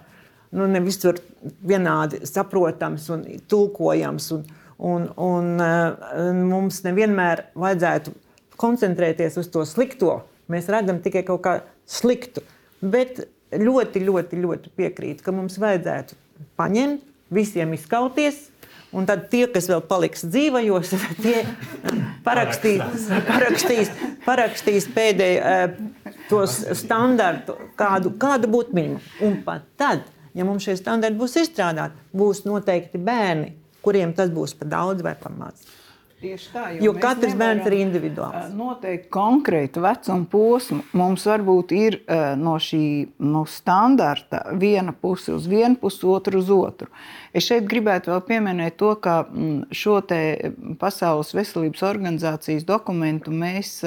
nu, 0.51 0.67
ne 0.67 0.82
visur 0.84 1.21
vienādi 1.61 2.24
saprotams 2.28 3.07
un 3.13 3.24
tulkojams. 3.47 4.32
Un, 4.34 4.43
un, 4.84 5.07
un, 5.21 5.53
un 6.26 6.43
mums 6.49 6.82
nevienmēr 6.84 7.47
vajadzētu 7.55 8.17
koncentrēties 8.64 9.38
uz 9.41 9.51
to 9.51 9.66
slikto. 9.68 10.22
Mēs 10.51 10.72
redzam 10.72 11.03
tikai 11.03 11.26
kaut 11.28 11.43
kā 11.43 11.57
sliktu. 11.88 12.43
Bet 12.80 13.26
ļoti, 13.53 14.01
ļoti, 14.07 14.39
ļoti 14.43 14.74
piekrītu, 14.80 15.24
ka 15.24 15.36
mums 15.36 15.59
vajadzētu 15.61 16.18
paņemt, 16.59 17.03
visiem 17.34 17.76
izkauties 17.76 18.47
Un 18.93 19.07
tad 19.09 19.26
tie, 19.32 19.47
kas 19.49 19.66
vēl 19.72 19.82
paliks 19.89 20.22
dzīvajos, 20.30 20.91
tie 21.26 21.41
parakstīs, 22.26 23.07
parakstīs, 23.26 23.91
parakstīs 24.26 24.88
pēdējo 24.93 25.53
tos 26.30 26.59
standartu, 26.78 27.57
kādu, 27.80 28.14
kādu 28.22 28.49
būtu 28.53 28.78
minimumu. 28.78 29.01
Un 29.26 29.39
pat 29.45 29.66
tad, 29.82 30.05
ja 30.38 30.45
mums 30.45 30.68
šie 30.68 30.78
standarti 30.78 31.18
būs 31.18 31.39
izstrādāti, 31.41 31.97
būs 32.14 32.43
noteikti 32.45 33.01
bērni, 33.01 33.55
kuriem 33.84 34.14
tas 34.18 34.30
būs 34.34 34.53
par 34.59 34.70
daudz 34.76 35.05
vai 35.05 35.16
par 35.20 35.34
maz. 35.41 35.66
Tieši 36.24 36.51
tā, 36.53 36.61
jo, 36.78 36.86
jo 36.86 36.91
katrs 37.03 37.34
bērns 37.36 37.65
ir 37.67 37.74
individuāls. 37.82 38.53
Noteikti 38.55 39.09
konkrēti 39.11 39.82
vecuma 39.84 40.24
posmu 40.32 40.80
mums 40.95 41.26
varbūt 41.28 41.74
ir 41.76 41.97
no 42.39 42.53
šī 42.63 42.84
no 43.19 43.41
standarta 43.49 44.45
viena 44.59 44.95
puse 44.95 45.34
uz 45.36 45.49
vienu 45.51 45.76
pusi, 45.82 46.05
otru 46.07 46.39
uz 46.39 46.51
otru. 46.55 46.88
Es 47.36 47.49
šeit 47.49 47.67
gribētu 47.67 48.13
vēl 48.13 48.24
pieminēt 48.30 48.80
to, 48.80 48.93
ka 49.03 49.26
šo 49.76 49.99
Pasaules 50.80 51.36
veselības 51.36 51.84
organizācijas 51.91 52.63
dokumentu 52.67 53.36
mēs 53.36 53.82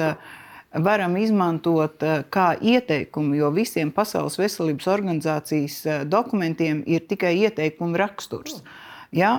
varam 0.77 1.17
izmantot 1.17 2.05
kā 2.29 2.51
ieteikumu, 2.61 3.33
jo 3.41 3.49
visiem 3.55 3.89
Pasaules 3.95 4.37
veselības 4.37 4.93
organizācijas 4.93 5.79
dokumentiem 6.05 6.85
ir 6.85 7.09
tikai 7.09 7.33
ieteikumu 7.47 7.97
raksturs. 7.97 8.61
Mm. 8.61 8.83
Ja, 9.17 9.31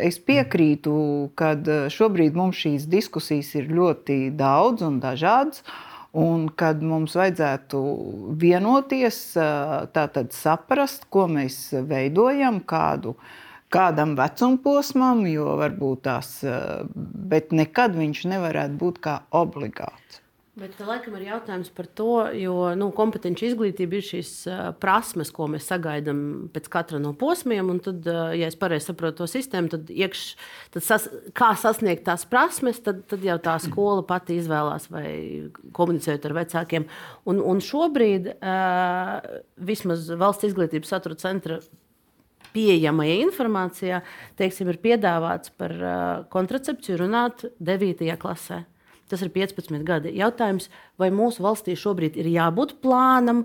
es 0.00 0.16
piekrītu, 0.22 0.94
ka 1.36 1.52
šobrīd 1.92 2.36
mums 2.38 2.62
šīs 2.62 2.86
diskusijas 2.88 3.50
ir 3.58 3.68
ļoti 3.74 4.30
daudz 4.38 4.86
un 4.86 5.00
dažādas. 5.02 5.64
Un 6.14 6.46
kad 6.54 6.78
mums 6.78 7.16
vajadzētu 7.18 7.78
vienoties, 8.38 9.18
tātad 9.34 10.30
saprast, 10.32 11.08
ko 11.10 11.26
mēs 11.26 11.56
veidojam, 11.90 12.60
kādu, 12.62 13.16
kādam 13.74 14.14
vecuma 14.14 14.62
posmam, 14.62 15.24
jo 15.26 15.56
varbūt 15.58 16.04
tās, 16.06 16.36
bet 17.34 17.50
nekad 17.50 17.98
viņš 17.98 18.28
nevarētu 18.30 18.78
būt 18.84 19.02
kā 19.02 19.18
obligāts. 19.34 20.23
Bet 20.54 20.76
laikam 20.78 21.16
ir 21.18 21.24
jautājums 21.26 21.66
par 21.74 21.88
to, 21.98 22.28
jo 22.38 22.52
nu, 22.78 22.86
kompetenci 22.94 23.48
izglītība 23.48 23.96
ir 23.98 24.04
šīs 24.06 24.28
uh, 24.46 24.58
prasmes, 24.78 25.32
ko 25.34 25.48
mēs 25.50 25.66
sagaidām 25.66 26.18
pēc 26.54 26.68
katra 26.70 27.00
no 27.02 27.10
posmiem. 27.18 27.72
Tad, 27.82 28.04
uh, 28.06 28.28
ja 28.38 28.46
es 28.46 28.54
pareizi 28.60 28.86
saprotu 28.92 29.24
to 29.24 29.26
sistēmu, 29.32 29.72
tad, 29.72 29.88
iekš, 29.90 30.20
tad 30.76 30.84
sas, 30.86 31.08
kā 31.34 31.48
sasniegt 31.58 32.04
tās 32.06 32.22
prasmes, 32.30 32.78
tad, 32.86 33.00
tad 33.10 33.26
jau 33.26 33.34
tā 33.42 33.56
skola 33.66 34.04
pati 34.06 34.36
izvēlās 34.38 34.86
vai 34.94 35.08
komunicējot 35.74 36.28
ar 36.30 36.36
vecākiem. 36.38 36.86
Un, 37.26 37.40
un 37.42 37.62
šobrīd 37.64 38.28
uh, 38.36 39.40
vismaz 39.58 40.06
valsts 40.20 40.46
izglītības 40.52 40.94
satura 40.94 41.18
centra 41.18 41.58
pieejamajā 42.54 43.16
informācijā 43.24 43.98
teiksim, 44.38 44.70
ir 44.70 44.78
piedāvāts 44.86 45.50
par 45.58 45.74
uh, 45.80 45.98
kontracepciju 46.30 47.00
runāt 47.02 47.42
9. 47.58 48.06
klasē. 48.22 48.60
Tas 49.10 49.20
ir 49.20 49.32
15 49.34 49.84
gadi. 49.84 50.14
Jautājums, 50.16 50.70
vai 51.00 51.10
mūsu 51.12 51.44
valstī 51.44 51.76
šobrīd 51.76 52.16
ir 52.20 52.30
jābūt 52.32 52.78
plānam, 52.84 53.44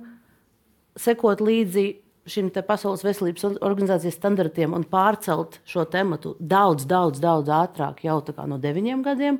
sekot 0.99 1.43
līdzi 1.43 1.87
šim 2.29 2.49
Pasaules 2.53 3.03
veselības 3.05 3.45
organizācijas 3.65 4.17
standartiem 4.19 4.75
un 4.77 4.85
pārcelt 4.87 5.59
šo 5.67 5.85
tematu 5.89 6.35
daudz, 6.39 6.85
daudz, 6.89 7.21
daudz 7.23 7.49
ātrāk, 7.49 8.03
jau 8.05 8.21
no 8.47 8.59
deviņiem 8.61 9.05
gadiem. 9.05 9.39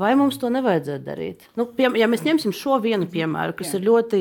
Vai 0.00 0.14
mums 0.16 0.38
to 0.40 0.48
nevajadzētu 0.52 1.04
darīt? 1.04 1.42
Nu, 1.58 1.66
pie, 1.76 1.88
ja 1.98 2.06
mēs 2.08 2.22
ņemsim 2.24 2.54
šo 2.56 2.78
vienu 2.80 3.08
piemēru, 3.10 3.52
kas 3.58 3.72
Jā. 3.74 3.80
ir 3.80 3.88
ļoti, 3.88 4.20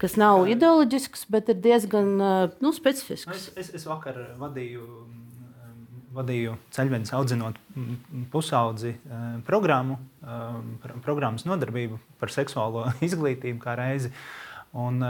kas 0.00 0.16
nav 0.18 0.48
ideoloģisks, 0.50 1.26
bet 1.30 1.52
ir 1.52 1.60
diezgan 1.62 2.16
nu, 2.18 2.72
specifisks. 2.74 3.28
Es, 3.30 3.44
es, 3.60 3.70
es 3.78 3.86
vakar 3.86 4.18
vadīju 4.40 4.82
vadīju 6.12 6.56
ceļvedes 6.74 7.12
audzinot 7.16 7.58
pusaudzi 8.32 8.94
programmu, 9.46 9.98
programmas 11.04 11.46
nodarbību 11.48 12.00
par 12.20 12.34
seksuālo 12.34 12.88
izglītību 13.08 13.62
kā 13.62 13.76
reizi. 13.80 14.12
Un, 14.72 15.02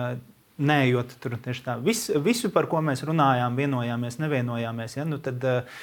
Neejot 0.63 1.15
tur 1.19 1.33
tieši 1.41 1.63
tā, 1.65 1.75
Vis, 1.83 2.05
visu, 2.23 2.51
par 2.53 2.67
ko 2.71 2.83
mēs 2.85 3.01
runājām, 3.09 3.57
vienojāmies, 3.57 4.19
nevienojāmies. 4.21 4.99
Ja, 4.99 5.07
nu 5.09 5.17
tad, 5.19 5.43
uh, 5.49 5.81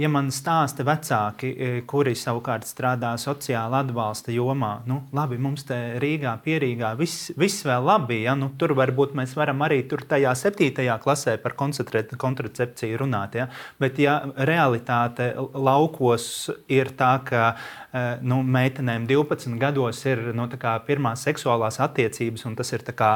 ja 0.00 0.08
man 0.10 0.30
stāsta 0.34 0.84
vecāki, 0.86 1.50
e, 1.54 1.68
kuri 1.86 2.14
savukārt 2.18 2.66
strādā 2.66 3.12
sociāla 3.20 3.84
atbalsta 3.84 4.32
jomā, 4.34 4.72
nu, 4.90 5.00
labi, 5.14 5.38
mums 5.38 5.66
te 5.68 5.76
Rīgā, 6.02 6.34
Pierīgā 6.44 6.94
viss, 6.98 7.30
viss 7.38 7.62
vēl 7.66 7.86
labi, 7.86 8.22
ja 8.24 8.34
nu, 8.38 8.50
tur 8.58 8.74
varbūt 8.78 9.14
mēs 9.14 9.36
varam 9.38 9.62
arī 9.66 9.82
tur 9.90 10.02
tajā 10.10 10.34
septītajā 10.38 10.98
klasē 11.02 11.36
par 11.42 11.54
kontracepciju 11.54 13.00
runāt, 13.04 13.38
ja, 13.38 13.48
bet 13.80 14.00
ja 14.02 14.18
realitāte 14.34 15.30
laukos 15.38 16.26
ir 16.72 16.90
tā, 16.98 17.12
ka 17.28 17.44
e, 17.52 18.04
nu, 18.26 18.40
meitenēm 18.42 19.06
12 19.10 19.58
gados 19.62 20.02
ir 20.10 20.32
nu, 20.34 20.48
pirmās 20.88 21.22
seksuālās 21.28 21.78
attiecības, 21.86 22.46
un 22.50 22.58
tas 22.58 22.74
ir 22.74 22.82
kā, 22.98 23.12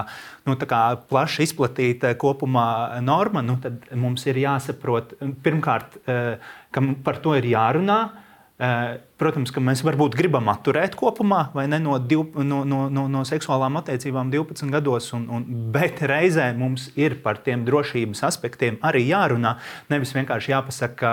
nu, 0.46 0.54
plaši 1.10 1.48
izplatīta 1.48 2.14
kopumā 2.18 3.00
norma, 3.02 3.42
nu, 3.42 3.58
tad 3.62 3.90
mums 3.98 4.26
ir 4.30 4.38
jāsaprot 4.44 5.16
pirmkārt 5.42 5.98
e, 6.06 6.38
ka 6.74 6.82
par 7.04 7.20
to 7.24 7.36
ir 7.38 7.46
jārunā. 7.48 8.00
Eh, 8.58 8.96
protams, 9.22 9.52
ka 9.54 9.60
mēs 9.62 9.84
varbūt 9.86 10.16
gribam 10.18 10.48
atturēt 10.50 10.96
kopumā 10.98 11.44
ne, 11.70 11.78
no, 11.78 11.92
div, 12.02 12.24
no, 12.42 12.64
no, 12.66 12.80
no, 12.90 13.04
no 13.06 13.20
seksuālām 13.22 13.78
attiecībām 13.78 14.32
12 14.34 14.72
gados, 14.74 15.12
un, 15.14 15.28
un, 15.30 15.44
bet 15.70 16.02
reizē 16.02 16.48
mums 16.58 16.88
ir 16.98 17.20
par 17.22 17.38
tiem 17.46 17.62
drošības 17.68 18.24
aspektiem 18.26 18.80
arī 18.82 19.04
jārunā. 19.12 19.54
Nevis 19.94 20.10
vienkārši 20.16 20.56
jāpasaka, 20.56 21.12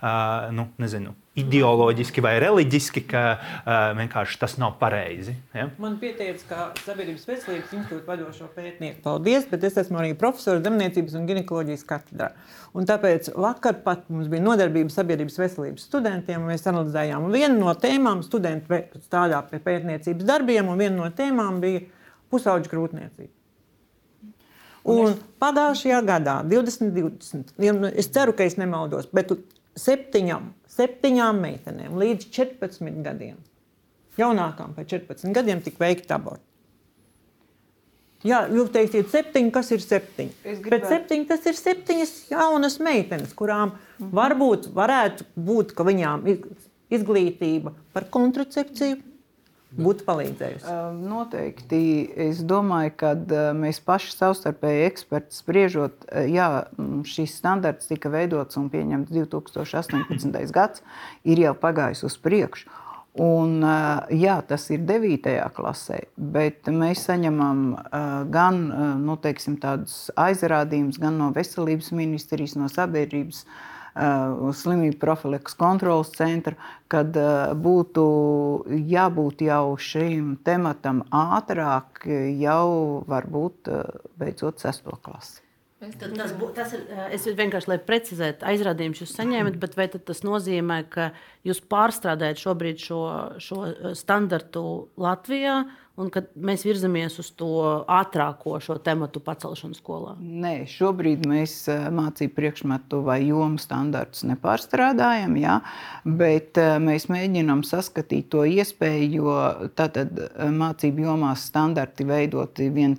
uh, 0.00 0.50
nu, 0.56 0.66
nezinu, 0.82 1.14
ideoloģiski 1.38 2.22
vai 2.24 2.32
reliģiski, 2.42 3.04
ka 3.10 3.22
uh, 3.36 3.70
vienkārši 3.98 4.38
tas 4.40 4.56
nav 4.58 4.74
pareizi. 4.80 5.36
Ja? 5.54 5.68
Man 5.80 5.94
pieteicis, 6.02 6.42
ka 6.48 6.72
Sabiedrības 6.82 7.28
veselības 7.28 7.74
institūta 7.76 8.10
vadošo 8.10 8.48
pētnieku. 8.56 8.98
Paldies, 9.04 9.46
bet 9.50 9.64
es 9.68 9.78
esmu 9.84 10.00
arī 10.02 10.16
profesors 10.18 10.64
Zemniecības 10.66 11.14
un 11.20 11.30
ginekoloģijas 11.30 11.86
katedrā. 11.86 12.32
Un 12.74 12.86
tāpēc 12.90 13.30
vakar 13.38 13.78
pat 13.86 14.08
mums 14.10 14.30
bija 14.30 14.42
nodarbība 14.42 14.90
sabiedrības 14.94 15.38
veselības 15.38 15.86
studentiem. 15.86 16.50
Mēs 16.50 16.66
analizējām 16.70 17.30
vienu 17.30 17.62
no 17.62 17.74
tēmām, 17.78 18.24
studenti 18.26 18.82
strādā 19.06 19.40
pie 19.46 19.62
pētniecības 19.62 20.26
darbiem, 20.26 20.70
un 20.70 20.82
viena 20.82 20.98
no 20.98 21.10
tēmām 21.14 21.62
bija 21.62 21.86
pusauģu 22.30 22.74
grūtniecība. 22.74 23.34
Un 24.90 25.18
pagājušajā 25.42 25.98
gadā, 26.08 26.40
2020, 26.48 27.52
es 28.00 28.08
ceru, 28.14 28.32
ka 28.34 28.46
es 28.48 28.56
nemaldos, 28.58 29.10
bet 29.12 29.34
septiņam 29.78 30.48
septiņām 30.80 31.40
meitenēm 31.44 31.96
līdz 32.00 32.30
14 32.34 33.02
gadiem. 33.04 33.36
Jaunākām 34.18 34.72
par 34.76 34.88
14 34.88 35.34
gadiem 35.36 35.60
tika 35.64 35.84
veikta 35.84 36.16
aborti. 36.18 36.46
Jā, 38.26 38.42
jūs 38.52 38.68
teiksiet, 38.68 39.08
septiņi, 39.08 39.52
kas 39.54 39.70
ir 39.72 39.80
septiņi. 39.80 40.32
Gribētu... 40.44 40.72
Bet 40.74 40.88
septiņi, 40.90 41.26
tas 41.30 41.46
ir 41.48 41.56
septiņas 41.56 42.10
jaunas 42.34 42.76
meitenes, 42.84 43.30
kurām 43.36 43.70
-hmm. 43.72 44.10
varbūt 44.18 44.68
varētu 44.76 45.24
būt, 45.40 45.72
ka 45.76 45.86
viņām 45.88 46.26
ir 46.28 46.42
izglītība 46.92 47.72
par 47.94 48.10
kontracepciju, 48.12 48.98
būtu 49.76 50.04
palīdzējusi? 50.06 50.74
Noteikti. 51.06 51.80
Es 52.28 52.42
domāju, 52.46 52.92
ka 53.02 53.14
mēs 53.56 53.80
paši 53.84 54.12
savstarpēji 54.16 54.86
eksperti 54.88 55.38
spriežot, 55.38 56.06
jā, 56.30 56.50
šīs 57.06 57.38
standarts 57.40 57.90
tika 57.90 58.12
veidots 58.12 58.58
un 58.60 58.68
pieņemts 58.72 59.14
2018. 59.14 60.52
gads, 60.54 60.84
ir 61.24 61.42
jau 61.46 61.56
pagājis 61.58 62.04
uz 62.08 62.18
priekšu. 62.20 62.70
Un, 63.20 63.58
jā, 64.14 64.36
tas 64.46 64.68
ir 64.70 64.84
9. 64.86 65.32
klasē, 65.56 66.04
bet 66.14 66.70
mēs 66.70 67.02
saņemam 67.08 67.64
gan 68.30 68.60
nu, 69.02 69.16
teiksim, 69.18 69.58
tādus 69.60 70.12
aizrādījumus 70.14 71.00
gan 71.02 71.18
no 71.18 71.32
veselības 71.34 71.90
ministrijas, 71.98 72.54
no 72.58 72.70
sabiedrības 72.70 73.42
Uh, 73.42 73.79
slimību 73.94 74.98
profilaks 75.02 75.56
kontrolas 75.58 76.12
centra, 76.14 76.54
kad 76.90 77.16
būtu 77.64 78.06
jābūt 78.70 79.44
jau 79.48 79.76
šim 79.76 80.36
tematam 80.46 81.04
ātrāk, 81.10 82.04
jau 82.38 83.04
varbūt 83.10 83.70
beidzot 84.20 84.62
sesto 84.62 84.98
klasi. 85.02 85.40
Tad 85.80 86.12
tas, 86.12 86.32
bū, 86.36 86.50
tas 86.52 86.74
ir, 86.76 86.82
es 87.16 87.22
vienkārši, 87.24 87.70
lai 87.70 87.78
precizētu, 87.80 88.44
aizrādījumus 88.50 88.98
jūs 89.00 89.14
saņēmat, 89.16 89.54
bet 89.62 89.78
vai 89.78 89.86
tas 89.88 90.18
nozīmē, 90.26 90.82
ka 90.92 91.06
jūs 91.48 91.62
pārstrādājat 91.72 92.42
šobrīd 92.42 92.82
šo, 92.84 92.98
šo 93.40 93.60
standartu 93.96 94.62
Latvijā 95.00 95.62
un 96.00 96.10
ka 96.12 96.22
mēs 96.34 96.64
virzamies 96.66 97.18
uz 97.20 97.30
to 97.38 97.50
ātrāko 97.90 98.56
šo 98.62 98.76
tematu 98.82 99.22
pacelšanu 99.24 99.76
skolā? 99.76 100.16
Nē, 100.20 100.64
šobrīd 100.70 101.26
mēs 101.28 101.54
eh, 101.72 101.88
mācību 101.94 102.34
priekšmetu 102.36 103.02
vai 103.06 103.20
jomu 103.26 103.60
standartus 103.60 104.24
nepārstrādājam, 104.30 105.36
jā, 105.40 105.58
bet 106.04 106.60
eh, 106.60 106.76
mēs 106.82 107.08
mēģinām 107.12 107.64
saskatīt 107.68 108.30
to 108.32 108.46
iespēju, 108.48 109.10
jo 109.20 109.36
tātad 109.78 110.14
eh, 110.26 110.46
mācību 110.54 111.08
jomās 111.08 111.48
standarti 111.50 112.06
veidoti 112.08 112.70
1, 112.70 112.96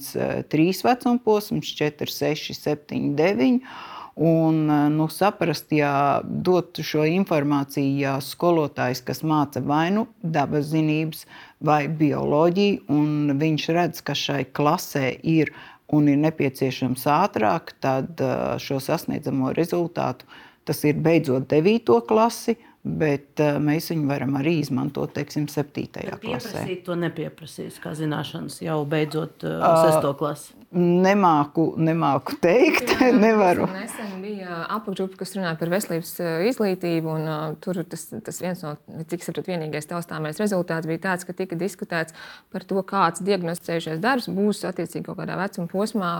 3 0.52 0.86
vecuma 0.88 1.24
posms, 1.26 1.74
4, 1.82 2.12
6, 2.12 2.54
7, 2.58 3.16
9. 3.18 3.89
Un 4.22 4.67
nu, 4.93 5.07
saprast, 5.09 5.72
ja 5.74 6.22
dot 6.22 6.78
šo 6.86 7.07
informāciju, 7.09 7.95
ja 8.03 8.11
skolotājs, 8.22 9.01
kas 9.07 9.24
māca 9.26 9.63
vai 9.65 9.88
nu 9.95 10.05
dabas 10.22 10.67
zinības, 10.69 11.24
vai 11.57 11.88
bioloģiju, 11.89 12.84
un 12.93 13.34
viņš 13.41 13.65
redz, 13.74 14.03
ka 14.05 14.13
šai 14.13 14.43
klasē 14.53 15.07
ir 15.26 15.49
un 15.91 16.11
ir 16.11 16.22
nepieciešams 16.22 17.07
ātrāk, 17.09 17.74
tad 17.82 18.22
šo 18.61 18.78
sasniedzamo 18.84 19.55
rezultātu 19.57 20.30
tas 20.69 20.84
ir 20.86 21.01
beidzot 21.01 21.49
9. 21.49 21.97
klasi 22.07 22.55
bet 22.82 23.42
uh, 23.44 23.60
mēs 23.62 23.92
viņu 23.92 24.08
varam 24.10 24.40
arī 24.40 24.56
izmantot, 24.62 25.14
teiksim, 25.14 25.46
7. 25.52 25.86
klasē. 25.92 26.18
Pieprasīt 26.24 26.82
to 26.88 26.98
nepieprasīs, 26.98 27.78
kā 27.82 27.94
zināšanas 27.98 28.58
jau 28.66 28.80
beidzot 28.90 29.46
uh, 29.46 29.62
uh, 29.62 29.86
6. 30.02 30.10
klasi. 30.18 30.58
Nemāku, 30.72 31.74
nemāku 31.84 32.38
teikt, 32.42 32.94
Jā, 32.96 33.12
nevaru. 33.26 33.68
Nesen 33.76 34.14
bija 34.24 34.62
apakšgrupa, 34.72 35.20
kas 35.20 35.36
runāja 35.36 35.58
par 35.60 35.70
veselības 35.74 36.14
izglītību, 36.48 37.12
un 37.12 37.28
uh, 37.28 37.42
tur 37.62 37.82
tas, 37.92 38.08
tas 38.26 38.40
viens 38.42 38.64
no, 38.66 38.74
cik 39.12 39.28
saprotu, 39.28 39.52
vienīgais 39.52 39.90
taustāmais 39.90 40.40
rezultāts 40.42 40.90
bija 40.90 41.04
tāds, 41.10 41.28
ka 41.28 41.36
tika 41.38 41.60
diskutēts 41.60 42.16
par 42.56 42.64
to, 42.66 42.80
kāds 42.88 43.22
diagnosticējušies 43.28 44.00
darbs 44.02 44.30
būs 44.32 44.64
attiecīgi 44.72 45.06
kaut 45.10 45.20
kādā 45.20 45.36
vecuma 45.42 45.68
posmā, 45.70 46.12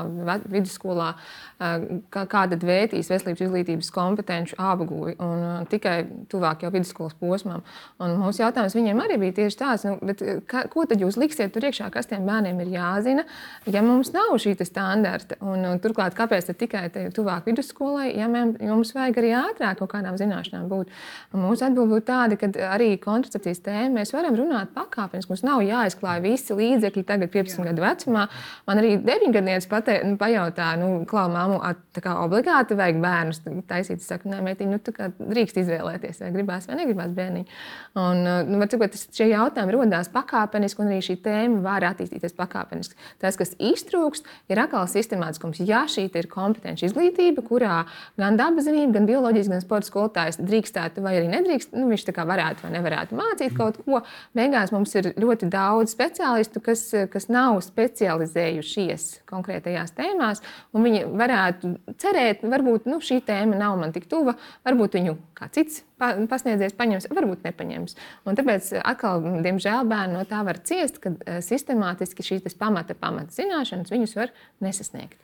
vidusskolā, 0.52 1.14
uh, 1.16 1.88
kā, 2.14 2.28
kāda 2.36 2.60
vērtīs 2.62 3.10
veselības 3.10 3.48
izglītības 3.48 3.94
kompetenci 3.96 4.60
apguvi. 4.60 5.16
Un 5.24 5.48
uh, 5.48 5.58
tikai 5.72 5.98
tuvāk 6.30 6.51
jau 6.60 6.72
vidusskolas 6.74 7.16
posmam. 7.20 7.64
Un 8.02 8.18
mūsu 8.20 8.44
jautājums 8.44 8.76
viņiem 8.76 9.00
arī 9.04 9.18
bija 9.22 9.38
tieši 9.42 9.60
tāds, 9.60 9.86
nu, 9.88 10.16
ka, 10.50 10.66
ko 10.72 10.86
tad 10.90 11.02
jūs 11.02 11.18
liksiet 11.22 11.54
tur 11.56 11.66
iekšā, 11.68 11.88
kas 11.94 12.10
tiem 12.10 12.28
bērniem 12.28 12.60
ir 12.66 12.74
jāzina, 12.76 13.26
ja 13.72 13.84
mums 13.86 14.12
nav 14.16 14.36
šī 14.42 14.58
standarta. 14.68 15.38
Un, 15.42 15.64
un, 15.66 15.80
turklāt, 15.82 16.16
kāpēc 16.18 16.52
tikai 16.60 16.88
tuvāk 17.16 17.48
vidusskolai, 17.50 18.12
ja 18.18 18.28
mēs, 18.32 18.58
jums 18.62 18.94
vajag 18.96 19.22
arī 19.22 19.32
ātrāk 19.40 19.80
kaut 19.82 19.94
kādām 19.96 20.18
zināšanām 20.20 20.68
būt? 20.72 20.92
Un 21.32 21.46
mūsu 21.46 21.66
atbilde 21.68 21.96
būtu 21.96 22.08
tāda, 22.10 22.38
ka 22.40 22.52
arī 22.72 22.92
kontracepcijas 23.02 23.64
tēmu 23.66 24.00
mēs 24.00 24.14
varam 24.16 24.38
runāt 24.38 24.74
pakāpeniski. 24.76 25.32
Mums 25.32 25.46
nav 25.48 25.64
jāizklāj 25.66 26.22
visi 26.24 26.58
līdzekļi 26.58 27.06
tagad 27.08 27.32
15 27.34 27.68
gadu 27.70 27.86
vecumā. 27.86 28.28
Man 28.68 28.82
arī 28.82 28.96
9 29.02 29.36
gadnieks 29.36 29.70
nu, 30.06 30.18
pajautā, 30.22 30.72
nu, 30.82 30.90
klau, 31.10 31.28
māmu, 31.32 31.60
kā 32.02 32.16
obligāti 32.24 32.78
vajag 32.78 33.02
bērnus 33.04 33.42
taisīt. 33.70 34.02
Es 34.02 34.10
saku, 34.10 34.32
nē, 34.32 34.42
meitiņ, 34.46 34.72
nu, 34.74 35.12
drīkst 35.32 35.62
izvēlēties, 35.62 36.22
vai 36.24 36.41
gribās 36.42 36.68
vai 36.68 36.82
negribās 36.82 37.14
bērniņu. 37.16 37.62
Un, 38.02 38.22
nu, 38.48 38.60
cikot, 38.72 38.96
šie 39.16 39.30
jautājumi 39.32 39.76
radās 39.76 40.10
pakāpeniski, 40.12 40.82
un 40.82 40.92
arī 40.92 41.02
šī 41.06 41.18
tēma 41.24 41.62
var 41.66 41.86
attīstīties 41.92 42.36
pakāpeniski. 42.38 42.98
Tas, 43.22 43.38
kas 43.40 43.54
iztrūkst, 43.60 44.28
ir 44.52 44.62
atkal 44.64 44.88
sistemātiskums. 44.90 45.62
Ja 45.68 45.84
šī 45.92 46.08
ir 46.08 46.30
kompetenci 46.32 46.88
izglītība, 46.88 47.44
kurā 47.46 47.82
gan 48.20 48.40
dabas 48.40 48.68
zinība, 48.68 48.96
gan 49.00 49.10
bioloģijas, 49.10 49.52
gan 49.52 49.64
sporta 49.64 49.90
skolotājs 49.90 50.40
drīkstētu 50.42 51.04
vai 51.04 51.18
arī 51.20 51.30
nedrīkst, 51.32 51.76
nu, 51.78 51.90
viņš 51.92 52.08
tā 52.08 52.16
kā 52.16 52.26
varētu 52.28 52.66
vai 52.66 52.74
nevarētu 52.78 53.20
mācīt 53.20 53.56
kaut 53.58 53.82
ko, 53.84 54.02
beigās 54.38 54.74
mums 54.76 54.96
ir 55.00 55.12
ļoti 55.20 55.52
daudz 55.52 55.96
speciālistu, 55.96 56.64
kas, 56.64 56.88
kas 57.12 57.28
nav 57.32 57.60
specializējušies 57.66 59.08
konkrētajās 59.30 59.96
tēmās, 59.98 60.44
un 60.72 60.88
viņi 60.88 61.06
varētu 61.22 61.76
cerēt, 62.02 62.46
varbūt 62.48 62.90
nu, 62.92 63.02
šī 63.04 63.22
tēma 63.28 63.60
nav 63.60 63.78
man 63.82 63.96
tik 63.96 64.08
tuva, 64.12 64.38
varbūt 64.68 65.00
viņu 65.00 65.18
kā 65.38 65.52
cits 65.54 65.84
pasniedzējs 66.02 66.78
paņems, 66.78 67.10
varbūt 67.14 67.46
nepaņems. 67.48 67.98
Un 68.28 68.40
tāpēc, 68.40 68.72
atkal, 68.82 69.24
diemžēl, 69.46 69.86
bērni 69.90 70.18
no 70.18 70.26
tā 70.30 70.42
var 70.48 70.62
ciest, 70.68 71.02
ka 71.04 71.14
eh, 71.16 71.42
sistemātiski 71.46 72.26
šīs 72.26 72.58
pamata, 72.60 72.98
pamata 72.98 73.34
zināšanas 73.36 73.94
viņus 73.94 74.18
var 74.18 74.34
nesasniegt. 74.64 75.20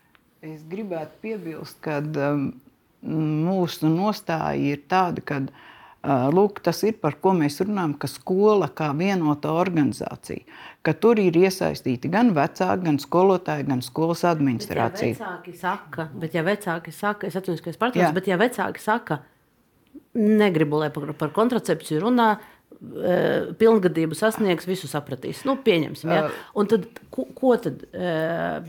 Es 0.45 0.61
gribētu 0.69 1.17
piebilst, 1.23 1.80
ka 1.82 1.97
um, 1.99 2.51
mūsu 3.01 3.89
nostāja 3.89 4.75
ir 4.75 4.84
tāda, 4.89 5.23
ka 5.25 5.39
uh, 5.41 6.28
lūk, 6.34 6.61
tas 6.65 6.84
ir 6.86 6.99
par 7.01 7.17
ko 7.21 7.34
mēs 7.38 7.57
runājam, 7.63 7.95
ka 7.97 8.09
skola 8.11 8.69
kā 8.69 8.91
vienota 8.97 9.55
organizācija, 9.57 10.45
ka 10.86 10.93
tur 10.93 11.19
ir 11.21 11.36
iesaistīti 11.41 12.11
gan 12.13 12.36
vecāki, 12.38 12.86
gan 12.86 12.99
skolotāji, 13.01 13.65
gan 13.71 13.82
skolas 13.86 14.23
administrācija. 14.30 15.17
Bet, 15.17 15.19
ja 15.19 15.32
vecāki 15.34 15.57
saka, 15.57 16.07
bet 16.13 16.38
ja 16.38 16.45
vecāki 16.45 16.93
saka, 16.93 17.28
es 17.28 17.39
atceros, 17.39 17.63
ka 17.65 17.73
es 17.73 17.82
pārtraucu, 17.82 18.13
bet 18.19 18.30
ja 18.30 18.38
vecāki 18.39 18.84
saka, 18.84 19.21
negribu, 20.18 20.82
lai 20.82 20.91
par, 20.93 21.13
par 21.18 21.34
kontracepciju 21.36 22.03
runā, 22.03 22.36
Uh, 22.78 23.55
pilngadību 23.57 24.13
sasniegs, 24.13 24.68
visu 24.70 24.86
sapratīs. 24.86 25.39
Nu, 25.49 25.55
pieņemsim, 25.65 26.11
ja? 26.13 26.28
Un 26.53 26.68
tad, 26.70 26.84
ko, 27.09 27.24
ko 27.34 27.55
tad? 27.57 27.80
Uh... 27.89 28.68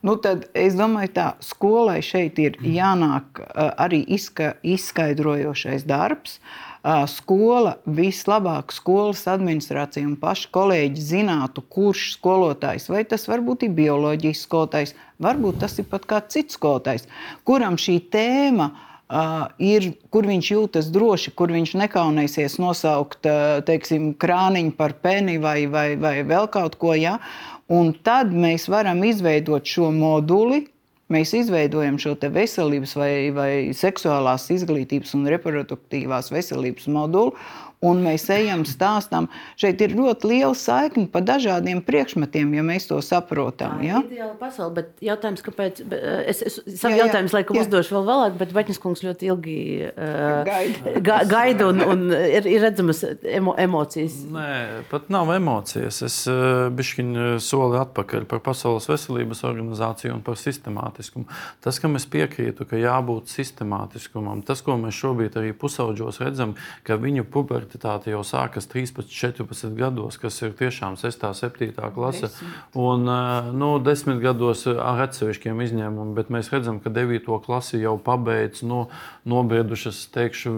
Nu, 0.00 0.14
tad 0.24 0.46
es 0.56 0.72
domāju, 0.78 1.10
ka 1.12 1.26
skolai 1.44 1.98
šeit 2.04 2.40
ir 2.40 2.56
jānāk 2.64 3.42
uh, 3.42 3.74
arī 3.84 4.00
izska, 4.16 4.54
izskaidrojošais 4.64 5.84
darbs. 5.88 6.38
Skola 7.10 7.72
vislabāk, 7.90 8.70
skolas 8.70 9.24
administrācija 9.28 10.06
un 10.06 10.14
paši 10.20 10.48
kolēģi 10.54 11.02
zinātu, 11.02 11.64
kurš 11.66 12.12
skolotājs, 12.14 12.86
vai 12.92 13.02
tas 13.10 13.26
varbūt 13.26 13.66
ir 13.66 13.72
bioloģijas 13.74 14.44
skolotājs, 14.46 14.94
varbūt 15.18 15.58
tas 15.64 15.74
ir 15.82 15.88
pat 15.90 16.06
kāds 16.06 16.38
cits 16.38 16.54
skolotājs, 16.54 17.08
kuram 17.42 17.74
šī 17.74 17.98
tēma 18.14 18.70
ir 18.70 18.86
Uh, 19.06 19.44
ir, 19.62 19.92
kur 20.10 20.26
viņš 20.26 20.46
jūtas 20.50 20.88
droši, 20.90 21.30
kur 21.38 21.52
viņš 21.54 21.76
nekaunēsies 21.78 22.56
nosaukt 22.58 23.28
teiksim, 23.68 24.08
krāniņu 24.18 24.72
par 24.74 24.96
peni 24.98 25.36
vai, 25.38 25.60
vai, 25.70 25.92
vai 25.94 26.16
vēl 26.26 26.48
kaut 26.50 26.74
ko. 26.80 26.90
Ja? 26.98 27.20
Un 27.70 27.92
tad 28.02 28.34
mēs 28.34 28.66
varam 28.70 29.04
izveidot 29.06 29.66
šo 29.66 29.92
moduli. 29.94 30.64
Mēs 31.06 31.36
izveidojam 31.38 32.00
šo 32.02 32.16
veselības 32.18 32.96
vai, 32.98 33.10
vai 33.30 33.50
seksuālās 33.78 34.48
izglītības 34.50 35.14
un 35.14 35.28
reproduktīvās 35.30 36.32
veselības 36.34 36.88
moduli, 36.90 37.36
un 37.84 38.00
mēs 38.04 38.24
ejam 38.32 38.64
stāstam. 38.68 39.28
Šeit 39.60 39.82
ir 39.84 39.94
ļoti 39.96 40.30
liela 40.30 40.54
saikne 40.56 41.06
pa 41.12 41.20
dažādiem 41.24 41.82
priekšmetiem, 41.84 42.54
ja 42.56 42.64
mēs 42.64 42.88
to 42.88 42.98
saprotam. 43.04 43.82
Ja? 43.84 44.00
Tā 44.00 44.08
ir 44.08 44.16
ideāla 44.16 44.36
pasaule, 44.40 44.72
bet 44.78 45.04
jautājums, 45.04 45.44
kāpēc, 45.44 45.82
es, 46.32 46.40
es 46.48 46.58
savu 46.80 46.96
jautājumu 46.96 47.34
laikam 47.36 47.60
uzdošu 47.60 47.96
vēl 47.98 48.06
vēlāk, 48.08 48.38
bet 48.40 48.54
Vaņas 48.56 48.80
kungs 48.82 49.04
ļoti 49.04 49.28
ilgi 49.30 49.58
uh, 49.90 50.48
gaida, 50.48 51.18
gaida 51.28 51.68
un, 51.68 51.82
un 51.84 52.06
ir, 52.16 52.48
ir 52.48 52.64
redzamas 52.64 53.02
emo, 53.04 53.52
emocijas. 53.60 54.18
Nē, 54.32 54.48
pat 54.90 55.10
nav 55.12 55.34
emocijas. 55.36 56.00
Es 56.06 56.18
uh, 56.30 56.66
bišķiņu 56.76 57.36
soli 57.44 57.80
atpakaļ 57.82 58.26
par 58.30 58.40
Pasaules 58.46 58.88
veselības 58.88 59.44
organizāciju 59.46 60.16
un 60.16 60.24
par 60.24 60.40
sistemātiskumu. 60.40 61.28
Tas, 61.64 61.80
kam 61.82 61.98
es 62.00 62.08
piekrītu, 62.08 62.64
ka 62.68 62.80
jābūt 62.80 63.28
sistemātiskumam, 63.32 64.40
tas, 64.46 64.64
ko 64.64 64.78
mēs 64.80 64.96
šobrīd 64.96 65.36
arī 65.40 65.52
pusauģos 65.56 66.22
redzam, 66.24 66.56
ka 66.86 66.96
viņu 67.00 67.26
pubertāte 67.28 67.65
pubertāte 67.66 68.10
jau 68.10 68.22
sākas 68.24 68.66
13, 68.66 69.08
14 69.10 69.74
gados, 69.76 70.16
kas 70.18 70.40
ir 70.42 70.54
tiešām 70.56 70.96
6, 70.96 71.24
7 71.34 71.92
klase. 71.94 72.30
Un 72.74 73.06
eh, 73.08 73.50
nu, 73.52 73.78
10 73.80 74.20
gados 74.22 74.66
ar 74.66 75.02
atsevišķiem 75.06 75.60
izņēmumiem, 75.64 76.14
bet 76.14 76.30
mēs 76.30 76.50
redzam, 76.52 76.80
ka 76.80 76.90
9. 76.90 77.26
klasi 77.44 77.80
jau 77.82 77.96
pabeidz 77.98 78.62
nu, 78.62 78.86
nobriedušas, 79.24 80.06
teikšu, 80.14 80.52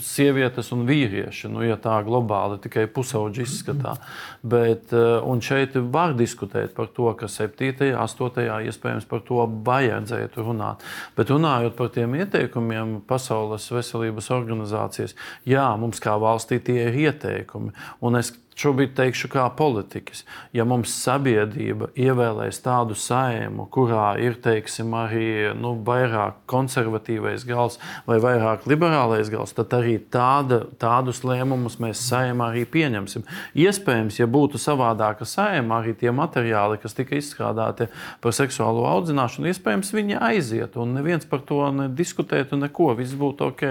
sievietes 0.00 0.72
un 0.72 0.86
vīrieši. 0.88 1.50
Nu, 1.52 1.62
ja 1.66 1.76
tā 1.76 1.98
globāli 2.06 2.60
tikai 2.62 2.86
pusauģi 2.86 3.44
izskatā. 3.44 3.96
Bet, 4.42 4.92
eh, 4.92 5.18
un 5.22 5.40
šeit 5.40 5.76
var 5.76 6.14
diskutēt 6.14 6.74
par 6.74 6.86
to, 6.86 7.12
ka 7.14 7.28
7. 7.28 7.94
8. 7.98 8.62
iespējams 8.68 9.08
par 9.08 9.24
to 9.26 9.44
vajadzētu 9.64 10.44
runāt. 10.44 10.84
Bet 11.16 11.30
runājot 11.30 11.76
par 11.76 11.90
tiem 11.94 12.14
ieteikumiem 12.18 13.00
Pasaules 13.08 13.68
veselības 13.70 14.30
organizācijas, 14.34 15.14
jā, 15.46 15.66
mums 15.78 16.00
kā 16.02 16.14
valsts 16.18 16.27
valstī 16.28 16.60
tie 16.64 16.88
ir 16.88 17.00
ieteikumi. 17.06 17.74
Un 18.04 18.20
es 18.20 18.32
Šobrīd 18.58 18.96
teikšu, 18.98 19.28
kā 19.30 19.44
politikas. 19.54 20.24
Ja 20.50 20.64
mums 20.66 20.90
sabiedrība 21.04 21.92
ievēlēs 21.94 22.58
tādu 22.64 22.96
saimu, 22.98 23.68
kurā 23.70 24.16
ir 24.18 24.34
teiksim, 24.42 24.90
arī 24.98 25.52
nu, 25.54 25.76
vairāk 25.86 26.40
konservatīvais 26.50 27.44
gals 27.46 27.78
vai 28.08 28.16
vairāk 28.18 28.66
liberālais 28.66 29.30
gals, 29.30 29.54
tad 29.54 29.76
arī 29.78 29.94
tāda, 30.10 30.64
tādus 30.82 31.22
lēmumus 31.22 31.76
mēs 31.78 32.02
saimā 32.08 32.48
arī 32.50 32.64
pieņemsim. 32.66 33.22
Iespējams, 33.62 34.18
ja 34.18 34.26
būtu 34.26 34.58
savādāka 34.58 35.28
saima, 35.28 35.78
arī 35.78 35.94
tie 36.00 36.10
materiāli, 36.10 36.80
kas 36.82 36.98
tika 36.98 37.14
izstrādāti 37.14 37.86
par 38.18 38.34
seksuālo 38.34 38.88
audzināšanu, 38.90 39.52
iespējams, 39.52 39.94
viņi 39.94 40.18
aizietu 40.32 40.82
un 40.82 40.98
neviens 40.98 41.30
par 41.30 41.46
to 41.46 41.60
nediskutētu, 41.78 42.58
neko, 42.64 42.90
viss 42.98 43.14
būtu 43.14 43.52
ok. 43.52 43.64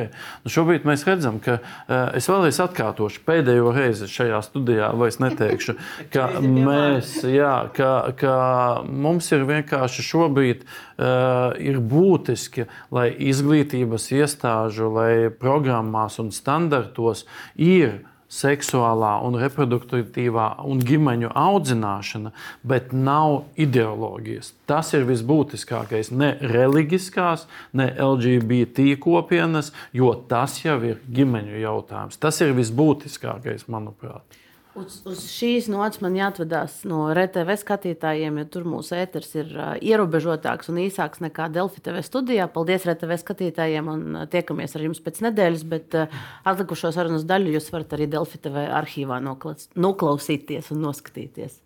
Nu, 0.48 0.56
šobrīd 0.56 0.88
mēs 0.88 1.04
redzam, 1.12 1.44
ka 1.44 1.60
eh, 1.60 2.18
es 2.22 2.32
vēlreiz 2.32 2.64
atkārtošu 2.70 3.28
pēdējo 3.28 3.76
reizi 3.76 4.08
šajā 4.16 4.40
studijā 4.48 4.77
studijā, 4.78 4.92
vai 4.98 5.10
es 5.10 5.20
neteikšu, 5.20 5.76
ka 6.14 6.28
mēs, 6.42 7.24
jā, 7.26 7.70
ka, 7.74 8.14
ka 8.18 8.84
mums 8.86 9.32
ir 9.32 9.46
vienkārši 9.48 10.06
šobrīd 10.06 10.66
uh, 10.66 11.56
ir 11.60 11.80
būtiski, 11.80 12.68
lai 12.92 13.10
izglītības 13.12 14.12
iestāžu, 14.12 14.92
lai 14.94 15.30
programmās 15.30 16.20
un 16.20 16.32
standartos 16.32 17.26
ir 17.56 18.04
seksuālā 18.28 19.22
un 19.24 19.38
reproduktīvā 19.40 20.48
un 20.68 20.82
ģimeņu 20.84 21.30
audzināšana, 21.32 22.34
bet 22.68 22.92
nav 22.92 23.46
ideoloģijas. 23.56 24.52
Tas 24.68 24.92
ir 24.98 25.08
visbūtiskākais. 25.08 26.12
Ne 26.12 26.34
reliģiskās, 26.42 27.46
ne 27.72 27.88
LGBT 27.96 28.98
kopienas, 29.00 29.72
jo 29.96 30.12
tas 30.28 30.60
jau 30.60 30.76
ir 30.84 31.00
ģimeņu 31.08 31.64
jautājums. 31.64 32.20
Tas 32.20 32.44
ir 32.44 32.52
visbūtiskākais, 32.58 33.70
manuprāt. 33.72 34.44
Uz, 34.78 35.00
uz 35.10 35.24
šīs 35.32 35.68
nots 35.74 36.02
man 36.04 36.14
jāatvadās 36.18 36.84
no 36.90 37.08
RTV 37.10 37.56
skatītājiem, 37.58 38.36
jo 38.42 38.46
tur 38.54 38.68
mūsu 38.70 38.94
ēters 38.98 39.32
ir 39.40 39.50
uh, 39.56 39.72
ierobežotāks 39.82 40.70
un 40.70 40.78
īsāks 40.84 41.24
nekā 41.24 41.48
Delfi 41.54 41.82
TV 41.86 42.04
studijā. 42.06 42.46
Paldies 42.54 42.86
RTV 42.86 43.18
skatītājiem 43.24 43.90
un 43.90 44.04
uh, 44.12 44.28
tiekamies 44.30 44.78
ar 44.78 44.86
jums 44.86 45.02
pēc 45.02 45.24
nedēļas, 45.26 45.66
bet 45.72 45.98
uh, 45.98 46.22
atlikušo 46.48 46.94
sarunas 46.94 47.26
daļu 47.30 47.56
jūs 47.56 47.72
varat 47.74 47.98
arī 47.98 48.10
Delfi 48.14 48.42
TV 48.44 48.68
arhīvā 48.78 49.18
noklausīties 49.26 50.70
un 50.76 50.86
noskatīties. 50.86 51.58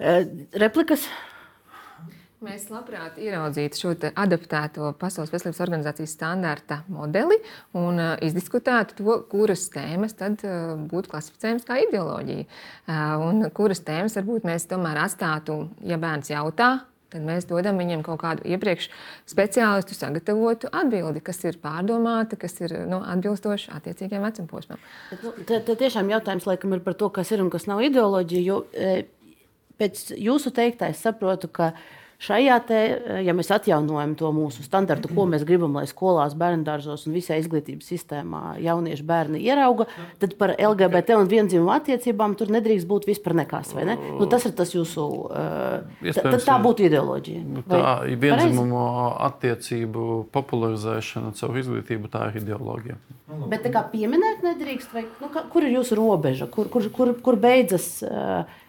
Uh, 0.00 0.22
replikas? 0.60 1.08
Mēs 2.40 2.70
labprāt 2.72 3.18
ieraudzītu 3.20 3.76
šo 3.76 3.90
adaptēto 4.08 4.94
Pasaules 4.96 5.28
veselības 5.28 5.58
organizācijas 5.60 6.14
standarta 6.16 6.78
modeli 6.88 7.36
un 7.76 8.00
uh, 8.00 8.14
izdiskutētu 8.24 8.96
to, 8.96 9.16
kuras 9.28 9.66
tēmas 9.74 10.16
tad 10.16 10.40
uh, 10.48 10.70
būtu 10.88 11.12
klasificējamas 11.12 11.68
kā 11.68 11.76
ideoloģija. 11.84 12.46
Uh, 12.46 13.26
un 13.26 13.44
kuras 13.52 13.84
tēmas 13.84 14.16
varbūt 14.16 14.48
mēs 14.48 14.64
tomēr 14.72 15.02
atstātu, 15.02 15.58
ja 15.84 16.00
bērns 16.00 16.32
jautā, 16.32 16.70
tad 17.12 17.28
mēs 17.28 17.44
dodam 17.50 17.76
viņiem 17.82 18.06
kaut 18.08 18.22
kādu 18.24 18.48
iepriekš 18.48 18.88
speciālistu 19.28 19.98
sagatavotu 19.98 20.72
atbildi, 20.72 21.20
kas 21.28 21.44
ir 21.44 21.60
pārdomāta, 21.60 22.40
kas 22.40 22.56
ir 22.64 22.72
nu, 22.88 23.02
atbilstoša 23.04 23.76
attiecīgiem 23.82 24.24
vecumposmam. 24.24 24.80
Nu, 25.20 25.36
tad 25.44 25.68
tiešām 25.68 26.08
jautājums 26.16 26.48
laikam 26.48 26.72
ir 26.72 26.80
par 26.88 26.96
to, 26.96 27.12
kas 27.20 27.36
ir 27.36 27.44
un 27.44 27.52
kas 27.52 27.68
nav 27.68 27.84
ideoloģija. 27.84 28.46
Jo, 28.48 28.62
e, 28.72 29.02
pēc 29.80 30.06
jūsu 30.16 30.56
teikta 30.56 30.88
es 30.92 31.04
saprotu, 31.04 31.52
ka 31.52 31.74
Šajā 32.20 32.56
te, 32.68 32.78
ja 33.24 33.32
mēs 33.32 33.48
atjaunojam 33.54 34.10
to 34.20 34.28
mūsu 34.36 34.60
standartu, 34.60 35.08
ko 35.16 35.24
mēs 35.30 35.46
gribam, 35.48 35.78
lai 35.78 35.86
skolās, 35.88 36.34
bērnu 36.36 36.66
dārzos 36.66 37.06
un 37.08 37.14
visā 37.16 37.38
izglītības 37.40 37.88
sistēmā 37.94 38.58
jaunieši 38.60 39.06
bērni 39.08 39.40
ierauga, 39.40 39.86
tad 40.20 40.34
par 40.36 40.52
LGBT 40.52 41.16
un 41.16 41.30
vienzimumu 41.30 41.72
attiecībām 41.78 42.36
tur 42.36 42.52
nedrīkst 42.52 42.88
būt 42.90 43.08
vispār 43.08 43.38
nekas. 43.40 43.72
Ne? 43.78 43.96
Nu, 44.18 44.28
tas 44.28 44.44
ir 44.44 44.52
tas 44.58 44.74
jūsu. 44.76 45.06
Uh, 45.32 46.12
tad 46.20 46.44
tā 46.44 46.60
būtu 46.60 46.90
ideoloģija. 46.90 47.46
Nu, 47.56 47.64
tā 47.64 47.82
ir 48.12 48.20
vienzimumu 48.20 48.84
attiecību 49.30 50.26
popularizēšana 50.36 51.32
caur 51.40 51.60
izglītību, 51.64 52.12
tā 52.12 52.28
ir 52.28 52.42
ideoloģija. 52.44 53.00
Bet 53.48 53.64
tā 53.64 53.72
kā 53.72 53.86
pieminēt 53.88 54.44
nedrīkst, 54.44 54.92
vai 54.92 55.08
nu, 55.22 55.32
kur 55.32 55.64
ir 55.64 55.78
jūsu 55.78 55.96
robeža, 55.96 56.52
kur, 56.52 56.68
kur, 56.68 56.92
kur, 56.92 57.16
kur 57.24 57.40
beidzas. 57.40 57.94
Uh, 58.04 58.59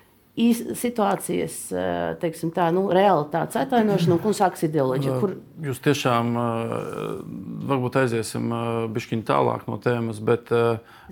situācijas, 0.78 1.56
eh, 1.72 2.16
teiksim, 2.22 2.52
tā 2.56 2.68
nu, 2.74 2.86
realitātes 2.94 3.60
atainošana 3.62 4.16
un 4.16 4.22
kur 4.24 4.36
sākas 4.38 4.66
ideoloģija. 4.68 5.18
Kur... 5.22 5.36
Jūs 5.62 5.82
tiešām 5.86 6.32
eh, 6.42 6.74
varbūt 7.70 8.00
aiziesim 8.02 8.48
eh, 8.56 8.70
bišķiņu 8.96 9.26
tālāk 9.28 9.68
no 9.70 9.78
tēmas, 9.82 10.22
bet. 10.24 10.52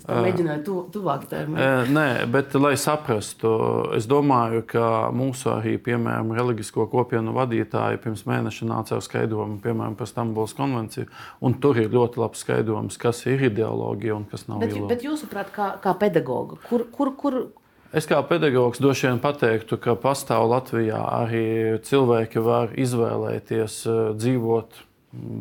Es 0.00 0.06
mēģināju 0.08 0.64
tu, 0.64 0.76
tuvāk 0.94 1.26
tēmai. 1.30 1.66
Nē, 1.92 2.06
bet 2.32 2.54
lai 2.56 2.72
saprastu, 2.80 3.52
es 3.98 4.08
domāju, 4.10 4.64
ka 4.70 4.84
mūsu 5.12 5.52
arī, 5.52 5.76
piemēram, 5.82 6.32
reliģisko 6.38 6.88
kopienu 6.92 7.34
vadītāji 7.36 8.00
pirms 8.00 8.24
mēneša 8.28 8.70
nāca 8.70 8.96
ar 8.96 9.04
skaidrojumu, 9.04 9.60
piemēram, 9.64 9.98
par 9.98 10.08
Stambulas 10.08 10.56
konvenciju, 10.56 11.10
un 11.44 11.58
tur 11.60 11.82
ir 11.82 11.92
ļoti 11.92 12.22
labs 12.22 12.46
skaidrojums, 12.46 12.96
kas 13.00 13.26
ir 13.28 13.44
ideoloģija 13.50 14.16
un 14.16 14.26
kas 14.30 14.48
nav. 14.48 14.62
Bet, 14.64 14.72
ideoloģija. 14.72 14.92
bet 14.94 15.08
jūsuprāt, 15.10 15.52
kā, 15.54 15.72
kā 15.84 15.94
pedagoga, 16.00 16.56
kur, 16.70 16.88
kur, 16.96 17.12
kur, 17.20 17.42
Es 17.90 18.06
kā 18.06 18.20
pedagogs 18.22 18.78
droši 18.78 19.08
vien 19.08 19.16
pateiktu, 19.18 19.74
ka 19.82 19.96
pastāv 19.98 20.44
Latvijā 20.52 21.00
arī 21.10 21.46
cilvēki, 21.82 22.38
var 22.46 22.70
izvēlēties 22.78 23.78
eh, 23.90 23.96
dzīvot 24.14 24.76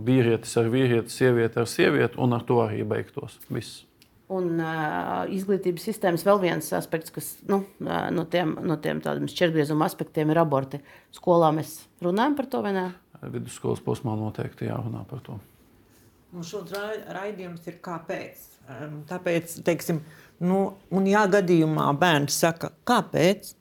vīrietis 0.08 0.56
ar 0.58 0.72
vīrieti, 0.74 1.14
sievieti 1.14 1.62
ar 1.62 1.70
sievieti, 1.70 2.18
un 2.18 2.34
ar 2.34 2.48
to 2.48 2.58
arī 2.64 2.82
beigtos. 2.90 3.38
Viss. 3.54 3.84
Un 4.34 4.58
uh, 4.62 5.30
izglītības 5.30 5.86
sistēmas 5.90 6.26
vēl 6.26 6.42
viens 6.42 6.68
aspekts, 6.78 7.14
kas 7.14 7.32
nu, 7.50 7.64
no 7.82 8.26
tiem, 8.30 8.56
no 8.66 8.78
tiem 8.82 9.02
tādiem 9.02 9.30
šķirgriezuma 9.30 9.86
aspektiem 9.90 10.34
ir 10.34 10.42
aborti. 10.42 10.82
Skolā 11.14 11.50
mēs 11.54 11.76
runājam 12.06 12.38
par 12.38 12.50
to 12.50 12.62
vai 12.66 12.74
ne? 12.74 12.86
Vidusskolas 13.26 13.82
posmā 13.86 14.14
noteikti 14.18 14.70
jārunā 14.70 15.02
par 15.10 15.22
to. 15.26 15.38
Un 16.34 16.46
šos 16.46 16.74
raidījums 17.14 17.66
ir 17.70 17.78
kāpēc? 17.86 18.46
Tāpēc, 19.10 19.56
teiksim, 19.66 19.98
uh, 19.98 20.29
Nu, 20.40 20.60
un, 20.96 21.08
ja 21.10 21.26
gadījumā 21.28 21.90
bērns 22.00 22.38
saka, 22.40 22.72
kāpēc, 22.88 23.54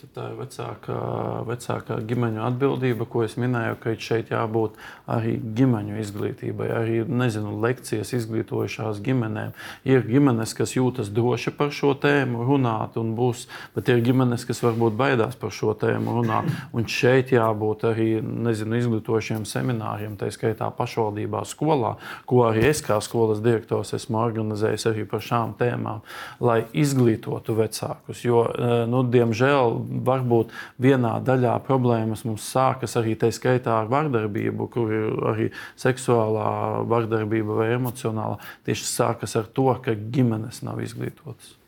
Tā 0.00 0.30
ir 0.30 0.36
vecākā, 0.38 0.98
vecākā 1.44 1.98
ģimeņa 2.08 2.44
atbildība, 2.48 3.04
ko 3.10 3.20
es 3.26 3.34
minēju, 3.36 3.74
ka 3.82 3.92
šeit 4.00 4.30
jābūt 4.32 4.78
arī 5.10 5.34
ģimeņu 5.58 5.98
izglītībai, 6.00 6.68
arī 6.72 6.94
nezinu, 7.04 7.52
lekcijas 7.60 8.14
izglītojušās 8.16 9.02
ģimenēm. 9.04 9.52
Ir 9.84 10.06
ģimenes, 10.08 10.54
kas 10.56 10.72
jūtas 10.72 11.10
droši 11.12 11.52
par 11.58 11.74
šo 11.76 11.92
tēmu 12.00 12.46
runāt, 12.48 12.96
un 12.96 13.12
būs, 13.18 13.44
bet 13.74 13.90
ir 13.92 14.00
ģimenes, 14.06 14.46
kas 14.48 14.62
varbūt 14.64 14.96
baidās 14.96 15.36
par 15.36 15.52
šo 15.52 15.74
tēmu 15.76 16.16
runāt. 16.16 16.48
Un 16.72 16.88
šeit 16.88 17.34
jābūt 17.36 17.84
arī 17.90 18.08
nezinu, 18.24 18.80
izglītojušiem 18.80 19.44
semināriem, 19.44 20.16
tā 20.16 20.30
skaitā 20.32 20.70
pašvaldībā, 20.80 21.44
skolā, 21.44 21.96
ko 22.24 22.46
arī 22.48 22.70
es 22.70 22.80
kā 22.86 23.02
skolas 23.04 23.44
direktors 23.44 23.92
esmu 24.00 24.22
organizējis 24.24 24.88
arī 24.94 25.06
par 25.12 25.20
šām 25.28 25.54
tēmām, 25.60 26.00
lai 26.40 26.62
izglītotu 26.72 27.60
vecākus. 27.60 28.24
Jo, 28.24 28.46
eh, 28.48 28.76
nu, 28.88 29.04
diemžēl, 29.04 29.89
varbūt 29.90 30.54
vienā 30.82 31.16
daļā 31.26 31.54
problēmas 31.66 32.24
mums 32.28 32.46
sākas 32.52 32.96
arī 33.00 33.16
tā 33.20 33.32
skaitā 33.34 33.76
ar 33.82 33.90
vardarbību, 33.92 34.68
kur 34.72 34.92
ir 34.94 35.22
arī 35.32 35.48
seksuālā 35.80 36.50
vardarbība 36.90 37.62
vai 37.62 37.70
emocionālā. 37.76 38.40
Tieši 38.66 38.90
sākas 38.90 39.36
ar 39.40 39.50
to, 39.54 39.70
ka 39.84 39.94
ģimenes 39.94 40.62
nav 40.66 40.82
izglītotas. 40.84 41.59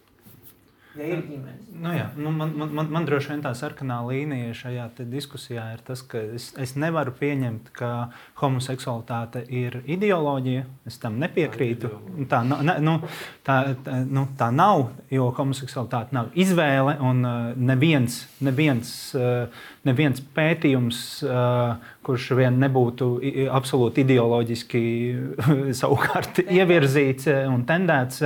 Ja 0.93 1.07
ir 1.09 1.23
ģimenes. 1.25 1.69
Nu, 1.73 1.89
jā, 1.97 2.05
nu, 2.21 2.31
man, 2.37 2.51
man, 2.57 2.73
man, 2.77 2.89
man 2.93 3.07
droši 3.09 3.31
vien 3.33 3.43
tā 3.45 3.55
sarkanā 3.57 3.97
līnija 4.05 4.53
šajā 4.57 4.85
diskusijā 5.09 5.65
ir 5.73 5.81
tas, 5.87 6.03
ka 6.05 6.21
es, 6.37 6.51
es 6.61 6.75
nevaru 6.77 7.15
pieņemt, 7.17 7.71
ka 7.79 8.11
homoseksualitāte 8.43 9.41
ir 9.49 9.79
ideoloģija. 9.89 10.67
Es 10.89 11.01
tam 11.01 11.17
nepiekrītu. 11.23 11.95
Tā, 12.29 12.43
ne, 12.45 12.77
nu, 12.85 12.99
tā, 13.47 13.57
tā, 13.87 14.03
nu, 14.05 14.27
tā 14.37 14.51
nav, 14.53 14.91
jo 15.13 15.31
homoseksualitāte 15.39 16.13
nav 16.19 16.37
izvēle. 16.37 16.99
Un 17.01 17.25
uh, 17.25 17.41
neviens, 17.57 18.21
neviens, 18.45 18.93
uh, 19.17 19.65
neviens 19.89 20.21
pētījums, 20.37 21.03
uh, 21.25 21.91
kurš 22.05 22.31
vien 22.37 22.61
nebūtu 22.61 23.13
absolūti 23.49 24.05
ideoloģiski 24.05 24.87
savukārt 25.81 26.45
ievirzīts 26.45 27.33
un 27.49 27.63
tendēts, 27.69 28.25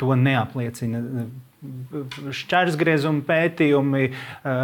to 0.00 0.16
neapliecina 0.18 1.02
šķērsgriezuma 2.38 3.24
pētījumi, 3.26 4.02
eh, 4.08 4.60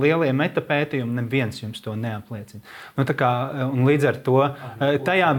lielie 0.00 0.30
metapētījumi, 0.32 1.18
neviens 1.20 1.60
jums 1.62 1.82
to 1.84 1.94
neapliecina. 1.96 2.62
Nu, 2.96 3.04
kā, 3.04 3.32
līdz 3.74 4.08
ar 4.08 4.20
to 4.24 4.38
eh, 4.46 4.96
tajā, 5.04 5.32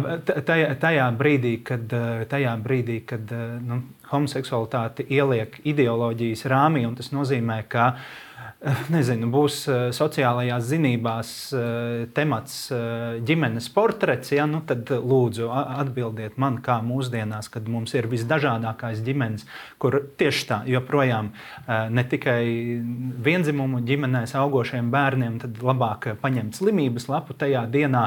tajā, 0.46 0.70
tajā 0.82 1.08
brīdī, 1.18 1.56
kad, 1.64 1.88
eh, 1.94 2.26
tajā 2.30 2.54
brīdī, 2.62 3.00
kad 3.06 3.34
nu, 3.66 3.82
homoseksualitāti 4.12 5.08
ieliek 5.10 5.58
ideoloģijas 5.66 6.46
rāmī, 6.52 6.86
tas 6.96 7.10
nozīmē, 7.16 7.64
ka 7.68 7.88
uh, 7.96 8.25
nezinu, 8.94 9.30
būs 9.34 9.58
eh, 9.70 9.82
sociālajās 9.96 10.66
zinībās 10.70 11.30
eh, 11.56 12.06
temats 12.16 12.58
eh, 12.74 13.20
ģimenes 13.26 13.68
portrets, 13.76 14.32
ja, 14.36 14.48
nu 14.50 14.62
tad 14.68 14.90
lūdzu 14.90 15.50
atbildiet 15.52 16.40
man, 16.42 16.60
kā 16.66 16.80
mūsdienās, 16.86 17.50
kad 17.54 17.70
mums 17.72 17.96
ir 17.98 18.10
visdažādākais 18.12 19.04
ģimenes, 19.06 19.46
kur 19.82 20.00
tieši 20.20 20.48
tā 20.50 20.60
joprojām 20.70 21.32
ne 21.66 22.04
tikai 22.10 22.42
vienzimumu 23.26 23.82
ģimenēs 23.86 24.36
augošiem 24.40 24.90
bērniem, 24.94 25.40
tad 25.44 25.62
labāk 25.66 26.08
paņemt 26.22 26.58
slimības 26.58 27.08
lapu 27.12 27.36
tajā 27.38 27.66
dienā. 27.72 28.06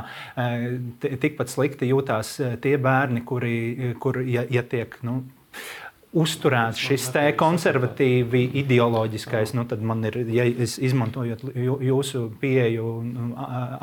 Tikpat 1.02 1.52
slikti 1.52 1.90
jūtās 1.90 2.34
tie 2.62 2.76
bērni, 2.82 3.24
kuri, 3.28 3.94
kur, 4.02 4.20
ja, 4.26 4.44
ja 4.52 4.64
tiek 4.66 4.96
nu, 5.06 5.20
uzturēts 6.16 6.80
šis 6.80 7.10
konservatīvi 7.36 8.40
ideoloģiskais, 8.62 9.52
nu, 9.56 9.66
tad 9.68 9.82
man 9.84 10.06
ir, 10.08 10.16
ja 10.32 10.46
izmantojot 10.48 11.42
jūsu 11.84 12.22
pieeju 12.40 12.92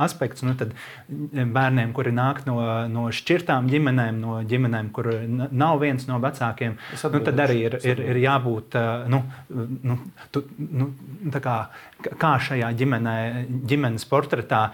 aspekts, 0.01 0.41
nu, 0.45 0.55
tad 0.57 0.73
bērniem, 1.09 1.93
kuri 1.93 2.13
nāk 2.15 2.41
no, 2.49 2.57
no 2.89 3.05
šķirtām 3.13 3.69
ģimenēm, 3.69 4.17
no 4.23 4.39
ģimenēm, 4.47 4.89
kur 4.95 5.11
nav 5.29 5.77
viens 5.83 6.07
no 6.09 6.17
vecākiem, 6.23 6.79
nu, 7.05 7.21
tad 7.29 7.45
arī 7.45 7.59
ir, 7.67 7.77
ir, 7.85 8.01
ir 8.15 8.21
jābūt, 8.23 8.79
nu, 9.13 9.21
nu, 9.85 9.99
tu, 10.33 10.45
nu, 10.57 10.89
kā, 11.37 11.59
kā 12.09 12.35
šajā 12.49 12.73
ģimenē, 12.81 13.15
ģimenes 13.69 14.09
portretā 14.09 14.65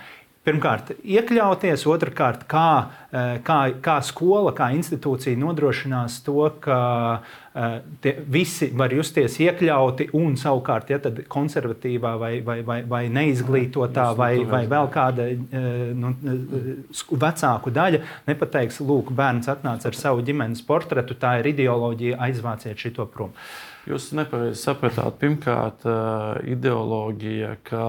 Pirmkārt, 0.42 0.88
iekļauties, 1.06 1.84
otrkārt, 1.86 2.48
kā, 2.50 2.90
eh, 3.14 3.36
kā, 3.46 3.58
kā 3.78 4.00
skola, 4.02 4.50
kā 4.58 4.72
institūcija 4.74 5.38
nodrošinās 5.38 6.16
to, 6.26 6.48
ka 6.64 6.78
eh, 7.54 7.76
tie, 8.02 8.16
visi 8.26 8.72
var 8.74 8.90
justies 8.90 9.36
iekļauti 9.38 10.08
un 10.18 10.34
savukārt, 10.42 10.90
ja 10.90 10.98
tad 11.04 11.20
konservatīvā 11.30 12.16
vai, 12.18 12.32
vai, 12.48 12.56
vai, 12.66 12.80
vai 12.90 13.04
neizglītotā 13.14 14.08
vai, 14.18 14.32
vai 14.50 14.64
vēl 14.72 14.90
kāda 14.90 15.28
eh, 15.30 15.68
nu, 15.94 16.16
vecāku 17.12 17.74
daļa 17.76 18.00
nepateiks, 18.32 18.82
lūk, 18.82 19.14
bērns 19.14 19.52
atnāca 19.54 19.92
ar 19.92 20.00
savu 20.00 20.26
ģimenes 20.26 20.66
portretu, 20.66 21.20
tā 21.22 21.36
ir 21.44 21.52
ideoloģija, 21.54 22.18
aizvāciet 22.18 22.82
šito 22.82 23.06
prom. 23.14 23.38
Jūs 23.86 24.10
nepareizi 24.18 24.58
sapratāt, 24.62 25.22
pirmkārt, 25.22 25.86
ideoloģija, 26.50 27.56
ka 27.66 27.86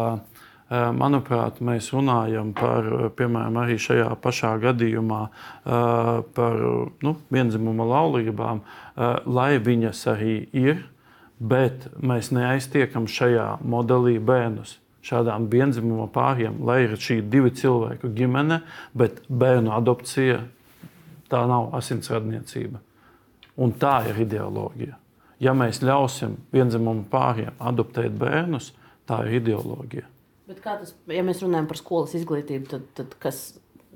manuprāt, 0.72 1.60
mēs 1.60 1.90
runājam 1.92 2.54
par, 2.54 2.86
eh, 2.86 3.08
piemēram, 3.10 3.58
arī 3.60 3.76
šajā 3.76 4.16
pašā 4.20 4.52
gadījumā 4.62 5.22
eh, 5.28 6.22
par 6.34 6.56
nu, 7.02 7.16
vienzimuma 7.30 7.84
laulībām, 7.84 8.60
lai 9.26 9.58
viņas 9.58 10.06
arī 10.12 10.36
ir, 10.52 10.84
bet 11.40 11.88
mēs 12.00 12.30
neaiztiekam 12.30 13.06
šajā 13.06 13.58
modelī 13.64 14.18
bērnus. 14.20 14.78
Šādām 15.02 15.48
vienzimuma 15.50 16.06
pāriem, 16.12 16.60
lai 16.62 16.84
ir 16.84 16.94
šī 16.94 17.22
divu 17.28 17.50
cilvēku 17.50 18.12
ģimene, 18.14 18.60
bet 18.94 19.24
bērnu 19.28 19.72
adopcija 19.74 20.42
tā 21.28 21.42
nav 21.48 21.72
asinsradniecība. 21.74 22.78
Un 23.56 23.72
tā 23.72 23.96
ir 24.08 24.22
ideoloģija. 24.26 24.94
Ja 25.42 25.56
mēs 25.58 25.82
ļausim 25.82 26.36
vienzimuma 26.52 27.02
pāriem 27.10 27.56
adoptēt 27.58 28.14
bērnus, 28.14 28.70
tā 29.08 29.24
ir 29.26 29.40
ideoloģija. 29.40 30.06
Bet 30.50 30.62
kā 30.62 30.76
tas, 30.80 30.94
ja 31.06 31.22
mēs 31.26 31.42
runājam 31.44 31.68
par 31.70 31.78
skolas 31.78 32.16
izglītību, 32.18 32.66
tad, 32.70 32.88
tad 32.98 33.14
kas 33.22 33.44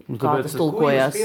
Nu, 0.07 0.19
Kā 0.21 0.37
tas 0.45 0.53
tulkojās? 0.55 1.17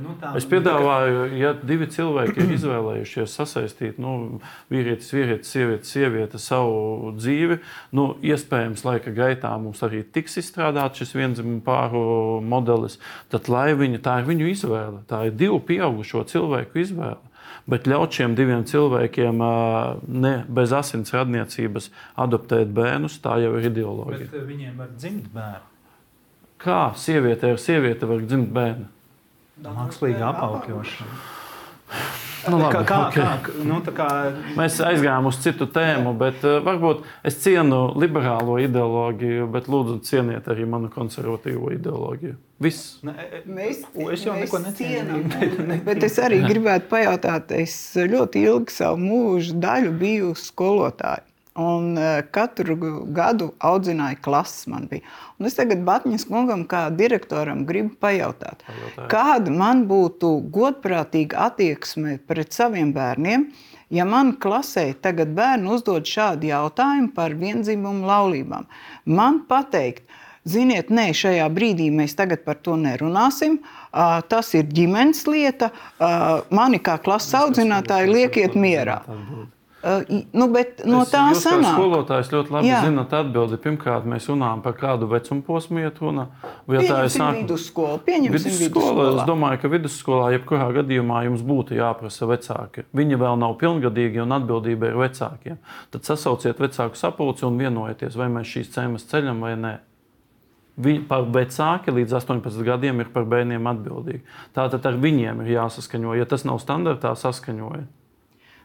Nu, 0.00 0.14
tā, 0.20 0.30
es 0.38 0.46
piedāvāju, 0.48 1.24
ja 1.36 1.50
divi 1.52 1.88
cilvēki 1.92 2.38
ir 2.40 2.52
izvēlējušies 2.54 3.34
sasaistīt 3.36 3.98
nu, 4.00 4.38
vīrietis, 4.72 5.10
vīrietis, 5.12 5.50
sieviete, 5.52 5.88
sieviete 5.90 6.40
savu 6.40 7.10
dzīvi, 7.18 7.58
nu, 7.98 8.06
iespējams, 8.24 8.86
laika 8.86 9.12
gaitā 9.16 9.50
mums 9.60 9.82
arī 9.84 10.04
tiks 10.14 10.38
izstrādāts 10.40 11.02
šis 11.02 11.12
vienzimuma 11.18 11.60
pāru 11.66 12.04
modelis, 12.46 12.96
tad 13.34 13.50
lai 13.52 13.72
viņi, 13.76 14.00
tā 14.06 14.20
ir 14.22 14.30
viņu 14.30 14.48
izvēle, 14.54 15.02
tā 15.10 15.26
ir 15.28 15.36
divu 15.42 15.60
pieaugušo 15.66 16.24
cilvēku 16.32 16.86
izvēle 16.86 17.31
bet 17.70 17.88
ļaut 17.90 18.14
šiem 18.16 18.36
diviem 18.38 18.64
cilvēkiem 18.68 19.42
ne, 20.08 20.32
bez 20.48 20.72
asins 20.76 21.14
radniecības 21.14 21.90
adoptēt 22.24 22.72
bērnus, 22.74 23.20
tā 23.22 23.38
jau 23.42 23.54
ir 23.58 23.68
ideoloģija. 23.70 24.30
Bet 24.32 24.48
viņiem 24.48 24.80
var 24.80 24.90
dzimt 24.96 25.28
bērnu. 25.34 25.68
Kā 26.62 26.80
sieviete 26.98 27.54
ar 27.54 27.62
sievieti 27.62 28.08
var 28.08 28.26
dzimt 28.26 28.52
bērnu? 28.54 28.90
Mākslīga 29.62 30.28
apaugļošana. 30.32 31.22
Nu, 32.50 32.58
labi, 32.58 32.80
kā, 32.88 32.96
okay. 33.06 33.22
kā, 33.22 33.52
nu, 33.66 33.76
kā... 33.94 34.08
Mēs 34.58 34.80
aizgājām 34.82 35.28
uz 35.30 35.38
citu 35.44 35.68
tēmu, 35.70 36.14
bet 36.18 36.42
uh, 36.46 36.56
varbūt 36.64 37.04
es 37.28 37.36
cienu 37.44 37.92
liberālo 37.94 38.56
ideoloģiju, 38.62 39.46
bet 39.52 39.68
lūdzu 39.70 40.00
cieniet 40.06 40.48
arī 40.50 40.66
manu 40.66 40.90
konservatīvo 40.90 41.70
ideoloģiju. 41.76 42.34
Viss. 42.62 43.00
Ne, 43.02 43.14
e, 43.18 43.40
e, 43.40 43.42
mēs, 43.50 43.82
es 44.12 44.24
jau 44.26 44.36
neko 44.38 44.60
necienu. 44.62 45.22
Bet, 45.32 45.82
bet 45.86 46.06
es 46.06 46.18
arī 46.22 46.42
gribētu 46.44 46.88
pajautāt, 46.92 47.50
es 47.56 47.74
ļoti 47.96 48.44
ilgi 48.46 48.74
savu 48.76 49.00
mūžu 49.02 49.58
daļu 49.62 49.92
biju 49.98 50.32
skolotāja. 50.38 51.24
Un 51.60 51.98
uh, 52.00 52.22
katru 52.32 52.78
gadu 53.12 53.50
audzināja 53.60 54.16
klases. 54.24 54.64
Un 54.72 55.48
es 55.48 55.58
tagad 55.58 55.82
Batņas 55.84 56.24
kungam, 56.24 56.62
kā 56.64 56.86
direktoram, 56.96 57.66
gribu 57.68 57.92
pajautāt, 58.00 58.64
Pajautāju. 58.64 59.08
kāda 59.12 59.52
man 59.52 59.84
būtu 59.90 60.30
godprātīga 60.54 61.50
attieksme 61.50 62.16
pret 62.24 62.56
saviem 62.56 62.94
bērniem, 62.96 63.50
ja 63.92 64.08
man 64.08 64.32
klasē 64.40 64.86
tagad 65.04 65.34
bērni 65.36 65.74
uzdod 65.74 66.08
šādu 66.08 66.48
jautājumu 66.48 67.12
par 67.12 67.36
vienzimumu 67.36 68.08
laulībām. 68.08 68.64
Man 69.04 69.42
pateikt, 69.50 70.06
ziniet, 70.48 70.90
nē, 70.90 71.10
šajā 71.16 71.46
brīdī 71.54 71.88
mēs 71.94 72.16
tagad 72.18 72.44
par 72.46 72.60
to 72.62 72.76
nerunāsim. 72.80 73.60
Uh, 73.92 74.20
tas 74.28 74.52
ir 74.58 74.68
ģimenes 74.72 75.26
lieta. 75.30 75.72
Uh, 75.98 76.42
mani 76.54 76.80
kā 76.82 76.98
klases 77.02 77.34
audzinātāji 77.42 78.12
liekiet 78.12 78.56
mierā. 78.58 79.02
Uh, 79.82 80.22
nu, 80.30 80.46
bet 80.54 80.84
no 80.86 81.00
es, 81.02 81.10
tā 81.10 81.24
sanāk. 81.34 81.74
Skolotājs 81.74 82.28
ļoti 82.30 82.54
labi 82.54 82.68
Jā. 82.70 82.84
zinat 82.86 83.14
atbildi. 83.18 83.58
Pirmkārt, 83.64 84.06
mēs 84.06 84.28
runājam 84.30 84.62
par 84.62 84.76
kādu 84.78 85.08
vecumu 85.10 85.42
posmu 85.42 85.82
iet 85.82 85.98
runa. 85.98 86.28
Ja 86.70 86.84
tā 86.86 87.00
ir 87.02 87.10
sāk... 87.10 87.40
vidusskola. 87.40 87.98
Pieņemsim 88.06 88.58
vidusskola. 88.60 89.08
Es 89.16 89.26
domāju, 89.26 89.58
ka 89.64 89.72
vidusskolā 89.74 90.30
jebkurā 90.36 90.70
gadījumā 90.78 91.24
jums 91.26 91.42
būtu 91.46 91.74
jāprasa 91.80 92.30
vecāki. 92.30 92.86
Viņi 92.94 93.18
vēl 93.26 93.38
nav 93.42 93.58
pilngadīgi 93.58 94.22
un 94.22 94.38
atbildība 94.38 94.92
ir 94.92 95.00
vecākiem. 95.02 95.58
Tad 95.90 96.06
sasauciet 96.06 96.62
vecāku 96.62 97.02
sapulci 97.02 97.48
un 97.50 97.58
vienojieties, 97.58 98.14
vai 98.18 98.30
mēs 98.30 98.54
šīs 98.54 98.70
cēmas 98.78 99.10
ceļam 99.10 99.42
vai 99.42 99.56
nē. 99.66 99.80
Viņi 100.80 101.02
par 101.08 101.26
vecāki 101.28 101.92
līdz 101.92 102.14
18 102.16 102.62
gadiem 102.64 103.02
ir 103.04 103.10
par 103.12 103.26
bērniem 103.28 103.66
atbildīgi. 103.74 104.22
Tātad 104.56 104.86
ar 104.88 104.96
viņiem 105.00 105.42
ir 105.44 105.58
jāsaskaņo. 105.58 106.14
Ja 106.16 106.28
tas 106.28 106.46
nav 106.48 106.62
standartā, 106.62 107.12
saskaņojiet. 107.18 107.90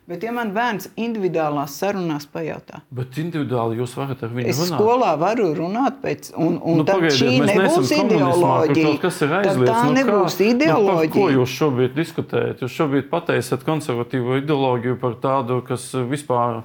Bet, 0.07 0.21
ja 0.23 0.31
man 0.31 0.53
bērns 0.55 0.85
individuālās 0.95 1.73
sarunās 1.81 2.23
pajautā, 2.31 2.77
bet 2.95 3.17
individuāli 3.19 3.75
jūs 3.81 3.91
varat 3.99 4.21
ar 4.23 4.29
viņu 4.31 4.53
es 4.53 4.61
runāt. 4.61 4.69
Es 4.69 4.79
skolā 4.79 5.09
varu 5.19 5.47
runāt 5.57 5.97
pēc, 5.99 6.29
un, 6.39 6.55
un 6.63 6.79
nu, 6.79 6.85
pagaidiet, 6.87 7.17
šī 7.19 7.33
nebūs 7.49 7.91
ideoloģija. 7.91 8.93
Kas 9.03 9.19
ir 9.25 9.35
aizliegts? 9.41 9.73
Tā 9.73 9.81
nu, 9.83 9.97
nebūs 9.97 10.39
kā, 10.39 10.47
ideoloģija. 10.53 11.11
Nu, 11.11 11.17
ko 11.17 11.27
jūs 11.35 11.57
šobrīd 11.59 11.99
diskutējat? 11.99 12.63
Jūs 12.63 12.79
šobrīd 12.79 13.11
pateicat 13.11 13.67
konservatīvo 13.67 14.39
ideoloģiju 14.45 14.99
par 15.03 15.19
tādu, 15.27 15.59
kas 15.67 15.89
vispār 16.07 16.61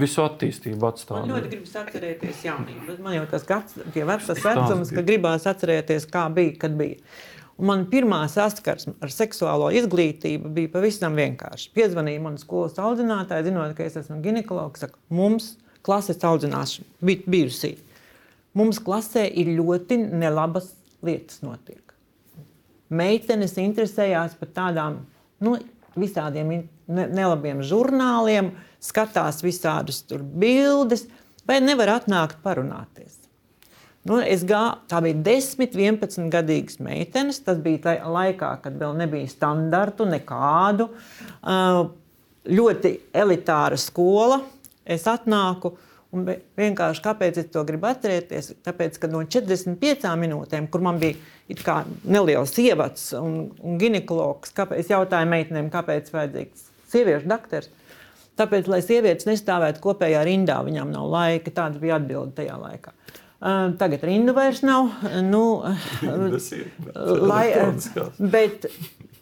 visu 0.00 0.24
attīstību 0.24 0.88
atstāja. 0.88 1.26
Man 1.28 1.36
ļoti 1.36 1.52
gribas 1.58 1.80
atcerēties 1.84 2.44
jaunību. 2.48 3.00
Man 3.04 3.20
jau 3.20 3.26
tas 3.36 3.44
gads, 3.52 3.76
tie 3.92 4.08
vecas 4.08 4.46
vecums, 4.48 4.96
ka 4.96 5.04
gribās 5.12 5.44
atcerēties, 5.52 6.08
kā 6.08 6.30
bija, 6.32 6.56
kad 6.64 6.80
bija. 6.80 7.04
Man 7.58 7.88
pirmā 7.90 8.20
saskarsme 8.30 8.94
ar 9.02 9.10
seksuālo 9.10 9.72
izglītību 9.74 10.52
bija 10.54 10.70
pavisam 10.76 11.16
vienkārša. 11.18 11.72
Piezvanīja 11.74 12.22
man 12.22 12.36
skolas 12.38 12.78
audzinātāja, 12.78 13.48
zinot, 13.48 13.74
ka 13.74 13.82
es 13.88 13.98
esmu 13.98 14.20
ginekologs. 14.22 14.84
Saka, 14.84 15.00
mums 15.10 15.56
klases 15.82 16.22
audzināšana 16.22 16.86
bija 17.08 17.34
bijusi. 17.34 17.72
Mums 18.58 18.78
klasē 18.82 19.26
ir 19.26 19.50
ļoti 19.58 19.98
nelabas 20.06 20.70
lietas 21.02 21.42
notiek. 21.42 21.82
Meitenes 22.94 23.58
interesējās 23.60 24.38
par 24.38 24.54
tādām 24.54 25.02
nu, 25.44 25.58
visādiem 25.98 26.54
ne, 26.54 27.04
nelabiem 27.10 27.60
žurnāliem, 27.66 28.52
skatās 28.82 29.42
visādus 29.42 30.04
bildes, 30.38 31.08
vai 31.48 31.58
nevar 31.64 31.98
atnākt 31.98 32.38
parunāties. 32.44 33.17
Nu, 34.06 34.20
gā, 34.48 34.62
tā 34.88 35.00
bija 35.04 35.18
10, 35.26 35.74
11 35.74 36.30
gadīgas 36.32 36.78
meitenes. 36.80 37.40
Tas 37.44 37.58
bija 37.60 37.98
laikā, 38.06 38.52
kad 38.62 38.78
vēl 38.78 38.94
nebija 39.02 39.28
standartu 39.28 40.06
nekādu. 40.08 40.88
Ļoti 42.48 42.94
elitāra 43.12 43.76
skola. 43.80 44.40
Es 44.88 45.04
atnāku. 45.10 45.74
Un 46.14 46.24
vienkārši 46.56 47.02
kāpēc 47.04 47.42
es 47.42 47.50
to 47.52 47.60
gribu 47.68 47.90
atcerēties? 47.90 48.54
Tāpēc, 48.64 48.96
ka 49.02 49.10
no 49.12 49.20
45 49.28 50.14
minūtēm, 50.22 50.70
kur 50.72 50.80
man 50.86 50.96
bija 51.02 51.82
neliels 52.08 52.54
ievads 52.62 53.10
un, 53.18 53.50
un 53.60 53.76
ginekologs, 53.80 54.54
kāpēc 54.56 54.86
es 54.86 54.92
jautāju 54.94 55.28
meitenēm, 55.28 55.68
kāpēc 55.74 56.08
vajadzīgs 56.14 56.64
sieviešu 56.88 57.28
doktors. 57.28 57.68
Tāpēc, 58.40 58.70
lai 58.70 58.80
sievietes 58.86 59.28
nestāvētu 59.28 59.82
kopējā 59.84 60.22
rindā, 60.24 60.62
viņām 60.64 60.94
nav 60.94 61.10
laika. 61.12 61.52
Tāds 61.52 61.80
bija 61.82 61.98
atbilde 61.98 62.38
tajā 62.38 62.56
laikā. 62.56 62.94
Tagad 63.78 64.02
rindu 64.02 64.34
vairs 64.34 64.64
nav. 64.66 64.88
Nu, 65.22 65.62
lai, 67.30 67.44
bet, 68.18 68.66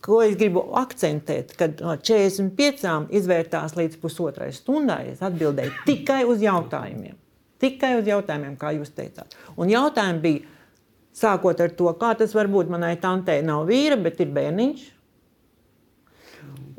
ko 0.00 0.22
es 0.24 0.38
gribu 0.40 0.62
akcentēt, 0.80 1.52
kad 1.60 1.82
no 1.84 1.98
45 2.00 3.12
izvērtās 3.18 3.76
līdz 3.76 4.00
pusotrai 4.00 4.48
stundai, 4.56 5.12
es 5.12 5.22
atbildēju 5.24 5.84
tikai 5.84 6.22
uz 6.28 6.40
jautājumiem. 6.44 7.16
Tikai 7.60 7.94
uz 8.00 8.08
jautājumiem, 8.08 8.56
kā 8.60 8.72
jūs 8.76 8.92
teicāt. 8.96 9.36
Un 9.60 9.68
jautājumi 9.72 10.24
bija, 10.24 10.56
sākot 11.16 11.60
ar 11.60 11.72
to, 11.76 11.92
kā 12.00 12.12
tas 12.16 12.32
var 12.36 12.48
būt 12.52 12.72
manai 12.72 12.94
tantei 13.00 13.42
nav 13.44 13.64
vīra, 13.68 14.00
bet 14.00 14.20
ir 14.24 14.32
bērniņš. 14.36 14.92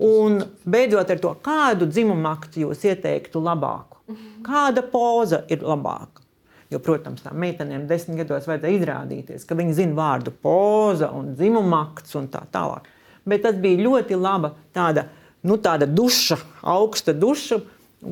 Un 0.07 0.41
beidzot 0.65 1.09
ar 1.13 1.21
to, 1.21 1.37
kādu 1.45 1.85
dzimumu 1.89 2.29
aktu 2.29 2.65
jūs 2.65 2.85
ieteiktu 2.85 3.41
labāku. 3.41 4.01
Kāda 4.45 4.85
poza 4.89 5.43
ir 5.53 5.65
labāka? 5.65 6.26
Jo, 6.73 6.81
protams, 6.83 7.23
tām 7.23 7.37
meitenēm 7.39 7.85
desmit 7.87 8.19
gados 8.23 8.47
vajadzēja 8.49 8.75
izrādīties, 8.75 9.45
ka 9.47 9.55
viņi 9.55 9.77
zina 9.77 9.95
vārdu 9.95 10.33
poza 10.43 11.13
un 11.15 11.31
dzimuma 11.37 11.85
akts 11.85 12.17
un 12.19 12.27
tā 12.33 12.41
tālāk. 12.51 12.89
Bet 13.27 13.45
tas 13.45 13.55
bija 13.59 13.85
ļoti 13.85 14.19
laba 14.19 14.51
tāda, 14.75 15.05
nu, 15.47 15.55
tāda 15.63 15.87
duša, 15.87 16.39
augsta 16.67 17.15
duša, 17.15 17.61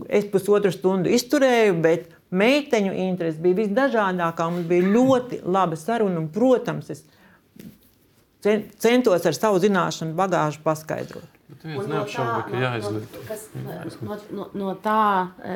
Es 0.10 0.26
pusotru 0.32 0.72
stundu 0.74 1.12
izturēju, 1.14 1.76
bet 1.84 2.08
meiteņu 2.34 2.94
interese 3.06 3.42
bija 3.42 3.60
visdažādākā. 3.62 4.48
Mums 4.50 4.70
bija 4.70 4.90
ļoti 4.96 5.44
laba 5.46 5.78
saruna. 5.78 6.18
Un, 6.24 6.30
protams, 6.34 6.90
es 6.90 7.04
centos 8.82 9.26
ar 9.26 9.38
savu 9.38 9.62
zināšanu 9.62 10.18
bagāžu 10.18 10.64
paskaidrot. 10.66 11.35
No 11.46 11.58
tā, 11.62 11.74
no, 11.86 12.00
kas, 13.28 13.44
no, 14.02 14.16
no, 14.34 14.46
no 14.58 14.72
tā, 14.82 15.02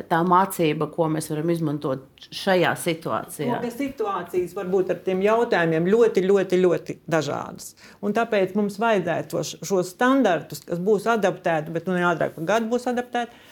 tā 0.05 0.19
mācība, 0.27 0.85
ko 0.93 1.07
mēs 1.09 1.31
varam 1.31 1.49
izmantot 1.49 2.27
šajā 2.29 2.75
situācijā. 2.77 3.55
No, 3.55 3.71
situācijas 3.73 4.53
var 4.53 4.69
būt 4.69 4.93
ar 4.93 5.01
tiem 5.07 5.23
jautājumiem 5.25 5.89
ļoti, 5.89 6.25
ļoti, 6.29 6.61
ļoti 6.61 6.97
dažādas. 7.09 7.73
Un 8.05 8.13
tāpēc 8.13 8.53
mums 8.59 8.77
vajadzētu 8.81 9.41
šos 9.41 9.55
šo 9.65 9.81
standartus, 9.87 10.61
kas 10.69 10.77
būs 10.77 11.09
adaptēti, 11.09 11.73
bet 11.73 11.89
nu, 11.89 11.97
ātrāk 12.11 12.37
par 12.37 12.49
gadu 12.53 12.69
būs 12.69 12.85
adaptēti, 12.93 13.45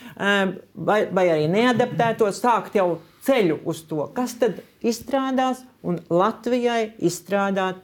vai, 0.77 1.01
vai 1.09 1.27
arī 1.33 1.49
neadaptētos, 1.57 2.45
sākt 2.45 2.77
jau 2.77 2.99
ceļu 3.25 3.63
uz 3.65 3.81
to, 3.89 4.03
kas 4.13 4.37
tad 4.37 4.61
izstrādās 4.85 5.65
un 5.81 6.03
Latvijai 6.13 6.91
izstrādāt 7.01 7.81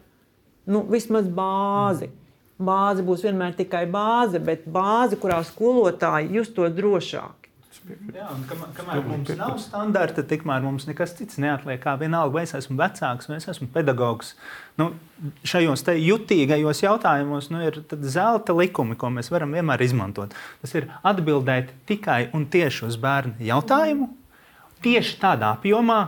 nu, 0.69 0.85
vismaz 0.93 1.25
bāzi. 1.25 2.13
Mm 2.13 2.19
bāze 2.59 3.05
būs 3.05 3.23
vienmēr 3.25 3.55
tikai 3.57 3.85
bāze, 3.91 4.41
bet 4.43 4.67
bāze, 4.69 5.19
kurā 5.19 5.39
skolotāji 5.47 6.33
justos 6.37 6.75
drošāk. 6.75 7.43
Jā, 7.83 8.29
kamēr, 8.47 8.69
kamēr 8.77 9.01
mums 9.03 9.31
nav 9.35 9.57
standarta, 9.59 10.23
tikmēr 10.23 10.61
mums 10.63 10.85
nekas 10.87 11.15
cits 11.17 11.39
neatliek. 11.41 11.81
Kā 11.83 11.97
vienalga, 11.99 12.37
vai 12.37 12.43
es 12.45 12.53
esmu 12.55 12.77
vecāks, 12.79 13.27
vai 13.27 13.41
es 13.41 13.47
esmu 13.51 13.67
pedagogs. 13.73 14.33
Nu, 14.79 14.93
šajos 15.47 15.83
jutīgajos 15.99 16.83
jautājumos 16.85 17.49
nu, 17.51 17.59
ir 17.67 17.81
zelta 18.07 18.55
likumi, 18.55 18.95
ko 18.95 19.11
mēs 19.11 19.31
varam 19.33 19.51
vienmēr 19.57 19.83
izmantot. 19.83 20.35
Tas 20.63 20.75
ir 20.79 20.87
atbildēt 21.03 21.73
tikai 21.89 22.29
un 22.37 22.47
tieši 22.53 22.87
uz 22.87 22.99
bērnu 23.03 23.43
jautājumu, 23.51 24.07
tieši 24.85 25.19
tādā 25.19 25.51
apjomā, 25.57 25.99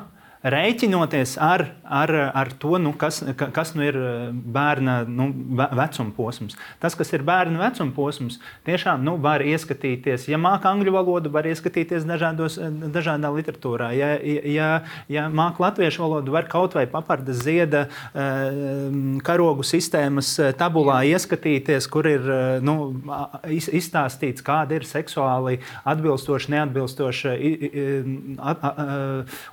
rēķinoties 0.45 1.35
ar, 1.41 1.63
ar, 1.83 2.11
ar 2.37 2.51
to, 2.61 2.77
nu, 2.81 2.91
kas, 2.97 3.21
kas 3.35 3.73
nu 3.77 3.85
ir 3.85 3.97
eh, 3.97 4.27
bērna 4.31 4.99
nu, 5.09 5.29
vecuma 5.55 6.13
posms. 6.15 6.57
Tas, 6.81 6.95
kas 6.97 7.11
ir 7.17 7.25
bērna 7.25 7.61
vecuma 7.63 7.93
posms, 7.95 8.37
tiešām 8.67 9.01
nu, 9.05 9.15
var 9.21 9.41
ieskatīties, 9.45 10.27
ja 10.29 10.37
māca 10.41 10.69
angļu 10.69 10.93
valodu, 10.93 11.31
var 11.33 11.49
ieskatīties 11.49 12.05
dažādos, 12.05 12.59
dažādā 12.93 13.31
literatūrā. 13.33 13.89
Ja, 13.97 14.11
ja, 14.21 14.69
ja 15.11 15.25
māca 15.33 15.65
latviešu 15.65 16.05
valodu, 16.05 16.35
var 16.35 16.49
kaut 16.51 16.77
vai 16.77 16.85
paparda 16.91 17.33
zieda 17.33 17.87
eh, 17.87 18.61
karogu 19.25 19.65
sistēmas 19.65 20.35
eh, 20.39 20.53
tabulā 20.57 21.01
ieskatīties, 21.09 21.89
kur 21.89 22.05
ir 22.09 22.29
nu, 22.65 22.77
izstāstīts, 23.49 24.45
kāda 24.45 24.77
ir 24.77 24.85
seksuāli 24.85 25.57
atbilstoša, 25.89 26.51
neatbilstoša 26.53 27.33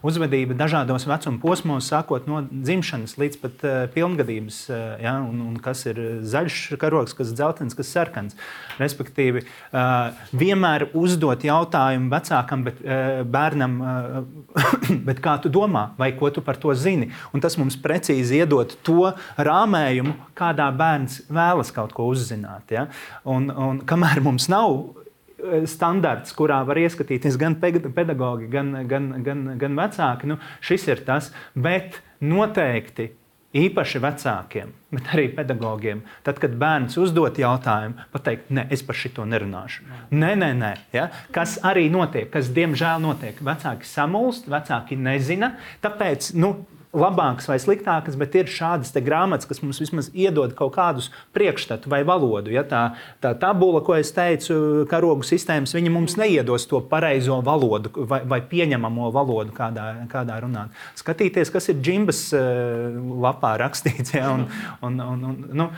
uzvedība 0.05 0.57
dažādās 0.59 0.82
dažādos 0.83 1.07
vecuma 1.07 1.39
posmos, 1.41 1.87
sākot 1.91 2.27
no 2.27 2.43
dzimšanas 2.51 3.15
līdz 3.21 3.39
pat 3.43 3.65
uh, 3.65 3.75
pilngadības, 3.93 4.59
uh, 4.71 4.81
ja, 5.03 5.15
un, 5.23 5.41
un 5.47 5.57
kas 5.63 5.85
ir 5.87 5.99
zaļš 6.27 6.77
karogs, 6.81 7.15
kas 7.15 7.31
ir 7.31 7.39
dzeltens, 7.39 7.77
kas 7.79 7.89
ir 7.89 7.93
sarkans. 7.93 8.37
Respektīvi, 8.81 9.45
uh, 9.45 10.13
vienmēr 10.35 10.89
uzdot 10.99 11.45
jautājumu 11.47 12.11
vecākam, 12.13 12.65
bet, 12.67 12.81
uh, 12.83 13.23
bērnam, 13.23 13.79
uh, 13.81 14.57
bet 15.09 15.23
kā 15.23 15.37
tu 15.43 15.53
domā, 15.53 15.91
vai 15.99 16.13
ko 16.19 16.33
tu 16.35 16.43
par 16.45 16.59
to 16.61 16.75
zini? 16.75 17.13
Un 17.33 17.45
tas 17.45 17.59
mums 17.61 17.79
precīzi 17.79 18.43
iedod 18.43 18.75
to 18.83 19.13
rāmējumu, 19.39 20.17
kādā 20.39 20.71
bērns 20.75 21.23
vēlas 21.33 21.73
kaut 21.75 21.95
ko 21.97 22.11
uzzināt. 22.13 22.75
Ja? 22.75 22.89
Un, 23.29 23.51
un 23.51 23.83
kamēr 23.87 24.23
mums 24.25 24.51
nav 24.53 25.02
standarts, 25.71 26.35
kurā 26.37 26.61
var 26.67 26.81
ieskatīties 26.83 27.39
gan 27.41 27.57
pedagogi, 27.63 28.49
gan, 28.53 28.75
gan, 28.89 29.11
gan, 29.25 29.49
gan 29.61 29.79
vecāki. 29.79 30.31
Nu, 30.31 30.39
šis 30.65 30.87
ir 30.91 31.03
tas, 31.07 31.33
bet 31.55 32.01
noteikti 32.23 33.11
īpaši 33.53 34.01
vecākiem, 34.01 34.71
bet 34.95 35.11
arī 35.13 35.27
pedagogiem. 35.37 36.03
Tad, 36.25 36.39
kad 36.43 36.55
bērns 36.61 36.97
uzdod 37.01 37.39
jautājumu, 37.41 38.07
pateikt, 38.15 38.49
nē, 38.55 38.67
es 38.73 38.85
par 38.87 38.97
šito 38.99 39.27
nerunāšu. 39.29 39.85
Nē, 40.15 40.33
nē, 40.41 40.53
nē. 40.59 40.73
Ja? 40.97 41.09
Kas 41.35 41.59
arī 41.65 41.89
notiek, 41.93 42.31
kas 42.33 42.49
diemžēl 42.55 43.03
notiek. 43.05 43.41
Vecāki 43.45 43.89
samulst, 43.89 44.49
vecāki 44.53 44.97
nezina. 44.97 45.55
Tāpēc 45.85 46.33
nu, 46.41 46.55
labākas 46.93 47.49
vai 47.49 47.57
sliktākas, 47.61 48.17
bet 48.21 48.35
ir 48.37 48.51
šādas 48.53 48.93
grāmatas, 49.05 49.49
kas 49.49 49.63
mums 49.65 49.81
vismaz 49.81 50.11
iedod 50.13 50.53
kaut 50.57 50.75
kādus 50.77 51.09
priekšstatu 51.33 51.89
vai 51.89 52.03
valodu. 52.05 52.53
Ja 52.53 52.65
tā, 52.69 52.83
tā 53.25 53.33
tabula, 53.41 53.81
ko 53.85 53.97
es 53.97 54.13
teicu, 54.13 54.85
karogu 54.91 55.25
sistēmas, 55.25 55.73
viņa 55.73 55.93
mums 55.93 56.19
neiedos 56.21 56.69
to 56.69 56.83
pareizo 56.91 57.41
valodu 57.45 58.05
vai, 58.09 58.21
vai 58.29 58.41
pieņemamo 58.45 59.09
valodu, 59.15 59.55
kādā, 59.57 59.87
kādā 60.13 60.37
runāt. 60.45 60.77
Skatīties, 61.01 61.53
kas 61.55 61.71
ir 61.73 61.81
džimbas 61.81 62.23
eh, 62.37 63.01
lapā 63.25 63.55
rakstīts. 63.63 64.13
Ja, 64.13 64.29
un, 64.35 64.45
un, 64.85 64.99
un, 65.01 65.23
un, 65.31 65.37
nu, 65.57 65.69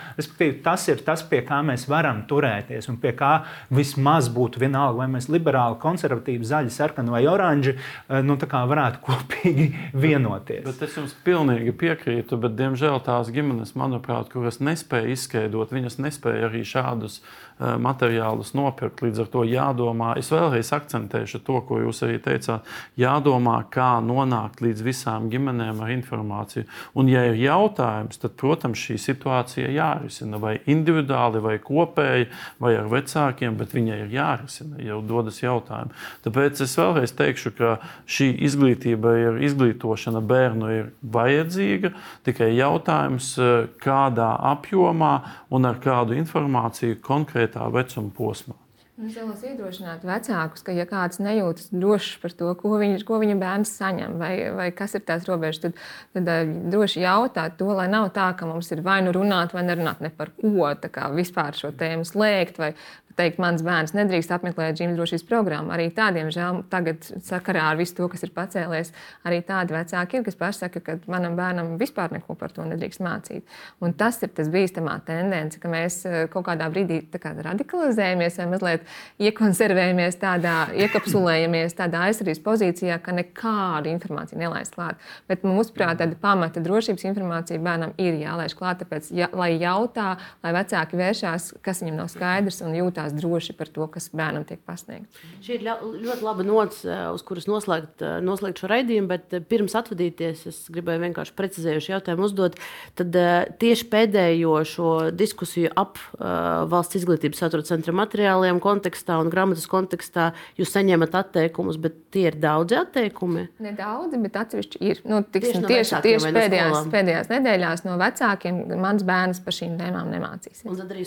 tas 0.64 0.88
ir 0.90 1.04
tas, 1.06 1.22
pie 1.30 1.44
kā 1.46 1.60
mēs 1.62 1.86
varam 1.86 2.24
turēties 2.26 2.88
un 2.90 2.98
pie 2.98 3.12
kā 3.14 3.44
vismaz 3.70 4.26
būtu 4.34 4.58
vienalga, 4.64 5.04
vai 5.04 5.06
mēs 5.12 5.30
liberāli, 5.30 5.78
konservatīvi, 5.82 6.48
zaļi, 6.48 6.74
sarkani 6.74 7.14
vai 7.14 7.22
oranži 7.30 7.76
eh, 7.76 8.18
nu, 8.26 8.34
varētu 8.34 9.02
kopīgi 9.06 9.70
vienoties. 9.94 10.66
Bet 10.66 10.82
es 10.88 10.98
jums 11.04 11.14
pilnīgi 11.24 11.74
piekrītu, 11.76 12.38
bet, 12.40 12.56
diemžēl, 12.58 12.98
tās 13.04 13.28
ģimenes, 13.34 13.74
manuprāt, 13.76 14.30
kuras 14.32 14.60
nespēja 14.64 15.12
izskaidrot, 15.12 15.74
viņas 15.74 16.00
nespēja 16.00 16.48
arī 16.48 16.64
šādus 16.64 17.20
materiālus 17.58 18.52
nopirkt. 18.56 19.02
Līdz 19.04 19.24
ar 19.24 19.28
to 19.30 19.44
jādomā, 19.46 20.14
es 20.18 20.30
vēlreiz 20.32 20.72
akcentēšu 20.74 21.40
to, 21.46 21.60
ko 21.68 21.78
jūs 21.84 22.02
arī 22.06 22.18
teicāt, 22.22 22.66
jādomā, 22.98 23.60
kā 23.72 24.00
nonākt 24.04 24.62
līdz 24.64 24.82
visām 24.86 25.28
ģimenēm 25.32 25.82
ar 25.84 25.92
informāciju. 25.94 26.66
Un, 26.98 27.10
ja 27.12 27.24
ir 27.28 27.38
jautājums, 27.38 28.18
tad, 28.22 28.34
protams, 28.40 28.80
šī 28.80 28.98
situācija 29.00 29.70
jārisina 29.70 30.40
vai 30.42 30.56
individuāli, 30.70 31.42
vai 31.44 31.56
kopēji, 31.62 32.28
vai 32.62 32.74
ar 32.80 32.90
vecākiem, 32.90 33.58
bet 33.60 33.74
viņai 33.76 34.00
ir 34.02 34.16
jārisina, 34.16 34.80
jau 34.82 35.00
dodas 35.06 35.38
jautājumi. 35.42 35.94
Tāpēc 36.26 36.64
es 36.66 36.76
vēlreiz 36.80 37.14
teikšu, 37.16 37.54
ka 37.58 37.76
šī 38.10 38.32
izglītība 38.48 39.14
ir 39.20 39.40
izglītošana 39.46 40.22
bērnu 40.24 40.72
ir 40.74 40.90
vajadzīga. 41.14 41.94
Tikai 42.26 42.50
jautājums, 42.58 43.30
eh, 43.38 43.68
kādā 43.78 44.32
apjomā 44.54 45.14
un 45.50 45.70
ar 45.70 45.78
kādu 45.82 46.16
informāciju 46.18 46.98
konkrētā 47.44 47.72
vecuma 47.72 48.10
posmā. 48.14 48.54
Es 48.94 49.16
vēlos 49.16 49.40
iedrošināt 49.42 50.04
vecākus, 50.06 50.62
ka, 50.62 50.70
ja 50.70 50.84
kāds 50.86 51.18
nejūtas 51.18 51.72
drošs 51.74 52.20
par 52.22 52.30
to, 52.30 52.52
ko, 52.54 52.76
viņš, 52.78 53.02
ko 53.02 53.18
viņa 53.18 53.34
bērns 53.40 53.72
saņem, 53.74 54.12
vai, 54.20 54.36
vai 54.54 54.68
kas 54.70 54.94
ir 54.94 55.02
tās 55.02 55.26
robežas, 55.26 55.64
tad, 55.64 55.80
tad 56.14 56.30
uh, 56.30 56.52
droši 56.70 57.02
jautāt 57.02 57.56
to, 57.58 57.72
lai 57.74 57.88
nav 57.90 58.12
tā, 58.14 58.28
ka 58.38 58.46
mums 58.46 58.70
ir 58.70 58.84
vai 58.86 59.00
nu 59.02 59.10
runāt, 59.10 59.50
vai 59.50 59.64
nerunāt 59.66 59.98
ne 59.98 60.12
par 60.14 60.30
ko, 60.38 60.70
tā 60.78 60.92
kā 60.94 61.10
vispār 61.10 61.58
šo 61.58 61.72
tēmu 61.74 62.06
slēgt, 62.06 62.62
vai, 62.62 62.70
teikt, 63.18 63.40
mans 63.42 63.62
bērns 63.64 63.94
nedrīkst 63.96 64.32
apmeklēt 64.34 64.78
ģimenes 64.78 64.98
drošības 64.98 65.24
programmu. 65.28 65.72
Arī 65.74 65.88
tādiem 65.94 66.30
žēl, 66.34 66.62
tagad 66.72 67.04
sakarā 67.24 67.68
ar 67.70 67.78
visu 67.78 67.96
to, 67.98 68.08
kas 68.12 68.24
ir 68.26 68.32
pacēlies, 68.34 68.92
arī 69.26 69.40
tādi 69.46 69.76
vecāki 69.76 70.18
ir, 70.18 70.24
kas 70.26 70.38
pasaka, 70.38 70.82
ka 70.84 70.96
manam 71.10 71.36
bērnam 71.38 71.74
vispār 71.80 72.14
neko 72.14 72.36
par 72.38 72.52
to 72.54 72.66
nedrīkst 72.68 73.02
mācīt. 73.04 73.46
Un 73.84 73.94
tas 73.98 74.20
ir 74.24 74.32
tas 74.34 74.50
bīstamā 74.52 74.96
tendence, 75.06 75.60
ka 75.62 75.70
mēs 75.70 76.00
eh, 76.08 76.18
kaut 76.32 76.46
kādā 76.48 76.68
brīdī 76.72 77.02
kā 77.14 77.34
radikalizējamies 77.44 78.40
vai 78.40 78.48
mazliet 78.50 78.88
iekonservējamies 79.22 80.18
tādā, 80.22 80.56
iekapsulējamies 80.84 81.78
tādā 81.78 82.06
aizsardzības 82.08 82.42
pozīcijā, 82.44 82.98
ka 83.04 83.14
nekādu 83.16 83.92
informāciju 83.92 84.42
nelaist 84.42 84.74
klāt. 84.76 85.00
Bet 85.30 85.46
mūsuprāt, 85.46 86.00
tāda 86.02 86.18
pamata 86.20 86.62
drošības 86.64 87.06
informācija 87.10 87.62
bērnam 87.62 87.94
ir 88.02 88.18
jālaiž 88.22 88.56
klāt, 88.58 88.82
tāpēc, 88.82 89.10
ja, 89.14 89.30
lai 89.36 89.52
jautā, 89.60 90.14
lai 90.44 90.54
vecāki 90.56 90.98
vēršās, 90.98 91.52
kas 91.64 91.82
viņam 91.84 92.02
nav 92.02 92.10
skaidrs 92.12 92.62
un 92.64 92.74
jūtas 92.78 93.03
jūtās 93.04 93.20
droši 93.20 93.54
par 93.56 93.68
to, 93.68 93.86
kas 93.88 94.10
bērnam 94.12 94.44
tiek 94.44 94.60
pasniegts. 94.64 95.14
Šī 95.42 95.58
ir 95.58 95.64
ļoti 95.64 96.22
laba 96.22 96.44
nots, 96.44 96.84
eh, 96.84 97.10
uz 97.12 97.22
kuras 97.22 97.46
noslēgt, 97.46 98.02
eh, 98.02 98.20
noslēgt 98.20 98.58
šo 98.58 98.68
raidījumu, 98.68 99.08
bet 99.08 99.32
eh, 99.32 99.40
pirms 99.40 99.74
atvadīties, 99.74 100.46
es 100.46 100.68
gribēju 100.70 101.12
vienkārši 101.12 101.34
precizējuši 101.36 101.92
jautājumu 101.94 102.24
uzdot. 102.24 102.56
Tad 102.94 103.12
tieši 103.58 103.88
pēdējo 103.90 104.64
šo 104.64 105.10
diskusiju 105.14 105.70
ap 105.76 105.98
valsts 106.18 106.96
izglītības 106.96 107.38
satura 107.38 107.62
centra 107.62 107.92
materiāliem 107.92 108.60
kontekstā 108.60 109.18
un 109.20 109.30
grāmatas 109.30 109.66
kontekstā 109.68 110.32
jūs 110.58 110.72
saņemat 110.72 111.14
atteikumus, 111.14 111.76
bet 111.80 111.96
tie 112.14 112.28
ir 112.30 112.38
daudzi 112.40 112.76
atteikumi? 112.78 113.48
Nedaudzi, 113.62 114.20
bet 114.22 114.36
atsevišķi 114.36 114.80
ir. 114.80 115.02
Nu, 115.08 115.22
tiksim, 115.22 115.64
tieši 115.66 116.00
tieši, 116.00 116.02
tieši 116.06 116.32
pēdējās, 116.34 116.88
pēdējās 116.92 117.30
nedēļās 117.32 117.84
no 117.86 117.96
vecākiem 118.00 118.60
mans 118.80 119.04
bērns 119.06 119.42
par 119.44 119.56
šīm 119.56 119.76
tēmām 119.80 120.10
nemācīsies. 120.14 120.64
Un 120.70 120.78
tad 120.80 120.94
arī 120.94 121.06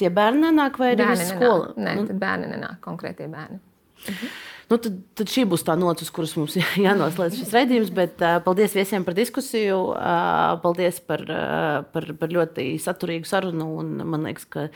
tie 0.00 0.10
bērni 0.14 0.46
nenāk 0.46 0.78
vai 0.80 0.92
arī 0.94 1.09
bērni 1.10 1.28
skola. 1.34 1.66
Nenāk. 1.74 1.82
Nē, 1.86 1.96
nu. 1.98 2.06
tad 2.12 2.22
bērni 2.22 2.54
nenāk, 2.54 2.80
konkrētie 2.86 3.28
bērni. 3.30 3.60
Mhm. 4.06 4.32
Nu, 4.70 4.76
tad, 4.78 5.00
tad 5.18 5.30
šī 5.32 5.42
būs 5.50 5.64
tā 5.66 5.74
nots, 5.74 6.04
uz 6.06 6.12
kuras 6.14 6.36
mums 6.38 6.54
jānoslēdz 6.86 7.40
šis 7.40 7.50
raidījums. 7.56 7.90
Bet, 7.94 8.20
uh, 8.22 8.38
paldies 8.44 8.76
visiem 8.78 9.02
par 9.06 9.16
diskusiju. 9.18 9.80
Uh, 9.96 10.54
paldies 10.62 11.00
par, 11.02 11.24
uh, 11.26 11.80
par, 11.90 12.06
par 12.20 12.30
ļoti 12.30 12.68
saturīgu 12.82 13.26
sarunu. 13.26 13.66
Un, 13.82 13.90
man 14.14 14.28
liekas, 14.28 14.46
ka 14.46 14.68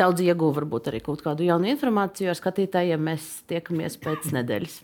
daudz 0.00 0.20
ieguva 0.26 0.60
varbūt 0.60 0.92
arī 0.92 1.00
kaut 1.06 1.24
kādu 1.24 1.48
jaunu 1.48 1.72
informāciju 1.72 2.34
ar 2.34 2.38
skatītājiem. 2.38 3.08
Mēs 3.08 3.32
tiekamies 3.48 3.96
pēc 4.04 4.28
nedēļas. 4.36 4.78